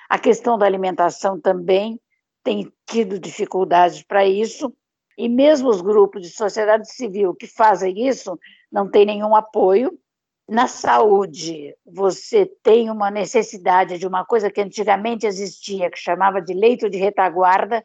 A 0.08 0.18
questão 0.18 0.58
da 0.58 0.66
alimentação 0.66 1.40
também 1.40 2.00
tem 2.42 2.70
tido 2.86 3.18
dificuldades 3.18 4.02
para 4.02 4.26
isso, 4.26 4.72
e 5.16 5.28
mesmo 5.28 5.68
os 5.68 5.80
grupos 5.80 6.22
de 6.22 6.30
sociedade 6.30 6.90
civil 6.90 7.34
que 7.34 7.46
fazem 7.46 8.06
isso 8.06 8.38
não 8.70 8.88
têm 8.88 9.04
nenhum 9.04 9.34
apoio, 9.34 9.98
na 10.48 10.66
saúde, 10.66 11.76
você 11.84 12.46
tem 12.62 12.90
uma 12.90 13.10
necessidade 13.10 13.98
de 13.98 14.06
uma 14.06 14.24
coisa 14.24 14.50
que 14.50 14.62
antigamente 14.62 15.26
existia, 15.26 15.90
que 15.90 15.98
chamava 15.98 16.40
de 16.40 16.54
leito 16.54 16.88
de 16.88 16.96
retaguarda, 16.96 17.84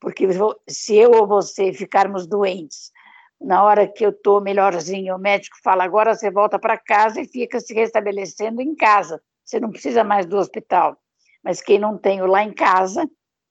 Porque 0.00 0.26
se 0.66 0.96
eu 0.96 1.10
ou 1.10 1.26
você 1.26 1.74
ficarmos 1.74 2.26
doentes, 2.26 2.90
na 3.38 3.62
hora 3.62 3.86
que 3.86 4.04
eu 4.04 4.10
estou 4.10 4.40
melhorzinho, 4.40 5.14
o 5.14 5.18
médico 5.18 5.56
fala: 5.62 5.84
agora 5.84 6.14
você 6.14 6.30
volta 6.30 6.58
para 6.58 6.78
casa 6.78 7.20
e 7.20 7.28
fica 7.28 7.60
se 7.60 7.74
restabelecendo 7.74 8.62
em 8.62 8.74
casa. 8.74 9.22
Você 9.44 9.60
não 9.60 9.70
precisa 9.70 10.02
mais 10.02 10.24
do 10.24 10.38
hospital. 10.38 10.96
Mas 11.44 11.60
quem 11.60 11.78
não 11.78 11.98
tem 11.98 12.22
o 12.22 12.26
lá 12.26 12.42
em 12.42 12.52
casa, 12.52 13.06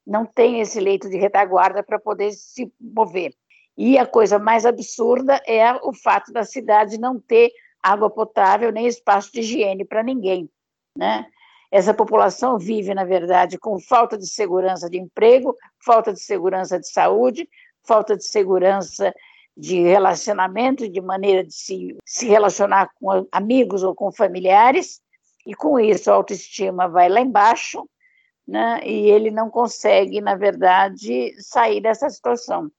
não 0.06 0.26
tem 0.26 0.60
esse 0.60 0.80
leito 0.80 1.08
de 1.08 1.18
retaguarda 1.18 1.84
para 1.84 2.00
poder 2.00 2.32
se 2.32 2.72
mover. 2.80 3.32
E 3.78 3.98
a 3.98 4.08
coisa 4.08 4.40
mais 4.40 4.66
absurda 4.66 5.40
é 5.48 5.72
o 5.84 5.94
fato 5.94 6.34
da 6.34 6.44
cidade 6.44 7.00
não 7.00 7.20
ter 7.20 7.52
água 7.82 8.10
potável 8.10 8.72
nem 8.72 8.88
espaço 8.88 9.32
de 9.32 9.42
higiene 9.42 9.86
para 9.86 10.04
ninguém, 10.04 10.50
né? 10.96 11.26
Essa 11.72 11.94
população 11.94 12.58
vive, 12.58 12.94
na 12.96 13.06
verdade, 13.06 13.58
com 13.58 13.80
falta 13.80 14.18
de 14.18 14.28
segurança 14.28 14.90
de 14.90 14.98
emprego, 14.98 15.56
falta 15.86 16.12
de 16.12 16.20
segurança 16.20 16.80
de 16.80 16.90
saúde, 16.90 17.48
falta 17.86 18.18
de 18.18 18.26
segurança 18.26 19.14
de 19.56 19.82
relacionamento, 19.82 20.90
de 20.90 21.02
maneira 21.02 21.44
de 21.44 21.54
se, 21.54 21.96
se 22.06 22.28
relacionar 22.28 22.90
com 22.96 23.28
amigos 23.32 23.84
ou 23.84 23.94
com 23.94 24.12
familiares, 24.12 25.02
e 25.46 25.54
com 25.54 25.80
isso 25.80 26.10
a 26.10 26.16
autoestima 26.16 26.88
vai 26.88 27.10
lá 27.10 27.22
embaixo, 27.22 27.88
né? 28.48 28.82
e 28.84 29.10
ele 29.10 29.30
não 29.30 29.50
consegue, 29.50 30.22
na 30.22 30.36
verdade, 30.36 31.34
sair 31.42 31.82
dessa 31.82 32.10
situação. 32.10 32.72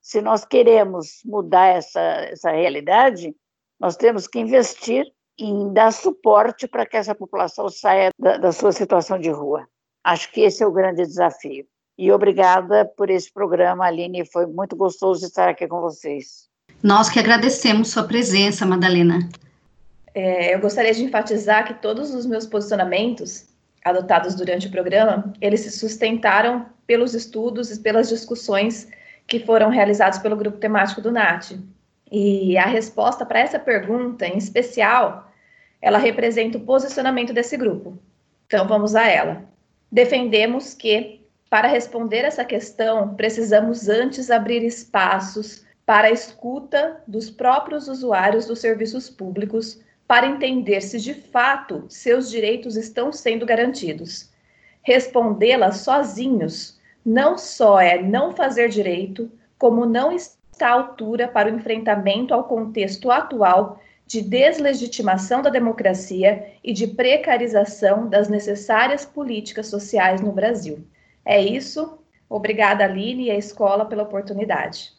Se 0.00 0.20
nós 0.20 0.44
queremos 0.44 1.20
mudar 1.24 1.66
essa, 1.66 2.00
essa 2.00 2.50
realidade, 2.50 3.34
nós 3.78 3.96
temos 3.96 4.26
que 4.26 4.38
investir 4.38 5.06
em 5.38 5.72
dar 5.72 5.92
suporte 5.92 6.66
para 6.66 6.86
que 6.86 6.96
essa 6.96 7.14
população 7.14 7.68
saia 7.68 8.10
da, 8.18 8.38
da 8.38 8.52
sua 8.52 8.72
situação 8.72 9.18
de 9.18 9.30
rua. 9.30 9.66
Acho 10.02 10.30
que 10.32 10.40
esse 10.40 10.62
é 10.62 10.66
o 10.66 10.72
grande 10.72 11.04
desafio. 11.04 11.66
E 11.98 12.12
obrigada 12.12 12.84
por 12.84 13.10
esse 13.10 13.32
programa, 13.32 13.86
Aline. 13.86 14.24
Foi 14.24 14.46
muito 14.46 14.76
gostoso 14.76 15.24
estar 15.24 15.48
aqui 15.48 15.66
com 15.66 15.80
vocês. 15.80 16.48
Nós 16.82 17.08
que 17.08 17.18
agradecemos 17.18 17.90
sua 17.90 18.04
presença, 18.04 18.66
Madalena. 18.66 19.28
É, 20.14 20.54
eu 20.54 20.60
gostaria 20.60 20.92
de 20.92 21.04
enfatizar 21.04 21.66
que 21.66 21.74
todos 21.74 22.14
os 22.14 22.24
meus 22.26 22.46
posicionamentos 22.46 23.46
adotados 23.84 24.34
durante 24.34 24.66
o 24.66 24.70
programa, 24.70 25.32
eles 25.40 25.60
se 25.60 25.70
sustentaram 25.70 26.66
pelos 26.86 27.14
estudos 27.14 27.70
e 27.70 27.80
pelas 27.80 28.08
discussões 28.08 28.88
que 29.26 29.40
foram 29.40 29.70
realizados 29.70 30.18
pelo 30.18 30.36
grupo 30.36 30.58
temático 30.58 31.00
do 31.00 31.12
NAT. 31.12 31.58
E 32.10 32.56
a 32.56 32.66
resposta 32.66 33.26
para 33.26 33.40
essa 33.40 33.58
pergunta, 33.58 34.26
em 34.26 34.38
especial, 34.38 35.30
ela 35.80 35.98
representa 35.98 36.58
o 36.58 36.64
posicionamento 36.64 37.32
desse 37.32 37.56
grupo. 37.56 37.98
Então 38.46 38.66
vamos 38.66 38.94
a 38.94 39.06
ela. 39.06 39.44
Defendemos 39.90 40.74
que, 40.74 41.20
para 41.50 41.68
responder 41.68 42.24
essa 42.24 42.44
questão, 42.44 43.14
precisamos 43.14 43.88
antes 43.88 44.30
abrir 44.30 44.64
espaços 44.64 45.64
para 45.84 46.08
a 46.08 46.10
escuta 46.10 47.00
dos 47.06 47.30
próprios 47.30 47.88
usuários 47.88 48.46
dos 48.46 48.60
serviços 48.60 49.08
públicos 49.08 49.80
para 50.06 50.26
entender 50.26 50.80
se 50.80 51.00
de 51.00 51.14
fato 51.14 51.84
seus 51.88 52.30
direitos 52.30 52.76
estão 52.76 53.12
sendo 53.12 53.44
garantidos. 53.44 54.30
Respondê-la 54.82 55.72
sozinhos 55.72 56.78
não 57.04 57.38
só 57.38 57.80
é 57.80 58.02
não 58.02 58.34
fazer 58.34 58.68
direito, 58.68 59.30
como 59.58 59.86
não 59.86 60.12
está 60.56 60.68
à 60.68 60.72
altura 60.72 61.28
para 61.28 61.52
o 61.52 61.54
enfrentamento 61.54 62.32
ao 62.32 62.44
contexto 62.44 63.10
atual 63.10 63.78
de 64.06 64.22
deslegitimação 64.22 65.42
da 65.42 65.50
democracia 65.50 66.46
e 66.64 66.72
de 66.72 66.86
precarização 66.86 68.08
das 68.08 68.28
necessárias 68.28 69.04
políticas 69.04 69.66
sociais 69.66 70.20
no 70.22 70.32
Brasil. 70.32 70.78
É 71.24 71.42
isso. 71.42 71.98
Obrigada, 72.28 72.84
Aline 72.84 73.24
e 73.26 73.30
a 73.30 73.36
escola 73.36 73.84
pela 73.84 74.04
oportunidade. 74.04 74.92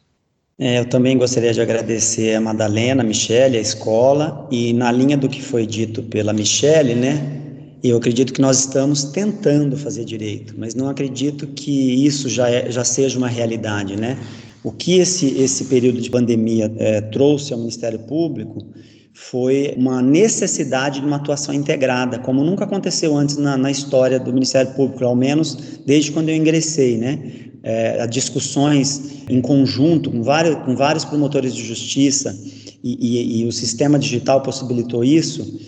É, 0.60 0.80
eu 0.80 0.86
também 0.90 1.18
gostaria 1.18 1.54
de 1.54 1.62
agradecer 1.62 2.36
a 2.36 2.42
Madalena, 2.42 3.02
a 3.02 3.06
Michele, 3.06 3.58
a 3.58 3.62
escola, 3.62 4.48
e 4.52 4.74
na 4.74 4.92
linha 4.92 5.18
do 5.18 5.30
que 5.30 5.42
foi 5.42 5.66
dito 5.66 6.04
pela 6.04 6.34
Michele, 6.34 6.96
né, 6.96 7.42
eu 7.84 7.98
acredito 7.98 8.34
que 8.34 8.42
nós 8.42 8.60
estamos 8.60 9.06
tentando 9.06 9.78
fazer 9.78 10.04
direito, 10.04 10.56
mas 10.58 10.74
não 10.74 10.90
acredito 10.90 11.46
que 11.48 12.06
isso 12.06 12.28
já, 12.28 12.50
é, 12.50 12.72
já 12.72 12.84
seja 12.84 13.18
uma 13.18 13.28
realidade, 13.28 13.96
né? 13.96 14.18
O 14.64 14.72
que 14.72 15.00
esse, 15.00 15.40
esse 15.40 15.66
período 15.66 16.02
de 16.02 16.10
pandemia 16.10 16.72
é, 16.78 17.02
trouxe 17.02 17.54
ao 17.54 17.60
Ministério 17.60 18.00
Público 18.00 18.66
foi 19.14 19.74
uma 19.78 20.02
necessidade 20.02 21.00
de 21.00 21.06
uma 21.06 21.16
atuação 21.16 21.54
integrada, 21.54 22.20
como 22.20 22.44
nunca 22.44 22.66
aconteceu 22.66 23.18
antes 23.18 23.38
na, 23.38 23.58
na 23.58 23.72
história 23.72 24.20
do 24.20 24.32
Ministério 24.32 24.72
Público, 24.74 25.04
ao 25.04 25.16
menos 25.16 25.80
desde 25.86 26.12
quando 26.12 26.30
eu 26.30 26.36
ingressei, 26.36 26.98
né? 26.98 27.48
é, 27.68 28.08
discussões 28.08 29.26
em 29.30 29.42
conjunto 29.42 30.10
com 30.10 30.24
vários, 30.24 30.56
com 30.64 30.74
vários 30.74 31.04
promotores 31.04 31.54
de 31.54 31.66
justiça 31.66 32.34
e, 32.82 33.42
e, 33.42 33.42
e 33.42 33.46
o 33.46 33.52
sistema 33.52 34.00
digital 34.00 34.42
possibilitou 34.42 35.04
isso, 35.04 35.60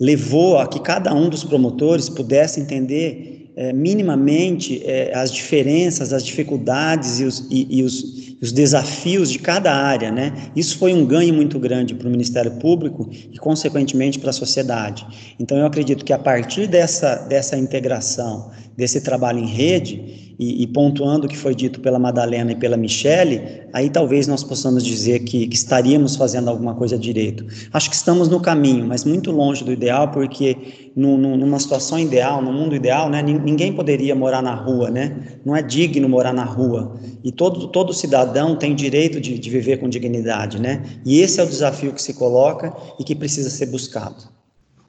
levou 0.00 0.58
a 0.58 0.66
que 0.66 0.80
cada 0.80 1.14
um 1.14 1.28
dos 1.28 1.44
promotores 1.44 2.08
pudesse 2.08 2.60
entender 2.60 3.52
é, 3.56 3.72
minimamente 3.72 4.82
é, 4.84 5.12
as 5.14 5.30
diferenças, 5.30 6.12
as 6.12 6.24
dificuldades 6.24 7.20
e 7.20 7.24
os, 7.24 7.46
e, 7.48 7.68
e 7.70 7.82
os 7.84 8.23
os 8.44 8.52
desafios 8.52 9.30
de 9.30 9.38
cada 9.38 9.74
área, 9.74 10.12
né? 10.12 10.50
Isso 10.54 10.76
foi 10.76 10.92
um 10.92 11.06
ganho 11.06 11.32
muito 11.32 11.58
grande 11.58 11.94
para 11.94 12.06
o 12.06 12.10
Ministério 12.10 12.50
Público 12.52 13.08
e, 13.10 13.38
consequentemente, 13.38 14.18
para 14.18 14.28
a 14.28 14.34
sociedade. 14.34 15.06
Então, 15.40 15.56
eu 15.56 15.64
acredito 15.64 16.04
que 16.04 16.12
a 16.12 16.18
partir 16.18 16.66
dessa, 16.66 17.16
dessa 17.26 17.56
integração, 17.56 18.50
desse 18.76 19.00
trabalho 19.00 19.38
em 19.38 19.46
rede, 19.46 20.23
e, 20.38 20.62
e 20.62 20.66
pontuando 20.66 21.26
o 21.26 21.28
que 21.28 21.36
foi 21.36 21.54
dito 21.54 21.80
pela 21.80 21.98
Madalena 21.98 22.52
e 22.52 22.56
pela 22.56 22.76
Michele, 22.76 23.62
aí 23.72 23.88
talvez 23.88 24.26
nós 24.26 24.42
possamos 24.42 24.84
dizer 24.84 25.20
que, 25.20 25.46
que 25.46 25.54
estaríamos 25.54 26.16
fazendo 26.16 26.48
alguma 26.48 26.74
coisa 26.74 26.98
direito. 26.98 27.46
Acho 27.72 27.88
que 27.88 27.96
estamos 27.96 28.28
no 28.28 28.40
caminho, 28.40 28.86
mas 28.86 29.04
muito 29.04 29.30
longe 29.30 29.64
do 29.64 29.72
ideal, 29.72 30.10
porque 30.10 30.90
no, 30.96 31.16
no, 31.16 31.36
numa 31.36 31.58
situação 31.58 31.98
ideal, 31.98 32.40
no 32.42 32.52
mundo 32.52 32.74
ideal, 32.74 33.08
né, 33.08 33.22
ninguém 33.22 33.72
poderia 33.72 34.14
morar 34.14 34.42
na 34.42 34.54
rua, 34.54 34.90
né? 34.90 35.38
Não 35.44 35.54
é 35.54 35.62
digno 35.62 36.08
morar 36.08 36.32
na 36.32 36.44
rua. 36.44 36.96
E 37.22 37.32
todo, 37.32 37.68
todo 37.68 37.92
cidadão 37.92 38.56
tem 38.56 38.74
direito 38.74 39.20
de, 39.20 39.38
de 39.38 39.50
viver 39.50 39.78
com 39.78 39.88
dignidade, 39.88 40.60
né? 40.60 40.84
E 41.04 41.20
esse 41.20 41.40
é 41.40 41.44
o 41.44 41.46
desafio 41.46 41.92
que 41.92 42.02
se 42.02 42.14
coloca 42.14 42.72
e 42.98 43.04
que 43.04 43.14
precisa 43.14 43.50
ser 43.50 43.66
buscado. 43.66 44.34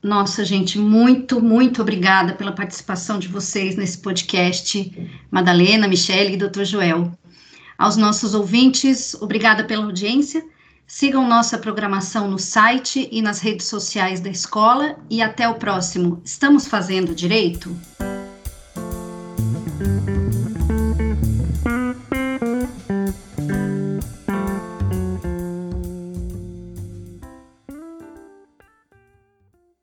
Nossa, 0.05 0.45
gente, 0.45 0.77
muito, 0.77 1.41
muito 1.41 1.81
obrigada 1.81 2.35
pela 2.35 2.51
participação 2.51 3.17
de 3.17 3.27
vocês 3.27 3.75
nesse 3.75 3.97
podcast, 3.97 5.17
Madalena, 5.31 5.87
Michele 5.87 6.35
e 6.35 6.37
Dr. 6.37 6.63
Joel. 6.63 7.11
Aos 7.75 7.97
nossos 7.97 8.35
ouvintes, 8.35 9.15
obrigada 9.15 9.63
pela 9.63 9.83
audiência. 9.83 10.45
Sigam 10.85 11.27
nossa 11.27 11.57
programação 11.57 12.29
no 12.29 12.37
site 12.37 13.09
e 13.11 13.19
nas 13.19 13.39
redes 13.39 13.65
sociais 13.65 14.19
da 14.19 14.29
escola 14.29 14.95
e 15.09 15.23
até 15.23 15.49
o 15.49 15.55
próximo. 15.55 16.21
Estamos 16.23 16.67
fazendo 16.67 17.15
direito? 17.15 17.75